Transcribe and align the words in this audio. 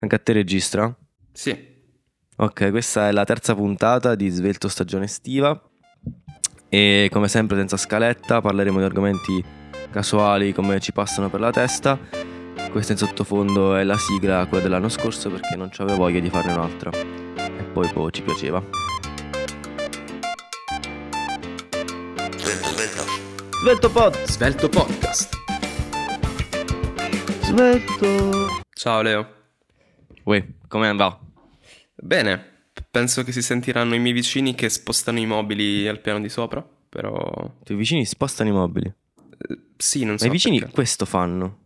Anche 0.00 0.14
a 0.14 0.18
te 0.18 0.32
registra? 0.32 0.96
Sì. 1.32 1.76
Ok, 2.36 2.70
questa 2.70 3.08
è 3.08 3.12
la 3.12 3.24
terza 3.24 3.54
puntata 3.54 4.14
di 4.14 4.28
Svelto 4.28 4.68
Stagione 4.68 5.06
Estiva 5.06 5.60
e 6.68 7.08
come 7.10 7.26
sempre 7.26 7.56
senza 7.56 7.76
scaletta 7.76 8.40
parleremo 8.40 8.78
di 8.78 8.84
argomenti 8.84 9.44
casuali 9.90 10.52
come 10.52 10.78
ci 10.78 10.92
passano 10.92 11.28
per 11.28 11.40
la 11.40 11.50
testa. 11.50 11.98
Questa 12.70 12.92
in 12.92 12.98
sottofondo 12.98 13.74
è 13.74 13.82
la 13.82 13.96
sigla, 13.96 14.46
quella 14.46 14.62
dell'anno 14.62 14.88
scorso 14.88 15.30
perché 15.30 15.56
non 15.56 15.70
avevo 15.78 15.96
voglia 15.96 16.20
di 16.20 16.30
farne 16.30 16.52
un'altra 16.52 16.90
e 16.92 17.64
poi 17.72 17.90
boh, 17.92 18.10
ci 18.12 18.22
piaceva. 18.22 18.62
Svelto, 22.36 22.68
svelto. 22.68 23.04
Svelto 23.60 23.90
Pod! 23.90 24.24
Svelto 24.24 24.68
Podcast. 24.68 25.36
Svelto! 27.42 28.60
Ciao 28.70 29.02
Leo. 29.02 29.37
Uè, 30.28 30.46
come 30.68 30.92
va? 30.94 31.18
Bene, 31.94 32.44
penso 32.90 33.24
che 33.24 33.32
si 33.32 33.40
sentiranno 33.40 33.94
i 33.94 33.98
miei 33.98 34.12
vicini 34.12 34.54
che 34.54 34.68
spostano 34.68 35.18
i 35.18 35.24
mobili 35.24 35.88
al 35.88 36.00
piano 36.00 36.20
di 36.20 36.28
sopra, 36.28 36.62
però... 36.88 37.50
I 37.60 37.64
tuoi 37.64 37.78
vicini 37.78 38.04
spostano 38.04 38.50
i 38.50 38.52
mobili. 38.52 38.86
eh, 38.86 39.58
sì, 39.78 40.00
non 40.04 40.12
Ma 40.12 40.18
so 40.18 40.26
i 40.26 40.30
vicini 40.30 40.58
perché. 40.58 40.74
questo 40.74 41.06
fanno. 41.06 41.58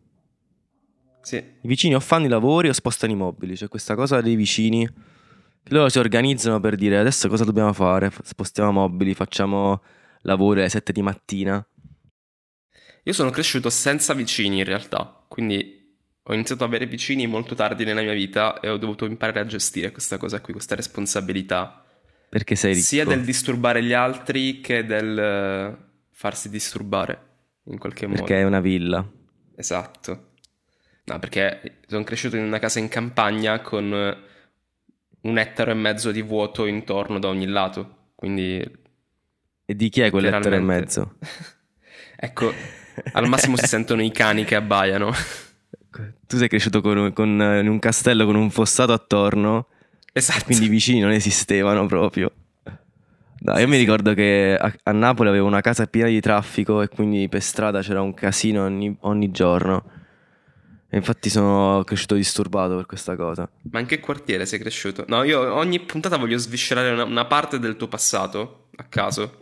Sì. 1.23 1.37
I 1.37 1.67
vicini 1.67 1.97
o 1.97 2.01
fanno 2.01 2.27
i 2.27 2.29
lavori 2.29 2.69
o 2.69 2.73
spostano 2.73 3.13
i 3.13 3.17
mobili. 3.17 3.57
C'è 3.57 3.67
questa 3.67 3.97
cosa 3.97 4.21
dei 4.21 4.37
vicini 4.37 4.87
che 4.87 5.75
loro 5.75 5.89
si 5.89 5.99
organizzano 5.99 6.61
per 6.61 6.77
dire 6.77 6.99
adesso 6.99 7.29
cosa 7.29 7.43
dobbiamo 7.45 7.73
fare? 7.73 8.13
Spostiamo 8.23 8.71
mobili, 8.71 9.15
facciamo 9.15 9.83
lavori 10.23 10.61
alle 10.61 10.69
7 10.69 10.93
di 10.93 11.03
mattina. 11.03 11.65
Io 13.05 13.13
sono 13.13 13.31
cresciuto 13.31 13.71
senza 13.71 14.15
vicini 14.15 14.59
in 14.59 14.65
realtà, 14.65 15.25
quindi 15.27 15.82
ho 16.25 16.35
iniziato 16.35 16.63
ad 16.63 16.69
avere 16.71 16.87
vicini 16.87 17.27
molto 17.27 17.55
tardi 17.55 17.85
nella 17.85 18.03
mia 18.03 18.13
vita 18.13 18.61
e 18.61 18.69
ho 18.69 18.77
dovuto 18.77 19.07
imparare 19.07 19.41
a 19.41 19.47
gestire 19.47 19.91
questa 19.91 20.19
cosa 20.19 20.41
qui, 20.41 20.53
questa 20.53 20.75
responsabilità, 20.75 21.85
Perché 22.29 22.55
sei 22.55 22.75
ricco. 22.75 22.87
sia 22.87 23.05
del 23.05 23.25
disturbare 23.25 23.83
gli 23.83 23.93
altri 23.93 24.61
che 24.61 24.85
del 24.85 25.19
eh, 25.19 25.77
farsi 26.11 26.49
disturbare 26.49 27.31
in 27.65 27.79
qualche 27.79 28.07
modo. 28.07 28.21
Perché 28.21 28.41
è 28.41 28.45
una 28.45 28.61
villa. 28.61 29.07
Esatto. 29.57 30.31
No, 31.05 31.19
perché 31.19 31.81
sono 31.89 32.05
cresciuto 32.05 32.37
in 32.37 32.45
una 32.45 32.59
casa 32.61 32.79
in 32.79 32.89
campagna 32.89 33.61
con 33.61 33.93
eh, 33.93 34.17
un 35.23 35.39
ettaro 35.39 35.73
e 35.73 35.75
mezzo 35.75 36.13
di 36.13 36.23
vuoto 36.23 36.67
intorno 36.67 37.19
da 37.19 37.29
ogni 37.29 37.47
lato, 37.47 38.11
quindi 38.15 38.61
E 39.67 39.77
di 39.77 39.89
chi 39.89 40.01
è 40.01 40.11
quell'ettero 40.11 40.55
e 40.55 40.61
mezzo? 40.61 41.17
ecco, 42.17 42.53
al 43.13 43.29
massimo 43.29 43.57
si 43.57 43.67
sentono 43.67 44.03
i 44.03 44.13
cani 44.13 44.45
che 44.45 44.55
abbaiano. 44.55 45.13
Tu 46.27 46.37
sei 46.37 46.49
cresciuto 46.49 46.81
con, 46.81 47.13
con, 47.13 47.41
eh, 47.41 47.61
in 47.61 47.69
un 47.69 47.79
castello 47.79 48.25
con 48.25 48.35
un 48.35 48.51
fossato 48.51 48.93
attorno, 48.93 49.67
Esatto. 50.13 50.45
quindi 50.45 50.67
i 50.67 50.69
vicini 50.69 51.01
non 51.01 51.11
esistevano 51.11 51.87
proprio. 51.87 52.33
No, 53.45 53.59
io 53.59 53.67
mi 53.67 53.77
ricordo 53.77 54.15
che 54.15 54.57
a, 54.59 54.73
a 54.85 54.93
Napoli 54.93 55.29
avevo 55.29 55.47
una 55.49 55.61
casa 55.61 55.87
piena 55.87 56.09
di 56.09 56.21
traffico 56.21 56.81
e 56.81 56.89
quindi 56.89 57.29
per 57.29 57.43
strada 57.43 57.81
c'era 57.81 58.01
un 58.01 58.15
casino 58.15 58.63
ogni, 58.65 58.97
ogni 59.01 59.31
giorno. 59.33 59.85
E 60.89 60.97
infatti 60.97 61.29
sono 61.29 61.83
cresciuto 61.85 62.15
disturbato 62.15 62.77
per 62.77 62.87
questa 62.87 63.17
cosa. 63.17 63.51
Ma 63.71 63.81
in 63.81 63.87
che 63.87 63.99
quartiere 63.99 64.47
sei 64.47 64.59
cresciuto? 64.61 65.05
No, 65.09 65.23
io 65.25 65.55
ogni 65.55 65.81
puntata 65.81 66.19
voglio 66.19 66.37
sviscerare 66.39 66.91
una, 66.91 67.05
una 67.05 67.25
parte 67.25 67.59
del 67.59 67.77
tuo 67.77 67.89
passato, 67.89 68.69
a 68.77 68.85
caso. 68.85 69.41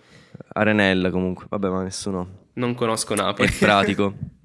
Arenella 0.53 1.11
comunque, 1.11 1.45
vabbè 1.49 1.69
ma 1.69 1.83
nessuno 1.83 2.47
Non 2.55 2.75
conosco 2.75 3.13
è 3.13 3.17
Napoli. 3.17 3.51
pratico. 3.51 4.15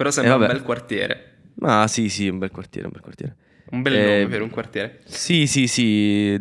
Però 0.00 0.10
sembra 0.10 0.32
Eh, 0.32 0.36
un 0.38 0.46
bel 0.46 0.62
quartiere. 0.62 1.36
Ma 1.56 1.86
sì 1.86 2.08
sì, 2.08 2.26
un 2.26 2.38
bel 2.38 2.50
quartiere, 2.50 2.86
un 2.86 2.92
bel 2.94 3.02
quartiere. 3.02 3.36
Un 3.72 3.82
bel 3.82 3.92
Eh, 3.96 4.02
nome 4.02 4.26
per 4.28 4.40
un 4.40 4.48
quartiere. 4.48 5.00
Sì 5.04 5.46
sì 5.46 5.66
sì, 5.66 6.40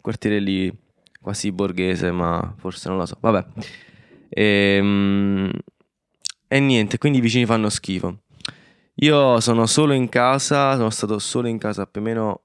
quartiere 0.00 0.40
lì 0.40 0.76
quasi 1.20 1.52
borghese 1.52 2.10
ma 2.10 2.52
forse 2.58 2.88
non 2.88 2.98
lo 2.98 3.06
so, 3.06 3.16
vabbè. 3.20 3.46
Ehm, 4.30 5.52
E, 6.48 6.58
niente, 6.58 6.98
quindi 6.98 7.18
i 7.18 7.20
vicini 7.20 7.46
fanno 7.46 7.68
schifo. 7.68 8.22
Io 8.96 9.38
sono 9.38 9.66
solo 9.66 9.92
in 9.92 10.08
casa, 10.08 10.74
sono 10.74 10.90
stato 10.90 11.20
solo 11.20 11.46
in 11.46 11.58
casa 11.58 11.86
più 11.86 12.00
o 12.00 12.04
meno 12.04 12.40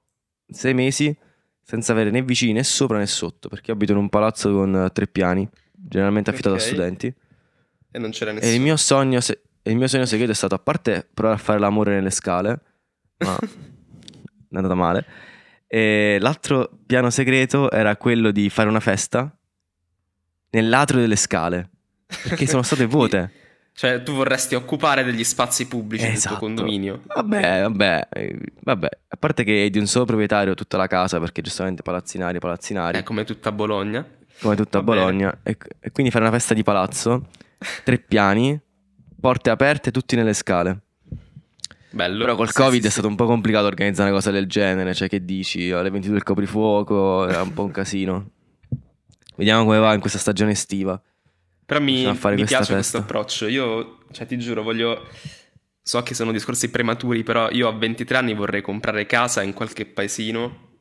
sei 0.46 0.74
mesi 0.74 1.16
senza 1.60 1.90
avere 1.90 2.10
né 2.10 2.22
vicini 2.22 2.52
né 2.52 2.62
sopra 2.62 2.98
né 2.98 3.06
sotto 3.06 3.48
perché 3.48 3.72
abito 3.72 3.90
in 3.92 3.98
un 3.98 4.08
palazzo 4.08 4.52
con 4.52 4.90
tre 4.92 5.08
piani, 5.08 5.48
generalmente 5.72 6.30
affittato 6.30 6.54
Ok. 6.54 6.60
a 6.60 6.64
studenti. 6.64 7.12
E 7.90 7.98
non 7.98 8.10
c'era 8.10 8.30
E 8.30 8.34
nessuno. 8.34 8.54
il 8.54 8.60
mio 8.60 8.76
sogno, 8.76 9.20
se- 9.20 9.32
e 9.32 9.40
il 9.64 9.76
mio 9.76 9.86
sogno 9.86 10.04
segreto 10.06 10.32
è 10.32 10.34
stato, 10.34 10.54
a 10.54 10.58
parte 10.58 11.08
provare 11.12 11.38
a 11.38 11.42
fare 11.42 11.58
l'amore 11.58 11.94
nelle 11.94 12.10
scale, 12.10 12.60
ma 13.18 13.36
è 13.38 14.56
andata 14.56 14.74
male. 14.74 15.04
E 15.66 16.18
l'altro 16.20 16.70
piano 16.86 17.10
segreto 17.10 17.70
era 17.70 17.96
quello 17.96 18.30
di 18.30 18.50
fare 18.50 18.68
una 18.68 18.80
festa 18.80 19.34
nell'atrio 20.50 21.00
delle 21.00 21.16
scale, 21.16 21.70
perché 22.06 22.46
sono 22.46 22.62
state 22.62 22.84
vuote. 22.86 23.32
Cioè, 23.74 24.02
tu 24.02 24.12
vorresti 24.12 24.54
occupare 24.54 25.02
degli 25.02 25.24
spazi 25.24 25.66
pubblici 25.66 26.04
del 26.04 26.12
Esatto. 26.12 26.36
tuo 26.36 26.46
condominio. 26.46 27.00
Vabbè, 27.06 27.62
vabbè, 27.62 28.08
eh, 28.12 28.38
vabbè. 28.64 28.88
A 29.08 29.16
parte 29.16 29.44
che 29.44 29.64
è 29.64 29.70
di 29.70 29.78
un 29.78 29.86
solo 29.86 30.04
proprietario 30.04 30.52
tutta 30.52 30.76
la 30.76 30.86
casa, 30.86 31.18
perché 31.18 31.40
giustamente 31.40 31.80
palazzinari, 31.80 32.38
palazzinari, 32.38 32.98
È 32.98 33.02
come 33.02 33.24
tutta 33.24 33.50
Bologna. 33.50 34.06
come 34.42 34.56
tutta 34.56 34.80
va. 34.80 34.84
Bologna. 34.84 35.38
E, 35.42 35.56
e 35.80 35.90
quindi 35.90 36.12
fare 36.12 36.24
una 36.26 36.34
festa 36.34 36.52
di 36.52 36.62
palazzo, 36.62 37.28
tre 37.82 37.96
piani, 37.98 38.60
porte 39.22 39.50
aperte, 39.50 39.92
tutti 39.92 40.16
nelle 40.16 40.34
scale. 40.34 40.80
Bello. 41.90 42.24
Però 42.24 42.34
col 42.34 42.48
Sì, 42.48 42.54
Covid 42.54 42.80
sì, 42.80 42.86
è 42.88 42.90
stato 42.90 43.06
un 43.06 43.14
po' 43.14 43.26
complicato 43.26 43.66
organizzare 43.66 44.08
una 44.08 44.18
cosa 44.18 44.32
del 44.32 44.48
genere, 44.48 44.94
cioè 44.94 45.08
che 45.08 45.24
dici, 45.24 45.70
alle 45.70 45.90
22 45.90 46.16
il 46.16 46.22
coprifuoco, 46.24 47.28
era 47.28 47.40
un 47.40 47.52
po' 47.52 47.62
un 47.62 47.70
casino. 47.70 48.30
Vediamo 49.36 49.64
come 49.64 49.78
va 49.78 49.94
in 49.94 50.00
questa 50.00 50.18
stagione 50.18 50.50
estiva. 50.50 51.00
Però 51.64 51.80
mi, 51.80 52.04
mi 52.04 52.44
piace 52.44 52.56
festa. 52.56 52.74
questo 52.74 52.96
approccio. 52.98 53.46
Io, 53.46 53.98
cioè, 54.10 54.26
ti 54.26 54.36
giuro, 54.38 54.64
voglio. 54.64 55.06
So 55.80 56.02
che 56.02 56.14
sono 56.14 56.32
discorsi 56.32 56.70
prematuri, 56.70 57.22
però 57.22 57.48
io 57.50 57.68
a 57.68 57.72
23 57.72 58.16
anni 58.16 58.34
vorrei 58.34 58.60
comprare 58.60 59.06
casa 59.06 59.42
in 59.42 59.52
qualche 59.52 59.86
paesino, 59.86 60.78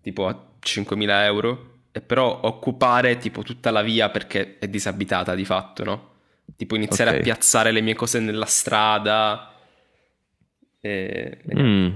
tipo 0.00 0.28
a 0.28 0.50
5.000 0.60 1.24
euro, 1.24 1.80
e 1.90 2.00
però 2.00 2.40
occupare 2.42 3.18
tipo 3.18 3.42
tutta 3.42 3.70
la 3.70 3.82
via 3.82 4.08
perché 4.08 4.58
è 4.58 4.68
disabitata 4.68 5.34
di 5.34 5.44
fatto, 5.44 5.84
no? 5.84 6.11
Tipo 6.56 6.76
iniziare 6.76 7.10
Ok. 7.10 7.16
a 7.18 7.20
piazzare 7.20 7.72
le 7.72 7.80
mie 7.80 7.94
cose 7.94 8.20
nella 8.20 8.46
strada. 8.46 9.52
E... 10.80 11.38
Mm. 11.56 11.90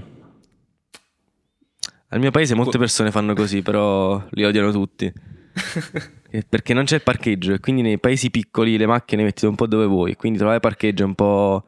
Al 2.09 2.19
mio 2.19 2.31
paese 2.31 2.55
molte 2.55 2.77
persone 2.77 3.11
fanno 3.11 3.33
così, 3.33 3.61
però 3.61 4.23
li 4.31 4.45
odiano 4.45 4.71
tutti. 4.71 5.11
Perché 6.47 6.73
non 6.73 6.85
c'è 6.85 6.95
il 6.95 7.03
parcheggio 7.03 7.53
e 7.53 7.59
quindi 7.59 7.81
nei 7.81 7.99
paesi 7.99 8.29
piccoli 8.29 8.77
le 8.77 8.85
macchine 8.85 9.23
mettete 9.23 9.47
un 9.47 9.55
po' 9.55 9.67
dove 9.67 9.85
vuoi, 9.85 10.15
quindi 10.15 10.37
trovare 10.37 10.59
parcheggio 10.59 11.03
è 11.03 11.05
un 11.05 11.15
po'... 11.15 11.65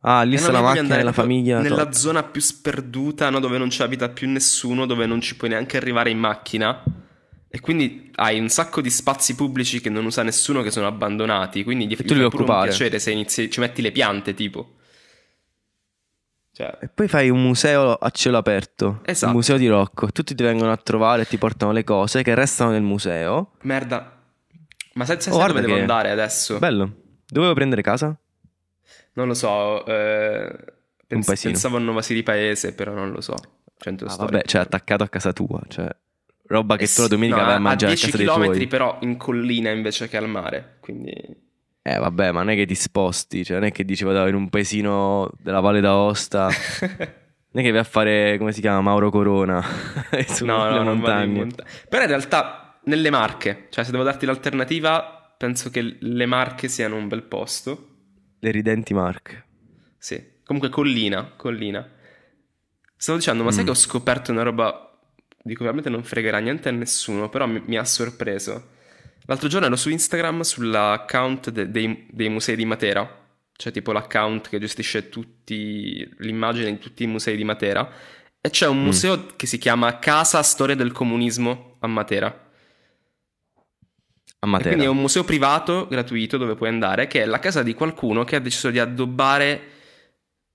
Ah, 0.00 0.22
lì 0.22 0.36
sta 0.38 0.52
la 0.52 0.62
macchina 0.62 0.96
della 0.96 1.12
famiglia. 1.12 1.60
Nella 1.60 1.86
to- 1.86 1.92
zona 1.92 2.22
più 2.22 2.40
sperduta, 2.40 3.28
no, 3.30 3.40
dove 3.40 3.58
non 3.58 3.68
ci 3.68 3.82
abita 3.82 4.08
più 4.08 4.28
nessuno, 4.28 4.86
dove 4.86 5.06
non 5.06 5.20
ci 5.20 5.36
puoi 5.36 5.50
neanche 5.50 5.76
arrivare 5.76 6.10
in 6.10 6.18
macchina. 6.18 6.82
E 7.50 7.60
quindi 7.60 8.10
hai 8.16 8.38
un 8.38 8.48
sacco 8.50 8.80
di 8.82 8.90
spazi 8.90 9.34
pubblici 9.34 9.80
che 9.80 9.88
non 9.88 10.04
usa 10.04 10.22
nessuno, 10.22 10.62
che 10.62 10.70
sono 10.70 10.86
abbandonati. 10.86 11.64
Quindi 11.64 11.86
gli, 11.86 11.92
E 11.92 12.04
tu 12.04 12.14
fa 12.14 12.28
pure 12.28 12.44
un 12.44 12.62
piacere 12.62 12.98
se 12.98 13.10
inizi, 13.10 13.50
ci 13.50 13.60
metti 13.60 13.80
le 13.82 13.90
piante, 13.92 14.34
tipo. 14.34 14.74
Cioè, 16.52 16.76
E 16.82 16.88
poi 16.88 17.08
fai 17.08 17.30
un 17.30 17.40
museo 17.40 17.94
a 17.94 18.10
cielo 18.10 18.36
aperto, 18.36 19.00
Esatto. 19.04 19.30
il 19.30 19.36
museo 19.36 19.56
di 19.56 19.68
Rocco. 19.68 20.10
Tutti 20.10 20.34
ti 20.34 20.42
vengono 20.42 20.72
a 20.72 20.76
trovare 20.76 21.22
e 21.22 21.26
ti 21.26 21.38
portano 21.38 21.72
le 21.72 21.84
cose 21.84 22.22
che 22.22 22.34
restano 22.34 22.70
nel 22.72 22.82
museo. 22.82 23.52
merda. 23.62 24.16
Ma 24.94 25.04
sai 25.04 25.16
Oh, 25.30 25.46
dove 25.46 25.60
devo 25.60 25.74
che- 25.74 25.80
andare 25.80 26.10
adesso? 26.10 26.58
Bello. 26.58 26.92
Dovevo 27.26 27.54
prendere 27.54 27.82
casa? 27.82 28.18
Non 29.12 29.28
lo 29.28 29.34
so. 29.34 29.86
eh, 29.86 30.52
pens- 31.06 31.40
pensavo 31.40 31.76
a 31.76 31.80
Nova 31.80 32.02
Siri 32.02 32.22
Paese, 32.24 32.72
però 32.74 32.92
non 32.92 33.12
lo 33.12 33.20
so. 33.20 33.34
Centro 33.78 34.08
Ah, 34.08 34.16
vabbè, 34.16 34.42
cioè 34.42 34.60
attaccato 34.60 35.04
a 35.04 35.08
casa 35.08 35.32
tua, 35.32 35.60
cioè 35.68 35.88
roba 36.48 36.76
che 36.76 36.84
Eh 36.84 36.92
tu 36.92 37.02
la 37.02 37.08
sì, 37.08 37.08
domenica 37.08 37.42
no, 37.42 37.44
vai 37.44 37.54
a 37.54 37.56
a 37.56 37.58
mangiare 37.60 37.92
a 37.92 37.96
10 37.96 38.06
casa 38.10 38.16
dei 38.16 38.26
km 38.26 38.66
però 38.66 38.98
in 39.02 39.16
collina 39.16 39.70
invece 39.70 40.08
che 40.08 40.16
al 40.16 40.28
mare. 40.28 40.78
Quindi... 40.80 41.12
Eh 41.82 41.98
vabbè, 41.98 42.32
ma 42.32 42.40
non 42.40 42.50
è 42.50 42.54
che 42.56 42.66
ti 42.66 42.74
sposti, 42.74 43.44
cioè 43.44 43.58
non 43.58 43.66
è 43.66 43.72
che 43.72 43.84
dici 43.84 44.04
vado 44.04 44.26
in 44.26 44.34
un 44.34 44.50
paesino 44.50 45.30
della 45.38 45.60
Valle 45.60 45.80
d'Aosta, 45.80 46.48
non 46.90 47.62
è 47.62 47.62
che 47.62 47.70
vai 47.70 47.80
a 47.80 47.84
fare, 47.84 48.36
come 48.36 48.52
si 48.52 48.60
chiama, 48.60 48.82
Mauro 48.82 49.10
Corona, 49.10 49.62
sulle 50.26 50.52
No, 50.52 50.68
no, 50.82 50.84
montagne. 50.84 51.38
monta- 51.38 51.64
Però 51.88 52.02
in 52.02 52.08
realtà 52.08 52.78
nelle 52.84 53.08
Marche, 53.10 53.68
cioè 53.70 53.84
se 53.84 53.90
devo 53.90 54.02
darti 54.04 54.26
l'alternativa, 54.26 55.34
penso 55.38 55.70
che 55.70 55.96
le 55.98 56.26
Marche 56.26 56.68
siano 56.68 56.96
un 56.96 57.08
bel 57.08 57.22
posto. 57.22 57.88
Le 58.40 58.50
ridenti 58.50 58.92
Marche. 58.92 59.44
Sì, 59.96 60.22
comunque 60.44 60.68
collina, 60.68 61.32
collina. 61.36 61.88
Stavo 62.96 63.18
dicendo, 63.18 63.44
ma 63.44 63.50
sai 63.52 63.62
Mm. 63.62 63.66
che 63.66 63.70
ho 63.72 63.74
scoperto 63.76 64.30
una 64.32 64.42
roba 64.42 64.87
di 65.48 65.54
cui 65.56 65.64
veramente 65.64 65.90
non 65.90 66.04
fregherà 66.04 66.38
niente 66.38 66.68
a 66.68 66.72
nessuno, 66.72 67.28
però 67.28 67.46
mi, 67.46 67.60
mi 67.66 67.76
ha 67.76 67.84
sorpreso. 67.84 68.76
L'altro 69.26 69.48
giorno 69.48 69.66
ero 69.66 69.76
su 69.76 69.90
Instagram 69.90 70.40
sull'account 70.42 71.50
de- 71.50 71.70
dei, 71.70 72.06
dei 72.10 72.28
musei 72.28 72.56
di 72.56 72.64
Matera, 72.64 73.26
cioè 73.56 73.72
tipo 73.72 73.92
l'account 73.92 74.48
che 74.48 74.58
gestisce 74.60 75.08
tutti 75.08 76.08
l'immagine 76.18 76.70
di 76.72 76.78
tutti 76.78 77.02
i 77.02 77.06
musei 77.06 77.36
di 77.36 77.44
Matera, 77.44 77.90
E 78.40 78.50
c'è 78.50 78.68
un 78.68 78.80
Mm. 78.80 78.84
museo 78.84 79.26
che 79.36 79.46
si 79.46 79.58
chiama 79.58 79.98
Casa 79.98 80.42
Storia 80.44 80.76
del 80.76 80.92
Comunismo 80.92 81.76
a 81.80 81.88
Matera. 81.88 82.28
A 84.40 84.46
E 84.46 84.46
Matera. 84.46 84.68
quindi 84.68 84.84
è 84.84 84.88
un 84.88 84.98
museo 84.98 85.24
privato, 85.24 85.88
gratuito, 85.88 86.36
dove 86.36 86.54
puoi 86.54 86.68
andare, 86.68 87.06
che 87.08 87.22
è 87.22 87.26
la 87.26 87.40
casa 87.40 87.62
di 87.62 87.74
qualcuno 87.74 88.24
che 88.24 88.36
ha 88.36 88.40
deciso 88.40 88.70
di 88.70 88.78
addobbare 88.78 89.60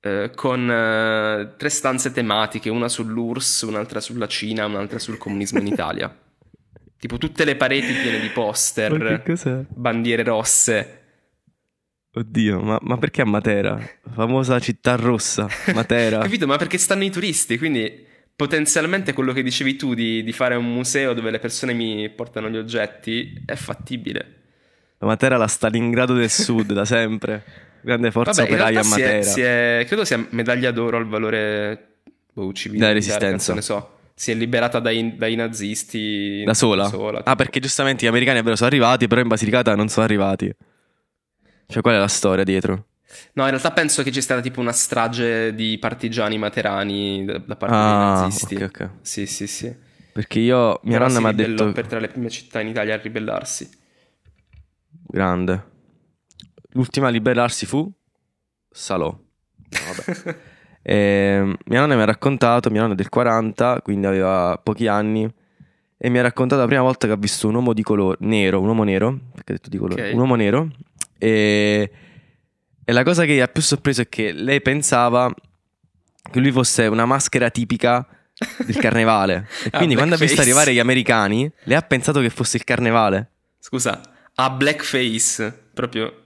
eh, 0.06 0.32
con 0.36 0.70
eh, 0.70 1.54
tre 1.56 1.70
stanze 1.70 2.12
tematiche, 2.12 2.70
una 2.70 2.90
sull'URSS, 2.90 3.62
un'altra 3.62 4.02
sulla 4.02 4.28
Cina, 4.28 4.66
un'altra 4.66 5.00
sul 5.00 5.18
comunismo 5.18 5.60
in 5.60 5.68
Italia. 5.68 6.14
tipo 7.00 7.18
tutte 7.18 7.46
le 7.46 7.56
pareti 7.56 7.94
piene 7.94 8.20
di 8.20 8.28
poster, 8.28 9.24
bandiere 9.70 10.24
rosse. 10.24 11.00
Oddio, 12.16 12.60
ma, 12.60 12.78
ma 12.82 12.98
perché 12.98 13.22
a 13.22 13.26
Matera? 13.26 13.80
Famosa 14.14 14.60
città 14.60 14.96
rossa, 14.96 15.48
Matera. 15.74 16.20
Capito? 16.24 16.48
Ma 16.48 16.58
perché 16.58 16.78
stanno 16.78 17.06
i 17.06 17.10
turisti, 17.10 17.58
quindi 17.58 18.06
potenzialmente 18.36 19.14
quello 19.14 19.32
che 19.32 19.42
dicevi 19.42 19.78
tu 19.78 19.94
di, 19.94 20.22
di 20.22 20.34
fare 20.34 20.56
un 20.56 20.72
museo 20.72 21.14
dove 21.14 21.32
le 21.32 21.40
persone 21.40 21.72
mi 21.72 22.10
portano 22.10 22.50
gli 22.50 22.58
oggetti 22.58 23.42
è 23.46 23.56
fattibile. 23.56 24.42
La 24.98 25.08
Matera 25.08 25.36
è 25.36 25.38
la 25.38 25.48
Stalingrado 25.48 26.14
del 26.14 26.30
Sud 26.30 26.74
da 26.74 26.84
sempre. 26.84 27.44
Grande 27.84 28.12
forza 28.12 28.42
Vabbè, 28.44 28.54
operaia 28.54 28.80
a 28.80 28.82
realtà 28.82 28.96
si 28.96 29.02
è, 29.02 29.06
Matera. 29.06 29.22
si 29.32 29.42
è- 29.42 29.84
credo 29.88 30.06
sia 30.06 30.26
medaglia 30.30 30.72
d'oro 30.72 30.98
al 30.98 31.08
valore 31.08 31.96
boh, 32.32 32.54
civile. 32.54 32.80
Della 32.80 32.94
resistenza. 32.94 33.54
ne 33.54 33.62
so. 33.62 33.98
Si 34.16 34.32
è 34.32 34.36
liberata 34.36 34.80
dai, 34.80 35.16
dai 35.18 35.36
nazisti 35.36 36.44
Da 36.46 36.54
sola? 36.54 36.86
tipo. 36.86 37.24
ah, 37.26 37.36
perché 37.36 37.60
giustamente 37.60 38.06
gli 38.06 38.08
americani 38.08 38.42
vero 38.42 38.56
sono 38.56 38.70
arrivati, 38.70 39.08
però 39.08 39.22
in 39.22 39.28
Basilicata 39.28 39.76
non 39.76 39.90
sono 39.90 40.06
arrivati. 40.06 40.54
Cioè, 41.66 41.82
qual 41.82 41.96
è 41.96 41.98
la 41.98 42.08
storia 42.08 42.44
dietro? 42.44 42.86
No, 43.34 43.44
in 43.44 43.50
realtà 43.50 43.72
penso 43.72 44.02
che 44.02 44.08
ci 44.10 44.14
sia 44.16 44.22
stata 44.24 44.42
tipo 44.42 44.60
una 44.60 44.72
strage 44.72 45.54
di 45.54 45.78
partigiani 45.80 46.38
materani 46.38 47.26
da, 47.26 47.38
da 47.40 47.56
parte 47.56 47.76
Ah, 47.76 48.16
dei 48.20 48.28
nazisti. 48.28 48.56
ok, 48.56 48.62
ok. 48.64 48.90
Sì, 49.02 49.26
sì, 49.26 49.48
sì. 49.48 49.74
Perché 50.14 50.40
io, 50.40 50.80
mia 50.84 50.98
Però 51.00 51.08
nonna 51.08 51.20
mi 51.20 51.28
ha 51.28 51.32
detto... 51.32 51.72
per 51.72 51.88
tra 51.88 52.00
le 52.00 52.08
prime 52.08 52.30
città 52.30 52.60
in 52.62 52.68
Italia 52.68 52.94
a 52.94 52.98
ribellarsi. 52.98 53.70
Grande. 55.08 55.72
L'ultima 56.74 57.08
a 57.08 57.10
liberarsi 57.10 57.66
fu 57.66 57.90
Salò. 58.70 59.08
No, 59.10 59.80
vabbè. 59.96 60.38
E, 60.86 61.56
mia 61.68 61.80
nonna 61.80 61.96
mi 61.96 62.02
ha 62.02 62.06
raccontato, 62.06 62.70
mia 62.70 62.82
nonna 62.82 62.92
è 62.92 62.96
del 62.98 63.08
40, 63.08 63.80
quindi 63.82 64.06
aveva 64.06 64.60
pochi 64.62 64.86
anni, 64.88 65.26
e 65.98 66.10
mi 66.10 66.20
ha 66.20 66.22
raccontato 66.22 66.60
la 66.60 66.68
prima 66.68 66.82
volta 66.82 67.08
che 67.08 67.14
ha 67.14 67.16
visto 67.16 67.48
un 67.48 67.56
uomo 67.56 67.72
di 67.72 67.84
colore 67.84 68.18
nero, 68.20 68.60
un 68.60 68.68
uomo 68.68 68.84
nero, 68.84 69.18
perché 69.34 69.54
ha 69.54 69.56
detto 69.56 69.70
di 69.70 69.78
colore, 69.78 70.08
Ok. 70.10 70.14
un 70.14 70.20
uomo 70.20 70.36
nero, 70.36 70.68
e, 71.18 71.90
e 72.84 72.92
la 72.92 73.04
cosa 73.04 73.24
che 73.24 73.42
ha 73.42 73.48
più 73.48 73.62
sorpreso 73.62 74.02
è 74.02 74.10
che 74.10 74.34
lei 74.34 74.62
pensava 74.62 75.34
che 76.30 76.40
lui 76.42 76.52
fosse 76.52 76.86
una 76.88 77.06
maschera 77.06 77.50
tipica 77.50 78.06
del 78.66 78.76
carnevale. 78.76 79.48
E 79.64 79.70
Ah, 79.72 79.78
quindi 79.78 79.96
quando 79.96 80.16
ha 80.16 80.18
visto 80.18 80.42
arrivare 80.42 80.74
gli 80.74 80.80
americani, 80.80 81.50
lei 81.64 81.78
ha 81.78 81.82
pensato 81.82 82.20
che 82.20 82.30
fosse 82.30 82.58
il 82.58 82.66
carnevale. 82.66 83.30
Scusa, 83.58 84.02
ha 84.36 84.50
blackface, 84.50 85.68
proprio... 85.74 86.23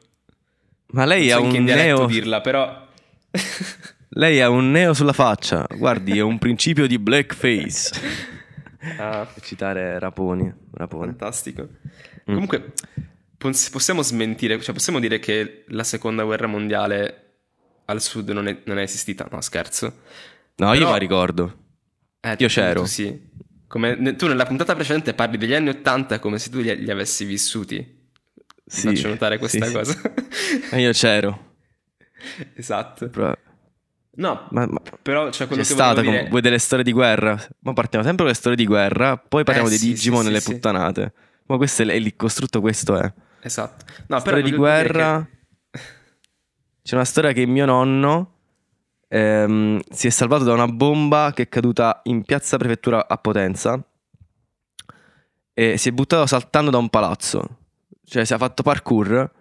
Ma 0.89 1.05
lei 1.05 1.27
non 1.29 1.37
ha 1.37 1.51
so 1.51 1.57
un 1.57 1.63
neo. 1.63 2.05
dirla, 2.05 2.41
però... 2.41 2.85
Lei 4.11 4.41
ha 4.41 4.49
un 4.49 4.71
neo 4.71 4.93
sulla 4.93 5.13
faccia. 5.13 5.67
Guardi, 5.75 6.17
è 6.17 6.21
un 6.21 6.39
principio 6.39 6.87
di 6.87 6.97
blackface. 6.97 7.91
ah, 8.97 9.27
Per 9.31 9.43
citare 9.43 9.99
Raponi. 9.99 10.51
Rapone. 10.73 11.07
fantastico. 11.07 11.63
Mm. 11.63 12.33
Comunque, 12.33 12.73
pos- 13.37 13.69
possiamo 13.69 14.01
smentire, 14.01 14.59
cioè 14.61 14.73
possiamo 14.73 14.99
dire 14.99 15.19
che 15.19 15.65
la 15.67 15.83
seconda 15.83 16.23
guerra 16.23 16.47
mondiale 16.47 17.23
al 17.85 18.01
sud 18.01 18.29
non 18.29 18.47
è, 18.47 18.57
non 18.65 18.79
è 18.79 18.83
esistita? 18.83 19.27
No, 19.29 19.39
scherzo. 19.41 19.99
No, 20.55 20.73
io 20.73 20.79
Però- 20.79 20.91
la 20.91 20.97
ricordo. 20.97 21.57
Eh, 22.21 22.35
Io 22.39 22.47
c'ero. 22.47 22.85
sì. 22.85 23.25
Come, 23.67 24.15
tu 24.15 24.27
nella 24.27 24.45
puntata 24.45 24.73
precedente 24.73 25.13
parli 25.13 25.37
degli 25.37 25.53
anni 25.53 25.69
Ottanta 25.69 26.19
come 26.19 26.39
se 26.39 26.49
tu 26.49 26.59
li, 26.59 26.75
li 26.83 26.89
avessi 26.89 27.25
vissuti. 27.25 27.96
Sì, 28.69 28.87
faccio 28.89 29.07
notare 29.07 29.37
questa 29.37 29.65
sì, 29.65 29.71
cosa. 29.73 30.01
E 30.71 30.79
io 30.81 30.91
c'ero. 30.91 31.55
esatto. 32.55 33.09
Però- 33.09 33.33
No, 34.17 34.47
Ma, 34.49 34.65
ma 34.65 34.81
però 35.03 35.29
c'è 35.29 35.45
quello 35.45 35.61
c'è 35.61 35.67
che 35.67 35.73
stata 35.75 36.01
dire... 36.01 36.27
vuoi 36.27 36.41
delle 36.41 36.57
storie 36.57 36.83
di 36.83 36.91
guerra? 36.91 37.39
Ma 37.59 37.73
partiamo 37.73 38.03
sempre 38.03 38.23
con 38.25 38.33
le 38.33 38.39
storie 38.39 38.57
di 38.57 38.65
guerra, 38.65 39.15
poi 39.15 39.43
parliamo 39.43 39.67
Eh, 39.69 39.77
dei 39.77 39.79
Digimon 39.79 40.25
e 40.25 40.31
le 40.31 40.41
puttanate. 40.41 41.13
Ma 41.45 41.57
questo 41.57 41.83
è, 41.83 41.93
il 41.93 42.15
costrutto, 42.15 42.59
questo 42.59 42.97
è. 42.97 43.13
Esatto. 43.41 43.85
No, 43.87 44.05
però 44.07 44.19
storia 44.21 44.41
di 44.41 44.51
guerra. 44.53 45.27
che- 45.71 45.79
C'è 46.81 46.95
una 46.95 47.05
storia 47.05 47.31
che 47.31 47.45
mio 47.45 47.65
nonno 47.65 48.33
ehm, 49.07 49.79
si 49.91 50.07
è 50.07 50.09
salvato 50.09 50.43
da 50.43 50.53
una 50.53 50.67
bomba 50.67 51.31
che 51.35 51.43
è 51.43 51.47
caduta 51.49 52.01
in 52.05 52.23
piazza 52.23 52.57
prefettura 52.57 53.07
a 53.07 53.17
Potenza 53.17 53.79
e 55.53 55.77
si 55.77 55.89
è 55.89 55.91
buttato 55.91 56.25
saltando 56.25 56.71
da 56.71 56.77
un 56.79 56.89
palazzo. 56.89 57.56
Cioè 58.09 58.23
si 58.23 58.33
è 58.33 58.37
fatto 58.37 58.63
parkour 58.63 59.31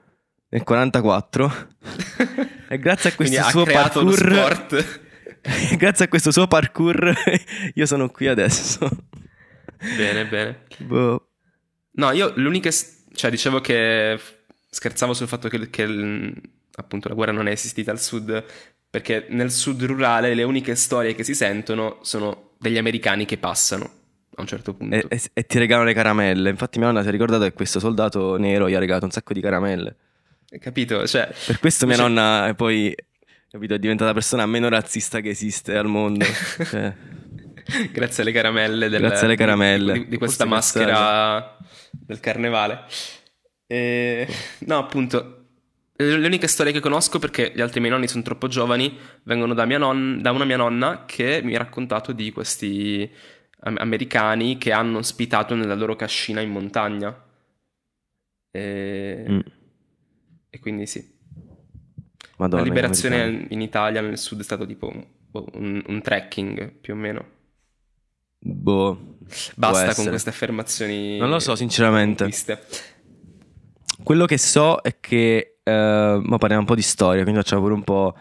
nel 0.48 0.64
44 0.64 1.68
e 2.68 2.78
grazie 2.80 3.10
a 3.10 3.14
Quindi 3.14 3.36
questo 3.36 3.46
ha 3.46 3.50
suo 3.50 3.64
parkour 3.64 4.16
sport. 4.16 5.00
grazie 5.78 6.04
a 6.06 6.08
questo 6.08 6.32
suo 6.32 6.48
parkour 6.48 7.14
io 7.74 7.86
sono 7.86 8.10
qui 8.10 8.26
adesso. 8.26 8.88
bene, 9.96 10.26
bene. 10.26 10.64
Boh. 10.78 11.28
No, 11.92 12.10
io 12.10 12.32
l'unica... 12.36 12.70
Cioè, 12.70 13.30
dicevo 13.30 13.60
che 13.60 14.18
scherzavo 14.68 15.14
sul 15.14 15.28
fatto 15.28 15.48
che, 15.48 15.70
che 15.70 16.32
appunto 16.74 17.08
la 17.08 17.14
guerra 17.14 17.32
non 17.32 17.46
è 17.46 17.52
esistita 17.52 17.92
al 17.92 18.00
sud, 18.00 18.44
perché 18.90 19.26
nel 19.30 19.52
sud 19.52 19.80
rurale 19.84 20.34
le 20.34 20.42
uniche 20.42 20.74
storie 20.74 21.14
che 21.14 21.22
si 21.22 21.36
sentono 21.36 22.00
sono 22.02 22.56
degli 22.58 22.78
americani 22.78 23.26
che 23.26 23.38
passano 23.38 24.05
a 24.36 24.40
un 24.42 24.46
certo 24.46 24.74
punto. 24.74 24.94
E, 24.94 25.04
e- 25.08 25.20
e 25.32 25.42
ti 25.46 25.58
regalano 25.58 25.86
le 25.86 25.94
caramelle. 25.94 26.50
Infatti 26.50 26.78
mia 26.78 26.88
nonna 26.88 27.02
si 27.02 27.08
è 27.08 27.10
ricordata 27.10 27.44
che 27.44 27.52
questo 27.52 27.78
soldato 27.80 28.36
nero 28.36 28.68
gli 28.68 28.74
ha 28.74 28.78
regalato 28.78 29.04
un 29.06 29.10
sacco 29.10 29.32
di 29.32 29.40
caramelle. 29.40 29.96
Capito? 30.60 31.06
Cioè, 31.06 31.28
Per 31.46 31.58
questo 31.58 31.86
mia 31.86 31.96
Cioè- 31.96 32.06
nonna 32.06 32.46
è 32.48 32.54
poi 32.54 32.94
capito, 33.50 33.74
è 33.74 33.78
diventata 33.78 34.10
la 34.10 34.14
persona 34.14 34.46
meno 34.46 34.68
razzista 34.68 35.20
che 35.20 35.30
esiste 35.30 35.76
al 35.76 35.86
mondo. 35.86 36.24
Cioè, 36.64 36.94
grazie 37.92 38.22
alle 38.22 38.32
caramelle, 38.32 38.88
del- 38.88 39.00
Grazie 39.00 39.26
alle 39.26 39.36
caramelle. 39.36 39.92
di, 39.94 40.08
di 40.08 40.16
questa 40.18 40.46
Forse 40.46 40.78
maschera 40.78 41.56
del 41.90 42.20
carnevale. 42.20 42.80
E... 43.66 44.26
No, 44.60 44.78
appunto, 44.78 45.32
le 45.96 46.14
uniche 46.14 46.46
storie 46.46 46.72
che 46.72 46.80
conosco, 46.80 47.18
perché 47.18 47.50
gli 47.54 47.60
altri 47.60 47.80
miei 47.80 47.92
nonni 47.92 48.06
sono 48.06 48.22
troppo 48.22 48.46
giovani, 48.48 48.96
vengono 49.24 49.54
da, 49.54 49.64
mia 49.64 49.78
non- 49.78 50.20
da 50.22 50.30
una 50.30 50.44
mia 50.44 50.56
nonna 50.56 51.04
che 51.06 51.40
mi 51.42 51.54
ha 51.54 51.58
raccontato 51.58 52.12
di 52.12 52.30
questi 52.30 53.10
americani 53.60 54.58
che 54.58 54.72
hanno 54.72 54.98
ospitato 54.98 55.54
nella 55.54 55.74
loro 55.74 55.96
cascina 55.96 56.40
in 56.40 56.50
montagna. 56.50 57.24
E, 58.50 59.24
mm, 59.28 59.38
e 60.50 60.60
quindi 60.60 60.86
sì. 60.86 61.14
Madonna. 62.38 62.62
La 62.62 62.68
liberazione 62.68 63.46
in 63.50 63.60
Italia, 63.60 64.00
nel 64.00 64.18
sud, 64.18 64.40
è 64.40 64.44
stato 64.44 64.66
tipo 64.66 64.88
un, 64.88 65.04
un- 65.54 65.82
un 65.86 66.02
trekking, 66.02 66.70
più 66.72 66.94
o 66.94 66.96
meno. 66.96 67.34
Boh. 68.38 69.16
Basta 69.56 69.94
con 69.94 70.06
queste 70.06 70.28
affermazioni. 70.30 71.18
Non 71.18 71.30
lo 71.30 71.38
so, 71.38 71.56
sinceramente. 71.56 72.22
conquiste. 72.24 72.62
Quello 74.02 74.26
che 74.26 74.38
so 74.38 74.80
è 74.82 75.00
che. 75.00 75.58
Eh, 75.62 76.20
ma 76.22 76.38
parliamo 76.38 76.60
un 76.62 76.68
po' 76.68 76.74
di 76.76 76.82
storia, 76.82 77.22
quindi 77.22 77.40
facciamo 77.40 77.62
pure 77.62 77.74
un 77.74 77.82
po' 77.82 78.14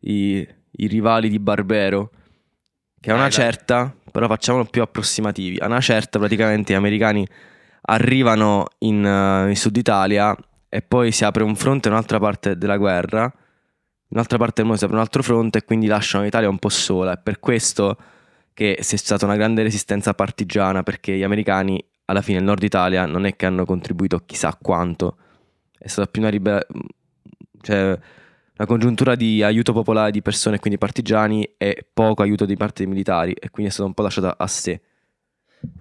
i, 0.00 0.46
i 0.72 0.86
rivali 0.86 1.28
di 1.28 1.38
Barbero. 1.38 2.10
Che 3.00 3.10
a 3.10 3.14
una 3.14 3.24
dai. 3.24 3.32
certa, 3.32 3.95
però 4.16 4.28
facciamolo 4.28 4.64
più 4.64 4.80
approssimativi. 4.80 5.58
A 5.58 5.66
una 5.66 5.80
certa, 5.80 6.18
praticamente, 6.18 6.72
gli 6.72 6.76
americani 6.76 7.26
arrivano 7.82 8.64
in, 8.78 9.04
eh, 9.04 9.50
in 9.50 9.56
Sud 9.56 9.76
Italia 9.76 10.34
e 10.70 10.80
poi 10.80 11.12
si 11.12 11.26
apre 11.26 11.42
un 11.42 11.54
fronte 11.54 11.88
in 11.88 11.94
un'altra 11.94 12.18
parte 12.18 12.56
della 12.56 12.78
guerra. 12.78 13.24
In 13.24 14.16
un'altra 14.16 14.38
parte 14.38 14.62
del 14.62 14.64
mondo 14.64 14.78
si 14.78 14.84
apre 14.84 14.96
un 14.96 15.02
altro 15.02 15.22
fronte 15.22 15.58
e 15.58 15.64
quindi 15.64 15.86
lasciano 15.86 16.24
l'Italia 16.24 16.48
un 16.48 16.58
po' 16.58 16.70
sola. 16.70 17.12
È 17.12 17.20
per 17.22 17.40
questo 17.40 17.98
che 18.54 18.78
c'è 18.80 18.96
stata 18.96 19.26
una 19.26 19.36
grande 19.36 19.62
resistenza 19.62 20.14
partigiana 20.14 20.82
perché 20.82 21.14
gli 21.14 21.22
americani 21.22 21.78
alla 22.06 22.22
fine 22.22 22.38
il 22.38 22.44
nord 22.44 22.62
Italia 22.62 23.04
non 23.04 23.26
è 23.26 23.36
che 23.36 23.44
hanno 23.44 23.66
contribuito 23.66 24.22
chissà 24.24 24.56
quanto. 24.58 25.18
È 25.76 25.88
stata 25.88 26.10
più 26.10 26.22
una 26.22 26.30
libera- 26.30 26.66
cioè 27.60 27.98
una 28.58 28.66
congiuntura 28.66 29.14
di 29.14 29.42
aiuto 29.42 29.72
popolare 29.72 30.10
di 30.10 30.22
persone, 30.22 30.58
quindi 30.58 30.78
partigiani, 30.78 31.48
e 31.58 31.86
poco 31.92 32.22
aiuto 32.22 32.44
di 32.46 32.56
parte 32.56 32.82
dei 32.84 32.92
militari, 32.92 33.32
e 33.32 33.50
quindi 33.50 33.70
è 33.70 33.74
stata 33.74 33.88
un 33.88 33.94
po' 33.94 34.02
lasciata 34.02 34.36
a 34.38 34.46
sé. 34.46 34.80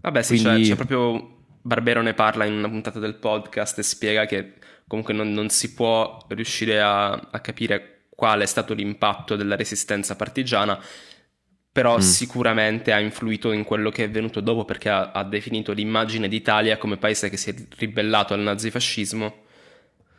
Vabbè, 0.01 0.21
sì, 0.21 0.41
Quindi- 0.41 0.63
c'è, 0.63 0.69
c'è 0.69 0.75
proprio. 0.75 1.29
Barbero 1.65 2.03
ne 2.03 2.13
parla 2.13 2.45
in 2.45 2.53
una 2.53 2.69
puntata 2.69 2.99
del 2.99 3.15
podcast 3.15 3.79
e 3.79 3.83
spiega 3.83 4.25
che 4.27 4.53
comunque 4.87 5.15
non, 5.15 5.31
non 5.31 5.49
si 5.49 5.73
può 5.73 6.23
riuscire 6.27 6.79
a, 6.79 7.09
a 7.11 7.39
capire 7.39 8.05
quale 8.15 8.43
è 8.43 8.45
stato 8.45 8.75
l'impatto 8.75 9.35
della 9.35 9.55
resistenza 9.55 10.15
partigiana, 10.15 10.79
però 11.71 11.95
Mm. 11.97 12.01
sicuramente 12.01 12.93
ha 12.93 12.99
influito 12.99 13.51
in 13.51 13.63
quello 13.63 13.89
che 13.89 14.03
è 14.03 14.09
venuto 14.11 14.41
dopo 14.41 14.63
perché 14.63 14.89
ha, 14.89 15.11
ha 15.11 15.23
definito 15.23 15.71
l'immagine 15.73 16.27
d'Italia 16.27 16.77
come 16.77 16.97
paese 16.97 17.29
che 17.31 17.37
si 17.37 17.49
è 17.49 17.55
ribellato 17.79 18.35
al 18.35 18.41
nazifascismo 18.41 19.35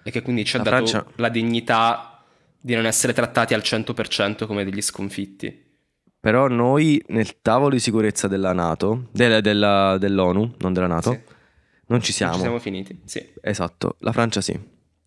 e 0.03 0.11
che 0.11 0.23
quindi 0.23 0.45
ci 0.45 0.57
ha 0.57 0.59
La 0.59 0.65
dato 0.65 0.87
Francia- 0.87 1.07
la 1.15 1.29
dignità 1.29 2.16
di 2.67 2.75
non 2.75 2.85
essere 2.85 3.13
trattati 3.13 3.55
al 3.55 3.61
100% 3.63 4.45
come 4.45 4.65
degli 4.65 4.81
sconfitti. 4.83 5.65
Però 6.19 6.49
noi 6.49 7.01
nel 7.09 7.41
tavolo 7.41 7.71
di 7.75 7.79
sicurezza 7.79 8.27
della 8.27 8.53
NATO, 8.53 9.07
del- 9.13 9.41
della- 9.41 9.97
dell'ONU, 9.99 10.55
non 10.59 10.73
della 10.73 10.89
NATO, 10.89 11.13
Sì. 11.13 11.21
non 11.87 12.03
ci 12.03 12.13
siamo. 12.13 12.35
Ci 12.35 12.41
siamo 12.41 12.59
finiti, 12.59 13.01
sì. 13.05 13.25
Esatto, 13.41 13.95
la 14.01 14.11
Francia 14.11 14.41
sì. 14.41 14.59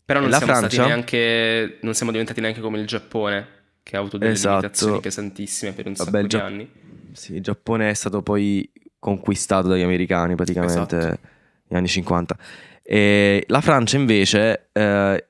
Però 0.06 0.22
non 0.22 0.30
E 0.30 0.38
siamo 0.38 0.54
stati 0.54 0.76
Francia? 0.76 0.86
neanche. 0.88 1.80
Non 1.82 1.94
siamo 1.94 2.12
diventati 2.14 2.40
neanche 2.40 2.62
come 2.62 2.80
il 2.80 2.88
Giappone, 2.88 3.48
che 3.84 3.98
ha 3.98 4.00
avuto 4.00 4.18
delle 4.18 4.32
Esatto. 4.32 4.56
limitazioni 4.62 5.00
pesantissime 5.02 5.74
per 5.74 5.86
un 5.88 5.94
Vabbè, 5.94 6.06
sacco 6.10 6.18
il 6.18 6.28
di 6.28 6.30
Gia- 6.38 6.46
anni. 6.46 6.72
Sì, 7.12 7.36
il 7.36 7.42
Giappone 7.44 7.90
è 7.90 7.94
stato 7.94 8.22
poi 8.22 8.72
conquistato 8.98 9.68
dagli 9.68 9.82
americani 9.82 10.36
praticamente 10.36 10.96
Esatto. 10.98 11.20
negli 11.68 11.78
anni 11.78 11.88
50. 11.90 12.38
E 12.84 13.44
la 13.48 13.60
Francia 13.62 13.98
invece, 13.98 14.70
eh, 14.72 15.26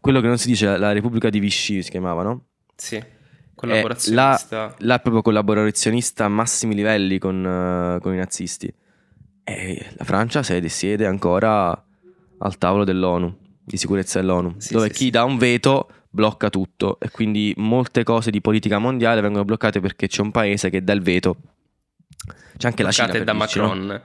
quello 0.00 0.20
che 0.20 0.26
non 0.26 0.38
si 0.38 0.48
dice, 0.48 0.76
la 0.76 0.92
Repubblica 0.92 1.30
di 1.30 1.38
Vichy 1.38 1.82
si 1.82 1.90
chiamava, 1.90 2.22
no? 2.22 2.46
Sì. 2.76 2.96
È 2.96 3.06
Collaborazionista. 3.54 4.74
Là 4.78 4.94
è 4.96 5.00
proprio 5.00 5.22
collaborazionista 5.22 6.24
a 6.24 6.28
massimi 6.28 6.74
livelli 6.74 7.18
con, 7.18 7.44
eh, 7.96 8.00
con 8.00 8.12
i 8.12 8.16
nazisti. 8.16 8.72
E 9.44 9.86
la 9.96 10.04
Francia 10.04 10.42
siede, 10.42 10.68
siede 10.68 11.06
ancora 11.06 11.70
al 12.38 12.58
tavolo 12.58 12.84
dell'ONU, 12.84 13.36
di 13.64 13.76
sicurezza 13.76 14.20
dell'ONU, 14.20 14.54
Sì, 14.58 14.72
dove 14.72 14.88
sì, 14.88 14.92
chi 14.92 15.04
sì. 15.04 15.10
dà 15.10 15.24
un 15.24 15.38
veto 15.38 15.88
blocca 16.10 16.48
tutto 16.50 16.98
e 17.00 17.10
quindi 17.10 17.52
molte 17.56 18.02
cose 18.04 18.30
di 18.30 18.40
politica 18.40 18.78
mondiale 18.78 19.20
vengono 19.20 19.44
bloccate 19.44 19.80
perché 19.80 20.06
c'è 20.08 20.20
un 20.22 20.30
paese 20.30 20.68
che 20.70 20.82
dà 20.82 20.92
il 20.92 21.02
veto. 21.02 21.36
C'è 22.56 22.68
anche 22.68 22.82
la 22.82 22.90
Cina 22.90 23.06
bloccate 23.08 23.24
da 23.24 23.32
dirci, 23.38 23.58
no? 23.58 23.66
Macron. 23.68 24.02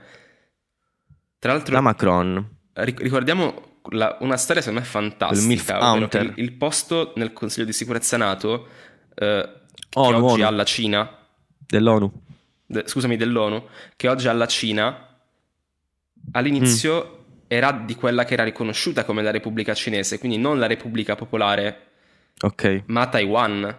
Tra 1.38 1.52
l'altro, 1.52 1.74
Da 1.74 1.80
Macron. 1.80 2.48
ric- 2.74 3.00
ricordiamo 3.00 3.62
la- 3.90 4.16
una 4.20 4.36
storia 4.36 4.60
secondo 4.62 4.80
me 4.84 4.86
fantastica. 4.86 5.46
Il, 6.20 6.32
il 6.36 6.52
posto 6.52 7.12
nel 7.16 7.32
Consiglio 7.32 7.66
di 7.66 7.72
sicurezza 7.72 8.16
NATO, 8.16 8.66
eh, 9.14 9.48
che 9.88 9.98
ONU, 9.98 10.24
oggi 10.24 10.40
ONU. 10.42 10.44
ha 10.44 10.50
la 10.50 10.64
Cina, 10.64 11.18
dell'ONU. 11.58 12.12
de- 12.66 12.84
scusami, 12.86 13.16
dell'ONU, 13.16 13.66
che 13.96 14.08
oggi 14.08 14.28
ha 14.28 14.32
la 14.32 14.46
Cina, 14.46 15.08
all'inizio 16.32 17.04
Mm. 17.04 17.18
era 17.48 17.72
di 17.72 17.94
quella 17.94 18.24
che 18.24 18.34
era 18.34 18.44
riconosciuta 18.44 19.04
come 19.04 19.22
la 19.22 19.30
Repubblica 19.30 19.74
Cinese, 19.74 20.18
quindi 20.18 20.38
non 20.38 20.58
la 20.58 20.66
Repubblica 20.66 21.14
Popolare, 21.16 21.86
Ok. 22.42 22.82
ma 22.86 23.06
Taiwan. 23.08 23.76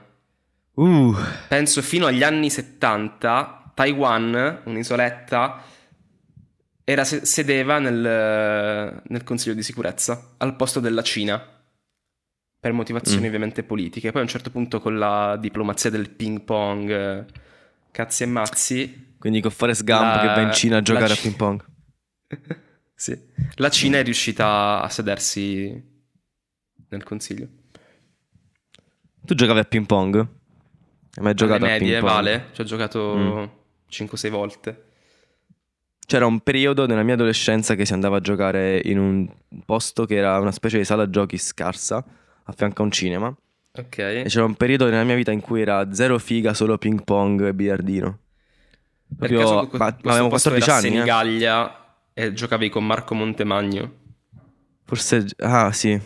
Uh, 0.74 1.16
Penso 1.48 1.82
fino 1.82 2.06
agli 2.08 2.24
anni 2.24 2.50
70, 2.50 3.72
Taiwan, 3.74 4.62
un'isoletta, 4.66 5.62
era 6.92 7.04
se- 7.06 7.26
sedeva 7.26 7.80
nel, 7.80 9.02
nel 9.08 9.24
Consiglio 9.24 9.56
di 9.56 9.64
sicurezza 9.64 10.34
al 10.38 10.56
posto 10.56 10.80
della 10.80 11.02
Cina 11.04 11.42
per 12.60 12.74
motivazioni 12.74 13.24
Mm. 13.24 13.28
ovviamente 13.28 13.64
politiche. 13.64 14.12
Poi 14.12 14.22
a 14.22 14.24
un 14.24 14.30
certo 14.30 14.52
punto 14.52 14.80
con 14.82 14.98
la 14.98 15.38
diplomazia 15.40 15.90
del 15.90 16.10
ping 16.10 16.42
pong, 16.42 17.26
cazzi 17.92 18.24
e 18.24 18.26
mazzi, 18.28 19.16
quindi 19.18 19.42
con 19.42 19.52
Forrest 19.52 19.84
Gump 19.84 20.02
La- 20.02 20.20
che 20.22 20.28
va 20.28 20.42
in 20.42 20.54
Cina 20.54 20.78
a 20.78 20.82
giocare 20.82 21.14
a 21.14 21.16
Ci- 21.16 21.22
ping 21.22 21.36
pong. 21.36 21.66
sì, 22.94 23.20
la 23.56 23.70
Cina 23.70 23.98
è 24.00 24.04
riuscita 24.04 24.82
a 24.82 24.90
sedersi 24.90 25.90
nel 26.90 27.04
Consiglio. 27.04 27.48
Tu 29.24 29.34
giocavi 29.36 29.60
a 29.60 29.64
ping 29.64 29.86
pong? 29.86 30.16
Hai 30.18 31.24
mai 31.24 31.34
giocato 31.34 31.64
Alle 31.64 31.76
a 31.76 31.78
medie, 31.80 31.94
ping 31.94 32.00
pong? 32.02 32.14
vale? 32.14 32.46
Ci 32.54 32.62
ho 32.62 32.64
giocato 32.64 33.16
Mm. 33.16 33.44
5-6 33.90 34.30
volte. 34.30 34.86
C'era 36.12 36.26
un 36.26 36.42
periodo 36.42 36.86
nella 36.88 37.04
mia 37.04 37.14
adolescenza 37.14 37.74
che 37.76 37.86
si 37.86 37.94
andava 37.94 38.18
a 38.18 38.20
giocare 38.20 38.82
in 38.84 39.00
un 39.00 39.30
posto 39.64 40.04
che 40.04 40.16
era 40.16 40.38
una 40.40 40.52
specie 40.52 40.78
di 40.78 40.84
sala 40.84 41.10
giochi 41.10 41.38
scarsa, 41.38 42.04
a 42.44 42.52
fianco 42.52 42.82
a 42.82 42.84
un 42.84 42.92
cinema. 42.92 43.34
Ok. 43.78 43.98
E 43.98 44.24
c'era 44.28 44.44
un 44.44 44.56
periodo 44.56 44.90
nella 44.90 45.06
mia 45.06 45.16
vita 45.16 45.32
in 45.32 45.40
cui 45.40 45.62
era 45.62 45.94
zero 45.94 46.20
figa, 46.20 46.54
solo 46.54 46.78
ping 46.78 47.06
pong 47.06 47.46
e 47.46 47.54
biliardino. 47.54 48.20
Per 49.18 49.30
Proprio, 49.30 49.40
caso 49.40 49.70
ma, 49.78 49.98
ma 50.02 50.12
avevamo 50.12 50.28
posto 50.28 50.50
14 50.50 50.64
era 50.70 50.74
a 50.74 50.76
anni. 50.76 50.88
eh. 50.88 50.92
Senigallia 50.92 51.96
e 52.14 52.34
giocavi 52.34 52.68
con 52.68 52.86
Marco 52.86 53.16
Montemagno. 53.16 53.94
Forse. 54.84 55.28
Ah, 55.38 55.72
sì, 55.72 55.98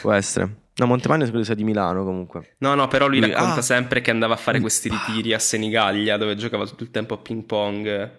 può 0.00 0.10
essere. 0.10 0.56
No, 0.74 0.86
Montemagno 0.86 1.24
credo 1.26 1.44
sia 1.44 1.54
di 1.54 1.62
Milano 1.62 2.02
comunque. 2.02 2.56
No, 2.58 2.74
no, 2.74 2.88
però 2.88 3.06
lui 3.06 3.20
Lui- 3.20 3.30
racconta 3.30 3.60
ah. 3.60 3.62
sempre 3.62 4.00
che 4.00 4.10
andava 4.10 4.34
a 4.34 4.38
fare 4.38 4.58
questi 4.58 4.88
ritiri 4.88 5.32
a 5.32 5.38
Senigallia 5.38 6.16
dove 6.16 6.34
giocava 6.34 6.66
tutto 6.66 6.82
il 6.82 6.90
tempo 6.90 7.14
a 7.14 7.18
ping 7.18 7.44
pong. 7.44 8.10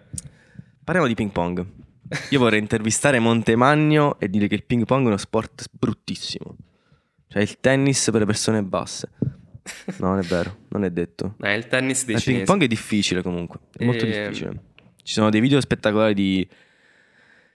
Parliamo 0.84 1.08
di 1.08 1.14
ping 1.14 1.30
pong. 1.30 1.64
Io 2.30 2.38
vorrei 2.38 2.58
intervistare 2.60 3.18
Montemagno 3.18 4.18
e 4.20 4.28
dire 4.28 4.46
che 4.48 4.54
il 4.54 4.64
ping 4.64 4.84
pong 4.84 5.04
è 5.04 5.06
uno 5.06 5.16
sport 5.16 5.64
bruttissimo. 5.70 6.56
Cioè 7.26 7.42
il 7.42 7.58
tennis 7.58 8.04
per 8.10 8.20
le 8.20 8.26
persone 8.26 8.62
basse. 8.62 9.08
No, 9.98 10.08
non 10.08 10.18
è 10.18 10.22
vero, 10.22 10.58
non 10.68 10.84
è 10.84 10.90
detto. 10.90 11.36
Eh, 11.40 11.54
il 11.54 11.66
tennis 11.68 12.04
dei 12.04 12.16
Il 12.16 12.22
ping 12.22 12.44
pong 12.44 12.62
è 12.62 12.66
difficile 12.66 13.22
comunque, 13.22 13.60
è 13.76 13.84
molto 13.84 14.04
Ehm. 14.04 14.10
difficile. 14.28 14.62
Ci 15.02 15.12
sono 15.14 15.30
dei 15.30 15.40
video 15.40 15.60
spettacolari 15.60 16.12
di, 16.14 16.46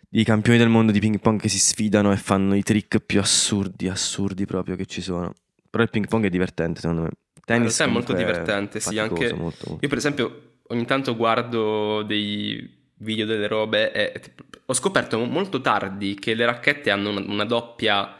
di 0.09 0.23
campioni 0.23 0.57
del 0.57 0.69
mondo 0.69 0.91
di 0.91 0.99
ping 0.99 1.19
pong 1.19 1.39
che 1.39 1.49
si 1.49 1.59
sfidano 1.59 2.11
e 2.11 2.17
fanno 2.17 2.55
i 2.55 2.63
trick 2.63 2.99
più 2.99 3.19
assurdi, 3.19 3.87
assurdi 3.87 4.45
proprio 4.45 4.75
che 4.75 4.87
ci 4.87 5.01
sono. 5.01 5.33
Però 5.69 5.83
il 5.83 5.89
ping 5.91 6.07
pong 6.07 6.25
è 6.25 6.29
divertente 6.29 6.79
secondo 6.79 7.03
me. 7.03 7.09
Il 7.35 7.43
Tennis 7.45 7.77
realtà 7.77 7.83
è 7.83 7.93
molto 7.93 8.13
divertente, 8.13 8.79
sì, 8.79 8.95
faticoso, 8.95 9.23
anche- 9.23 9.33
molto, 9.39 9.65
molto. 9.69 9.77
Io 9.81 9.87
per 9.87 9.97
esempio 9.97 10.41
ogni 10.67 10.85
tanto 10.85 11.15
guardo 11.15 12.01
dei 12.03 12.77
video 12.99 13.25
delle 13.25 13.47
robe 13.47 13.91
e 13.91 14.19
tipo, 14.19 14.43
ho 14.65 14.73
scoperto 14.73 15.17
molto 15.25 15.61
tardi 15.61 16.15
che 16.15 16.33
le 16.33 16.45
racchette 16.45 16.89
hanno 16.91 17.09
una, 17.09 17.21
una 17.21 17.45
doppia... 17.45 18.15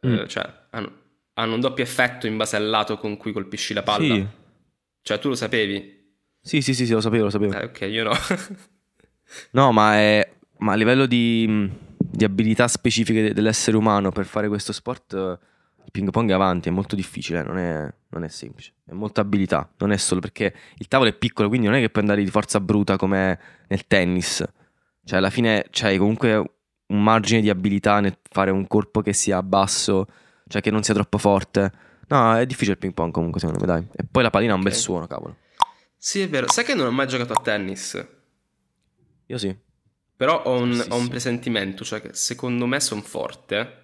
eh, 0.00 0.08
Mm. 0.08 0.26
cioè 0.26 0.44
hanno, 0.70 0.92
hanno 1.34 1.54
un 1.54 1.60
doppio 1.60 1.84
effetto 1.84 2.26
in 2.26 2.36
base 2.36 2.56
al 2.56 2.66
lato 2.68 2.96
con 2.98 3.16
cui 3.16 3.32
colpisci 3.32 3.72
la 3.74 3.82
palla. 3.82 4.14
Sì. 4.14 4.26
Cioè 5.02 5.18
tu 5.18 5.28
lo 5.28 5.34
sapevi? 5.34 6.00
Sì, 6.40 6.60
sì, 6.60 6.74
sì, 6.74 6.86
sì, 6.86 6.92
lo 6.92 7.00
sapevo, 7.00 7.24
lo 7.24 7.30
sapevo. 7.30 7.52
Eh, 7.58 7.64
ok, 7.66 7.80
io 7.82 8.04
no. 8.04 8.12
No, 9.52 9.72
ma, 9.72 9.94
è, 9.96 10.30
ma 10.58 10.72
a 10.72 10.74
livello 10.74 11.06
di, 11.06 11.70
di 11.98 12.24
abilità 12.24 12.68
specifiche 12.68 13.22
de- 13.22 13.32
dell'essere 13.32 13.76
umano 13.76 14.10
per 14.12 14.26
fare 14.26 14.48
questo 14.48 14.72
sport, 14.72 15.14
eh, 15.14 15.38
ping 15.92 16.10
pong 16.10 16.30
avanti, 16.32 16.68
è 16.68 16.72
molto 16.72 16.96
difficile, 16.96 17.40
eh, 17.40 17.42
non 17.44 17.58
è, 17.58 17.94
non 18.08 18.24
è 18.24 18.28
semplice. 18.28 18.72
È 18.84 18.92
molta 18.92 19.20
abilità, 19.20 19.70
non 19.78 19.92
è 19.92 19.96
solo 19.96 20.20
perché 20.20 20.52
il 20.78 20.88
tavolo 20.88 21.10
è 21.10 21.12
piccolo, 21.12 21.46
quindi 21.48 21.68
non 21.68 21.76
è 21.76 21.80
che 21.80 21.90
puoi 21.90 22.02
andare 22.02 22.24
di 22.24 22.30
forza 22.30 22.58
bruta 22.60 22.96
come 22.96 23.38
nel 23.68 23.86
tennis. 23.86 24.44
Cioè, 25.04 25.18
alla 25.18 25.30
fine 25.30 25.66
c'hai 25.70 25.98
comunque 25.98 26.36
un 26.86 27.02
margine 27.02 27.40
di 27.40 27.50
abilità 27.50 28.00
nel 28.00 28.18
fare 28.28 28.50
un 28.50 28.66
corpo 28.66 29.00
che 29.02 29.12
sia 29.12 29.42
basso, 29.42 30.06
cioè 30.48 30.60
che 30.60 30.70
non 30.72 30.82
sia 30.82 30.94
troppo 30.94 31.18
forte. 31.18 31.70
No, 32.08 32.36
è 32.36 32.44
difficile 32.46 32.72
il 32.72 32.78
ping 32.78 32.92
pong 32.94 33.12
comunque, 33.12 33.38
secondo 33.40 33.60
me, 33.60 33.66
dai. 33.66 33.86
E 33.94 34.04
poi 34.10 34.22
la 34.22 34.30
pallina 34.30 34.52
ha 34.54 34.56
un 34.56 34.62
bel 34.62 34.74
suono, 34.74 35.06
cavolo. 35.06 35.36
sì, 35.96 36.20
è 36.22 36.28
vero. 36.28 36.48
Sai 36.50 36.64
che 36.64 36.74
non 36.74 36.86
ho 36.86 36.90
mai 36.90 37.06
giocato 37.06 37.32
a 37.32 37.40
tennis? 37.42 38.06
Io 39.26 39.38
sì. 39.38 39.56
Però 40.16 40.42
ho 40.42 40.60
un, 40.60 40.74
Sì, 40.74 40.88
ho 40.90 40.96
un 40.96 41.04
sì. 41.04 41.08
presentimento, 41.08 41.84
cioè 41.84 42.00
che 42.00 42.10
secondo 42.12 42.66
me 42.66 42.80
sono 42.80 43.00
forte. 43.00 43.80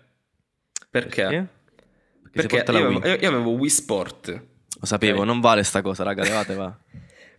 Perché? 0.90 1.22
Perché? 1.22 1.48
Perché, 2.30 2.62
Perché 2.62 2.72
io, 2.72 2.86
avevo, 2.86 3.06
io- 3.06 3.28
avevo 3.28 3.50
Wii 3.52 3.70
Sport. 3.70 4.42
Lo 4.80 4.86
sapevo, 4.86 5.20
Ok. 5.20 5.26
non 5.26 5.40
vale 5.40 5.62
sta 5.62 5.82
cosa, 5.82 6.04
raga, 6.04 6.22
levate, 6.22 6.54
va. 6.54 6.76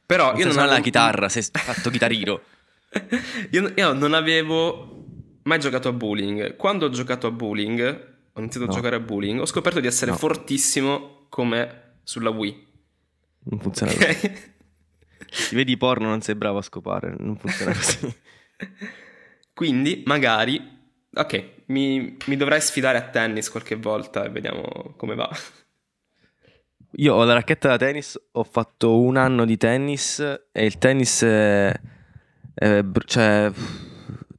Però 0.05 0.31
Non 0.31 0.37
io 0.39 0.43
non 0.45 0.53
suonare 0.53 0.57
la 0.73 0.77
avevo- 0.79 0.83
chitarra, 0.83 1.29
sei 1.29 1.43
fatto 1.43 1.89
chitarrino. 1.89 2.41
io, 3.51 3.71
io 3.75 3.93
non 3.93 4.13
avevo 4.13 5.05
mai 5.43 5.59
giocato 5.59 5.87
a 5.89 5.93
bowling. 5.93 6.55
Quando 6.55 6.85
ho 6.87 6.89
giocato 6.89 7.27
a 7.27 7.31
bowling, 7.31 8.07
ho 8.33 8.39
iniziato 8.39 8.65
No. 8.65 8.71
a 8.71 8.75
giocare 8.75 8.95
a 8.95 8.99
bowling, 8.99 9.39
ho 9.39 9.45
scoperto 9.45 9.79
di 9.79 9.87
essere 9.87 10.11
No. 10.11 10.17
fortissimo 10.17 11.25
come 11.29 11.97
sulla 12.03 12.29
Wii. 12.31 12.67
Non 13.51 13.59
funziona 13.59 13.93
così. 13.93 14.05
Ok? 14.07 14.47
Ti 15.49 15.55
vedi 15.55 15.77
porno, 15.77 16.07
non 16.07 16.21
sei 16.21 16.33
bravo 16.35 16.57
a 16.57 16.61
scopare, 16.63 17.15
non 17.19 17.37
funziona 17.37 17.73
così. 17.73 18.13
Quindi, 19.53 20.03
magari... 20.05 20.77
Ok, 21.13 21.49
mi, 21.69 22.17
mi 22.25 22.35
dovrai 22.35 22.61
sfidare 22.61 22.97
a 22.97 23.09
tennis 23.09 23.49
qualche 23.49 23.75
volta 23.75 24.23
e 24.25 24.29
vediamo 24.29 24.93
come 24.95 25.15
va. 25.15 25.29
Io 26.93 27.13
ho 27.13 27.23
la 27.23 27.33
racchetta 27.33 27.69
da 27.69 27.77
tennis, 27.77 28.19
ho 28.31 28.43
fatto 28.43 28.99
un 28.99 29.15
anno 29.15 29.45
di 29.45 29.57
tennis 29.57 30.19
e 30.51 30.65
il 30.65 30.77
tennis 30.79 31.21
è, 31.23 31.79
è 32.55 32.83
cioè 33.05 33.51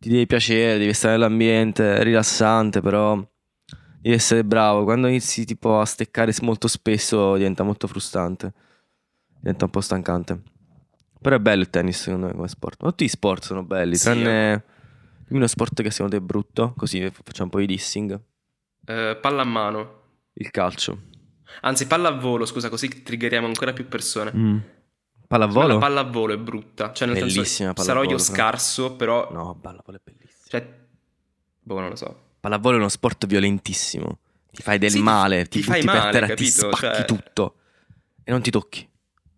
ti 0.01 0.09
devi 0.09 0.27
piacere, 0.27 0.79
devi 0.79 0.93
stare 0.93 1.15
nell'ambiente, 1.15 1.99
è 1.99 2.03
rilassante, 2.03 2.81
però 2.81 3.15
devi 4.01 4.15
essere 4.15 4.43
bravo. 4.43 4.83
Quando 4.83 5.07
inizi 5.07 5.45
tipo 5.45 5.79
a 5.79 5.85
steccare 5.85 6.35
molto 6.43 6.67
spesso 6.67 7.37
diventa 7.37 7.63
molto 7.63 7.87
frustrante, 7.87 8.53
diventa 9.39 9.67
un 9.67 9.71
po' 9.71 9.81
stancante. 9.81 10.43
Però 11.21 11.37
è 11.37 11.39
bello 11.39 11.61
il 11.61 11.71
tennis 11.71 12.03
secondo 12.03 12.27
me 12.27 12.33
come 12.33 12.49
sport. 12.49 12.83
Tutti 12.83 13.05
gli 13.05 13.09
sport 13.09 13.45
sono 13.45 13.63
belli, 13.63 13.95
Sì, 13.95 14.05
tranne 14.05 14.65
dimmi 15.31 15.39
uno 15.41 15.47
sport 15.47 15.81
che 15.83 15.91
secondo 15.91 16.17
te 16.17 16.23
è 16.23 16.25
brutto, 16.25 16.75
così 16.77 17.09
facciamo 17.11 17.45
un 17.45 17.51
po' 17.51 17.59
di 17.61 17.67
dissing. 17.67 18.21
Eh, 18.87 19.19
palla 19.21 19.43
a 19.43 19.45
mano. 19.45 19.99
Il 20.35 20.51
calcio. 20.51 21.03
Anzi, 21.63 21.87
palla 21.87 22.09
a 22.09 22.13
volo, 22.13 22.45
scusa, 22.47 22.69
così 22.69 23.03
triggeriamo 23.03 23.47
ancora 23.47 23.73
più 23.73 23.87
persone. 23.89 24.33
Mm. 24.35 24.59
Pallavolo? 25.27 25.75
La 25.75 25.79
palla 25.79 26.01
a 26.01 26.05
volo 26.05 26.33
è 26.33 26.39
brutta. 26.39 26.93
Cioè, 26.93 27.07
nel 27.07 27.17
Bellissima 27.19 27.45
senso, 27.75 27.83
sarò 27.83 28.03
io 28.03 28.19
scarso, 28.19 28.95
però... 28.97 29.29
No, 29.33 29.57
pallavolo 29.61 29.99
è 29.99 30.01
bellissimo. 30.03 30.45
Cioè, 30.49 30.67
boh, 31.61 31.81
non 31.81 31.91
lo 31.91 31.97
so. 31.97 32.29
Pallavolo 32.41 32.77
è 32.77 32.79
uno 32.79 32.89
sport 32.89 33.27
violentissimo. 33.27 34.19
Ti 34.51 34.63
fai 34.63 34.79
del 34.79 34.91
Sì, 34.91 34.97
ti- 34.97 35.03
male, 35.03 35.45
ti 35.45 35.59
ti, 35.61 35.63
fai 35.63 35.81
butti 35.81 35.87
per 35.93 36.01
male, 36.01 36.13
terra, 36.13 36.27
ti 36.27 36.33
capito? 36.35 36.77
spacchi 36.77 36.95
Cioè- 36.97 37.05
tutto. 37.05 37.55
E 38.25 38.31
non 38.33 38.43
ti 38.43 38.51
tocchi. 38.51 38.89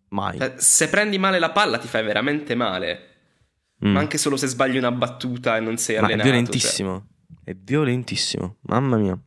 mai. 0.08 0.38
Cioè, 0.38 0.54
se 0.56 0.88
prendi 0.88 1.18
male 1.18 1.38
la 1.38 1.50
palla 1.50 1.76
ti 1.78 1.88
fai 1.88 2.02
veramente 2.04 2.54
male. 2.54 3.11
Mm. 3.84 3.92
Ma 3.92 3.98
anche 4.00 4.16
solo 4.18 4.36
se 4.36 4.46
sbagli 4.46 4.76
una 4.76 4.92
battuta 4.92 5.56
e 5.56 5.60
non 5.60 5.76
sei 5.76 5.96
Ma 5.96 6.02
è 6.02 6.04
allenato. 6.04 6.28
cioè. 6.28 6.32
violentissimo. 6.38 7.06
È 7.44 7.54
violentissimo. 7.54 8.56
Mamma 8.62 8.96
mia. 8.96 9.18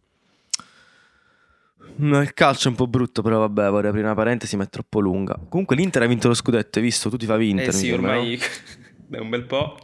No, 1.98 2.22
il 2.22 2.34
calcio 2.34 2.68
è 2.68 2.72
un 2.72 2.78
po' 2.78 2.88
brutto, 2.88 3.22
però 3.22 3.40
vabbè, 3.40 3.70
vorrei 3.70 3.90
aprire 3.90 4.06
una 4.06 4.16
parentesi, 4.16 4.58
ma 4.58 4.64
è 4.64 4.70
troppo 4.70 5.00
lunga. 5.00 5.40
Comunque 5.50 5.76
l'Inter 5.76 6.02
ha 6.02 6.08
vinto 6.08 6.28
lo 6.28 6.34
scudetto, 6.34 6.80
hai 6.80 6.86
visto? 6.86 7.10
Tu 7.10 7.18
ti 7.18 7.26
favi 7.26 7.50
Inter. 7.50 7.70
Eh 7.70 7.72
sì, 7.72 7.92
ormai 7.92 8.38
da 9.08 9.20
un 9.22 9.30
bel 9.30 9.44
po'. 9.44 9.78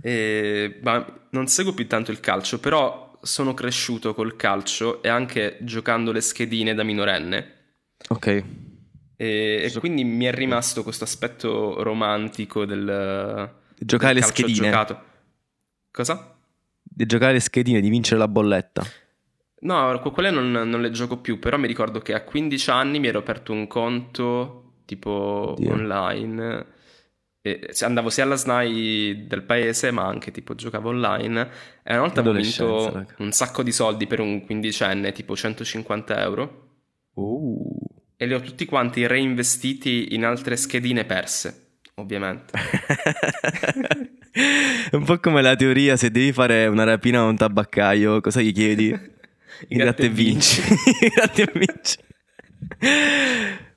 E- 0.00 0.78
ma 0.82 1.04
non 1.30 1.46
seguo 1.48 1.72
più 1.74 1.86
tanto 1.86 2.10
il 2.10 2.20
calcio, 2.20 2.58
però 2.60 3.18
sono 3.22 3.54
cresciuto 3.54 4.14
col 4.14 4.36
calcio 4.36 5.02
e 5.02 5.08
anche 5.08 5.58
giocando 5.62 6.12
le 6.12 6.20
schedine 6.20 6.74
da 6.74 6.82
minorenne. 6.82 7.54
no? 8.08 8.16
Ok. 8.16 8.26
E, 9.16 9.60
e 9.64 9.68
So- 9.70 9.80
quindi 9.80 10.04
mi 10.04 10.26
è 10.26 10.32
rimasto 10.32 10.82
questo 10.82 11.04
aspetto 11.04 11.82
romantico 11.82 12.64
del, 12.66 13.52
giocare 13.78 14.14
le 14.14 14.22
schedine. 14.22 14.66
giocato. 14.66 15.02
Cosa? 15.90 16.36
Di 16.82 17.06
giocare 17.06 17.32
le 17.34 17.40
schedine, 17.40 17.80
di 17.80 17.88
vincere 17.88 18.18
la 18.18 18.28
bolletta. 18.28 18.84
No, 19.60 19.98
que- 20.00 20.10
quelle 20.10 20.30
non, 20.30 20.50
non 20.50 20.80
le 20.80 20.90
gioco 20.90 21.18
più, 21.18 21.38
però 21.38 21.56
mi 21.58 21.66
ricordo 21.66 22.00
che 22.00 22.14
a 22.14 22.22
15 22.22 22.70
anni 22.70 22.98
mi 23.00 23.08
ero 23.08 23.18
aperto 23.18 23.52
un 23.52 23.66
conto 23.66 24.82
tipo 24.84 25.54
Oddio. 25.56 25.72
online. 25.72 26.66
E 27.40 27.70
andavo 27.80 28.10
sia 28.10 28.24
alla 28.24 28.36
SNAI 28.36 29.26
del 29.28 29.42
paese, 29.42 29.90
ma 29.90 30.06
anche 30.06 30.30
tipo 30.30 30.54
giocavo 30.54 30.88
online. 30.88 31.50
E 31.82 31.92
una 31.92 32.00
volta 32.00 32.20
avevo 32.20 32.34
Adolescenza, 32.36 32.64
vinto 32.64 32.92
raga. 32.92 33.14
un 33.18 33.32
sacco 33.32 33.62
di 33.62 33.72
soldi 33.72 34.06
per 34.06 34.20
un 34.20 34.44
quindicenne, 34.44 35.12
tipo 35.12 35.36
150 35.36 36.20
euro. 36.20 36.66
Uh. 37.14 37.76
E 38.16 38.26
li 38.26 38.34
ho 38.34 38.40
tutti 38.40 38.64
quanti 38.64 39.06
reinvestiti 39.06 40.14
in 40.14 40.24
altre 40.24 40.56
schedine 40.56 41.04
perse, 41.04 41.67
ovviamente. 42.00 42.52
È 44.90 44.94
un 44.96 45.04
po' 45.04 45.18
come 45.18 45.42
la 45.42 45.56
teoria, 45.56 45.96
se 45.96 46.10
devi 46.10 46.32
fare 46.32 46.66
una 46.66 46.84
rapina 46.84 47.20
a 47.20 47.24
un 47.24 47.36
tabaccaio, 47.36 48.20
cosa 48.20 48.40
gli 48.40 48.52
chiedi? 48.52 48.88
Il 49.68 49.76
gratta 49.78 50.02
e 50.04 50.08
vinci. 50.08 50.60
Il 51.00 51.10
gratta 51.14 51.42
e 51.42 51.50
vinci. 51.52 51.96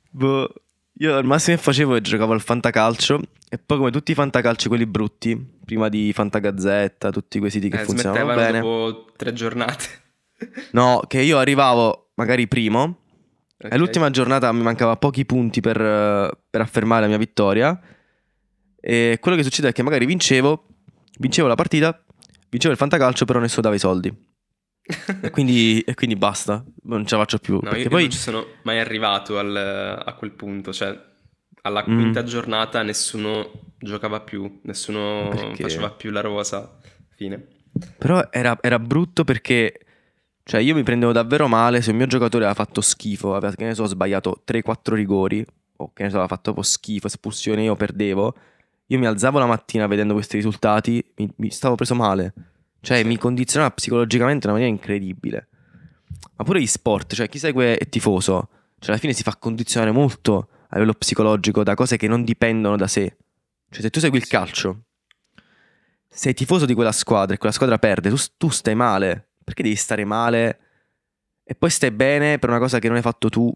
boh, 0.09 0.53
io 0.99 1.15
al 1.15 1.25
massimo 1.25 1.55
che 1.55 1.61
facevo 1.61 1.95
è 1.95 2.01
giocavo 2.01 2.33
al 2.33 2.41
fantacalcio 2.41 3.19
e 3.49 3.57
poi 3.57 3.77
come 3.77 3.91
tutti 3.91 4.11
i 4.11 4.15
fantacalci 4.15 4.67
quelli 4.67 4.85
brutti, 4.85 5.35
prima 5.65 5.89
di 5.89 6.11
Fantagazzetta, 6.13 7.09
tutti 7.09 7.39
quei 7.39 7.49
siti 7.51 7.69
che 7.69 7.81
Eh, 7.81 7.83
funzionavano 7.85 8.35
bene. 8.39 8.59
dopo 8.59 9.07
tre 9.15 9.33
giornate. 9.33 9.85
No, 10.71 11.01
che 11.07 11.21
io 11.21 11.37
arrivavo 11.37 12.11
magari 12.15 12.47
primo 12.47 12.99
Ok. 13.63 13.71
e 13.73 13.77
l'ultima 13.77 14.09
giornata 14.09 14.51
mi 14.51 14.61
mancava 14.61 14.95
pochi 14.97 15.25
punti 15.25 15.61
per, 15.61 15.77
per 16.49 16.61
affermare 16.61 17.01
la 17.01 17.07
mia 17.07 17.17
vittoria. 17.17 17.79
E 18.81 19.17
quello 19.21 19.37
che 19.37 19.43
succede 19.43 19.69
è 19.69 19.71
che 19.71 19.83
magari 19.83 20.05
vincevo, 20.05 20.65
vincevo 21.19 21.47
la 21.47 21.55
partita, 21.55 22.03
vincevo 22.49 22.73
il 22.73 22.79
fantacalcio, 22.79 23.25
però 23.25 23.39
nessuno 23.39 23.61
dava 23.61 23.75
i 23.75 23.79
soldi. 23.79 24.13
E 25.21 25.29
quindi, 25.29 25.79
e 25.85 25.93
quindi 25.93 26.15
basta, 26.15 26.63
non 26.83 27.05
ce 27.05 27.15
la 27.15 27.21
faccio 27.21 27.37
più. 27.37 27.53
No, 27.55 27.59
perché 27.61 27.83
io, 27.83 27.89
poi 27.89 28.01
non 28.01 28.11
ci 28.11 28.17
sono 28.17 28.45
mai 28.63 28.79
arrivato 28.79 29.37
al- 29.37 30.01
a 30.05 30.13
quel 30.15 30.31
punto, 30.31 30.73
cioè 30.73 31.09
alla 31.63 31.85
Mm. 31.87 31.95
quinta 31.95 32.23
giornata 32.23 32.81
nessuno 32.81 33.51
giocava 33.77 34.19
più, 34.21 34.59
nessuno 34.63 35.29
Perché? 35.29 35.61
faceva 35.63 35.91
più 35.91 36.09
la 36.09 36.21
rosa, 36.21 36.77
fine. 37.15 37.45
Però 37.97 38.27
era, 38.31 38.57
era 38.61 38.79
brutto 38.79 39.23
perché 39.23 39.79
cioè 40.43 40.59
io 40.59 40.73
mi 40.73 40.81
prendevo 40.83 41.11
davvero 41.11 41.47
male 41.47 41.81
se 41.83 41.91
un 41.91 41.97
mio 41.97 42.07
giocatore 42.07 42.45
aveva 42.45 42.61
fatto 42.65 42.81
schifo, 42.81 43.35
aveva 43.35 43.53
che 43.53 43.63
ne 43.63 43.75
so, 43.75 43.85
sbagliato 43.85 44.41
3-4 44.43 44.95
rigori 44.95 45.45
o 45.77 45.93
che 45.93 46.03
ne 46.03 46.09
so, 46.09 46.15
aveva 46.15 46.27
fatto 46.27 46.51
proprio 46.51 46.63
schifo, 46.63 47.07
espulsione, 47.07 47.63
io 47.63 47.75
perdevo. 47.75 48.35
Io 48.91 48.99
mi 48.99 49.05
alzavo 49.05 49.39
la 49.39 49.45
mattina 49.45 49.87
vedendo 49.87 50.13
questi 50.13 50.35
risultati, 50.35 51.03
mi, 51.15 51.31
mi 51.37 51.49
stavo 51.49 51.75
preso 51.75 51.95
male. 51.95 52.33
Cioè 52.81 53.03
mi 53.03 53.17
condizionava 53.17 53.71
psicologicamente 53.71 54.45
in 54.45 54.51
una 54.51 54.59
maniera 54.59 54.77
incredibile. 54.77 55.47
Ma 56.35 56.43
pure 56.43 56.59
gli 56.59 56.67
sport, 56.67 57.13
cioè 57.13 57.29
chi 57.29 57.39
segue 57.39 57.77
è 57.77 57.87
tifoso, 57.87 58.49
cioè 58.79 58.89
alla 58.91 58.97
fine 58.97 59.13
si 59.13 59.23
fa 59.23 59.37
condizionare 59.37 59.91
molto 59.91 60.49
a 60.67 60.73
livello 60.73 60.93
psicologico 60.93 61.63
da 61.63 61.73
cose 61.73 61.95
che 61.95 62.09
non 62.09 62.23
dipendono 62.23 62.75
da 62.75 62.87
sé. 62.87 63.15
Cioè 63.69 63.81
se 63.81 63.89
tu 63.89 64.01
segui 64.01 64.17
il 64.17 64.27
calcio, 64.27 64.83
sei 66.09 66.33
tifoso 66.33 66.65
di 66.65 66.73
quella 66.73 66.91
squadra 66.91 67.35
e 67.35 67.37
quella 67.37 67.53
squadra 67.53 67.79
perde, 67.79 68.09
tu, 68.09 68.17
tu 68.35 68.49
stai 68.49 68.75
male. 68.75 69.29
Perché 69.41 69.63
devi 69.63 69.75
stare 69.75 70.03
male 70.03 70.59
e 71.45 71.55
poi 71.55 71.69
stai 71.69 71.91
bene 71.91 72.39
per 72.39 72.49
una 72.49 72.59
cosa 72.59 72.79
che 72.79 72.87
non 72.87 72.97
hai 72.97 73.01
fatto 73.01 73.29
tu? 73.29 73.53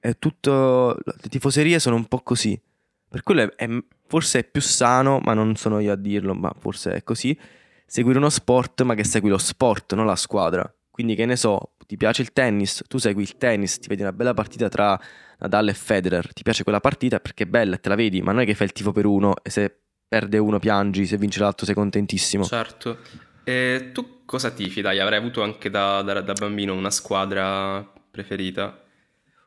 È 0.00 0.18
tutto... 0.18 0.98
Le 1.04 1.28
tifoserie 1.28 1.78
sono 1.78 1.94
un 1.94 2.06
po' 2.06 2.20
così. 2.20 2.60
Per 3.08 3.22
quello 3.22 3.42
è, 3.42 3.48
è- 3.54 3.84
forse 4.06 4.40
è 4.40 4.44
più 4.44 4.60
sano, 4.60 5.20
ma 5.22 5.34
non 5.34 5.56
sono 5.56 5.80
io 5.80 5.92
a 5.92 5.96
dirlo, 5.96 6.34
ma 6.34 6.52
forse 6.58 6.94
è 6.94 7.02
così. 7.02 7.38
Seguire 7.86 8.18
uno 8.18 8.30
sport, 8.30 8.82
ma 8.82 8.94
che 8.94 9.04
segui 9.04 9.30
lo 9.30 9.38
sport, 9.38 9.94
non 9.94 10.06
la 10.06 10.16
squadra. 10.16 10.72
Quindi 10.90 11.14
che 11.14 11.26
ne 11.26 11.36
so, 11.36 11.74
ti 11.86 11.96
piace 11.96 12.22
il 12.22 12.32
tennis, 12.32 12.82
tu 12.88 12.98
segui 12.98 13.22
il 13.22 13.36
tennis, 13.36 13.78
ti 13.78 13.88
vedi 13.88 14.02
una 14.02 14.12
bella 14.12 14.34
partita 14.34 14.68
tra 14.68 14.98
Nadal 15.38 15.68
e 15.68 15.74
Federer, 15.74 16.32
ti 16.32 16.42
piace 16.42 16.62
quella 16.62 16.80
partita 16.80 17.18
perché 17.18 17.44
è 17.44 17.46
bella 17.46 17.76
te 17.76 17.88
la 17.88 17.94
vedi, 17.94 18.22
ma 18.22 18.32
non 18.32 18.42
è 18.42 18.46
che 18.46 18.54
fai 18.54 18.66
il 18.66 18.72
tifo 18.72 18.92
per 18.92 19.04
uno 19.04 19.34
e 19.42 19.50
se 19.50 19.76
perde 20.06 20.38
uno 20.38 20.58
piangi, 20.58 21.06
se 21.06 21.16
vince 21.16 21.40
l'altro 21.40 21.66
sei 21.66 21.74
contentissimo. 21.74 22.44
Certo. 22.44 22.98
E 23.42 23.90
tu 23.92 24.22
cosa 24.24 24.50
tifi? 24.50 24.80
Dai, 24.80 25.00
avrai 25.00 25.18
avuto 25.18 25.42
anche 25.42 25.68
da, 25.70 26.02
da- 26.02 26.20
da 26.20 26.32
bambino 26.32 26.74
una 26.74 26.90
squadra 26.90 27.84
preferita? 28.10 28.83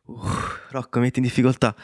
Uff, 0.07 0.69
Rocco, 0.71 0.99
metti 0.99 1.19
in 1.19 1.25
difficoltà. 1.25 1.75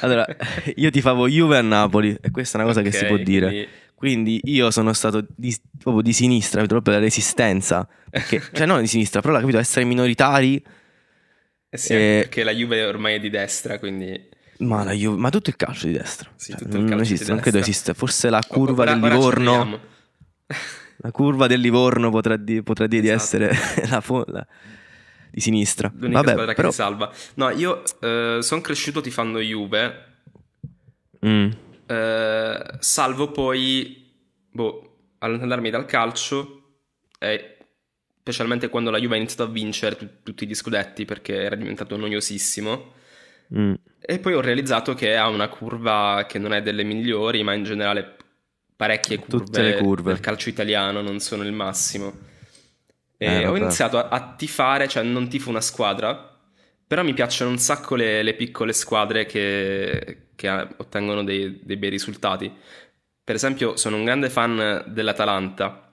Allora, 0.00 0.24
io 0.76 0.90
tifavo 0.90 1.28
Juve 1.28 1.58
a 1.58 1.62
Napoli 1.62 2.16
e 2.20 2.30
questa 2.30 2.56
è 2.58 2.60
una 2.62 2.70
cosa 2.70 2.82
che 2.82 2.90
si 2.92 3.04
può 3.04 3.16
dire. 3.18 3.48
quindi- 3.48 3.68
Quindi 3.96 4.40
io 4.44 4.70
sono 4.70 4.92
stato 4.92 5.26
di, 5.34 5.54
proprio 5.78 6.02
di 6.02 6.12
sinistra, 6.12 6.64
proprio 6.66 6.94
la 6.94 7.00
resistenza. 7.00 7.88
Perché, 8.10 8.42
cioè, 8.52 8.66
non 8.66 8.80
di 8.80 8.86
sinistra, 8.86 9.20
però, 9.20 9.38
capito, 9.38 9.58
essere 9.58 9.84
minoritari. 9.86 10.62
Eh 11.68 11.78
sì, 11.78 11.92
Eh, 11.92 11.96
anche 11.96 12.18
perché 12.28 12.44
la 12.44 12.52
Juve 12.52 12.84
ormai 12.84 13.14
è 13.14 13.20
di 13.20 13.30
destra, 13.30 13.78
quindi... 13.78 14.28
Ma, 14.58 14.84
la 14.84 14.92
Juve- 14.92 15.18
ma 15.18 15.28
tutto 15.30 15.50
il 15.50 15.56
calcio 15.56 15.86
di 15.86 15.92
destra. 15.92 16.30
Sì, 16.36 16.52
Cioè, 16.52 16.60
tutto 16.60 16.76
il 16.76 16.84
non 16.84 16.96
di 16.96 17.02
esiste, 17.02 17.30
non 17.30 17.40
credo 17.40 17.58
esista. 17.58 17.92
Forse 17.94 18.30
la 18.30 18.42
curva 18.46 18.82
Ora- 18.82 18.94
del 18.94 19.10
Livorno. 19.10 19.80
La 20.98 21.10
curva 21.10 21.46
del 21.46 21.60
Livorno 21.60 22.10
potrà, 22.10 22.36
di- 22.36 22.62
potrà 22.62 22.86
dire 22.86 23.12
Esatto. 23.12 23.36
di 23.38 23.44
essere 23.44 23.88
la, 23.90 24.00
fo- 24.00 24.24
la- 24.28 24.46
di 25.36 25.42
sinistra. 25.42 25.92
L'unica 25.94 26.20
Vabbè, 26.20 26.32
squadra 26.32 26.54
però... 26.54 26.68
che 26.68 26.74
ti 26.74 26.80
salva. 26.80 27.12
No, 27.34 27.50
io 27.50 27.82
sono 28.40 28.60
cresciuto 28.62 29.02
tifando 29.02 29.38
Juve, 29.38 30.04
Mm, 31.26 31.50
eh, 31.86 32.62
salvo 32.78 33.30
poi, 33.32 34.12
boh, 34.50 34.98
allontanarmi 35.18 35.70
dal 35.70 35.84
calcio, 35.86 36.78
e 37.18 37.56
specialmente 38.20 38.68
quando 38.68 38.90
la 38.90 38.98
Juve 38.98 39.14
ha 39.14 39.18
iniziato 39.18 39.42
a 39.44 39.52
vincere 39.52 39.96
tu- 39.96 40.22
tutti 40.22 40.46
gli 40.46 40.54
scudetti 40.54 41.04
perché 41.04 41.34
era 41.42 41.54
diventato 41.56 41.96
noiosissimo. 41.96 42.92
mm. 43.58 43.74
E 44.00 44.18
poi 44.20 44.34
ho 44.34 44.40
realizzato 44.40 44.94
che 44.94 45.16
ha 45.16 45.28
una 45.28 45.48
curva 45.48 46.24
che 46.28 46.38
non 46.38 46.52
è 46.52 46.62
delle 46.62 46.84
migliori, 46.84 47.42
ma 47.42 47.54
in 47.54 47.64
generale 47.64 48.14
parecchie 48.76 49.18
curve, 49.18 49.44
Tutte 49.44 49.62
le 49.62 49.76
curve. 49.78 50.12
del 50.12 50.20
calcio 50.20 50.48
italiano 50.48 51.00
non 51.02 51.18
sono 51.18 51.42
il 51.42 51.52
massimo. 51.52 52.12
E 53.18 53.26
Eh, 53.26 53.46
ho 53.46 53.56
iniziato 53.56 53.98
a, 53.98 54.08
a 54.08 54.34
tifare, 54.36 54.88
cioè 54.88 55.02
non 55.02 55.28
tifo 55.28 55.48
una 55.50 55.60
squadra, 55.60 56.34
però 56.86 57.02
mi 57.02 57.14
piacciono 57.14 57.50
un 57.50 57.58
sacco 57.58 57.94
le, 57.94 58.22
le 58.22 58.34
piccole 58.34 58.72
squadre 58.72 59.26
che, 59.26 60.28
che 60.34 60.48
ha- 60.48 60.68
ottengono 60.76 61.24
dei, 61.24 61.60
dei 61.62 61.76
bei 61.76 61.90
risultati. 61.90 62.52
Per 63.24 63.34
esempio, 63.34 63.76
sono 63.76 63.96
un 63.96 64.04
grande 64.04 64.30
fan 64.30 64.84
dell'Atalanta. 64.88 65.90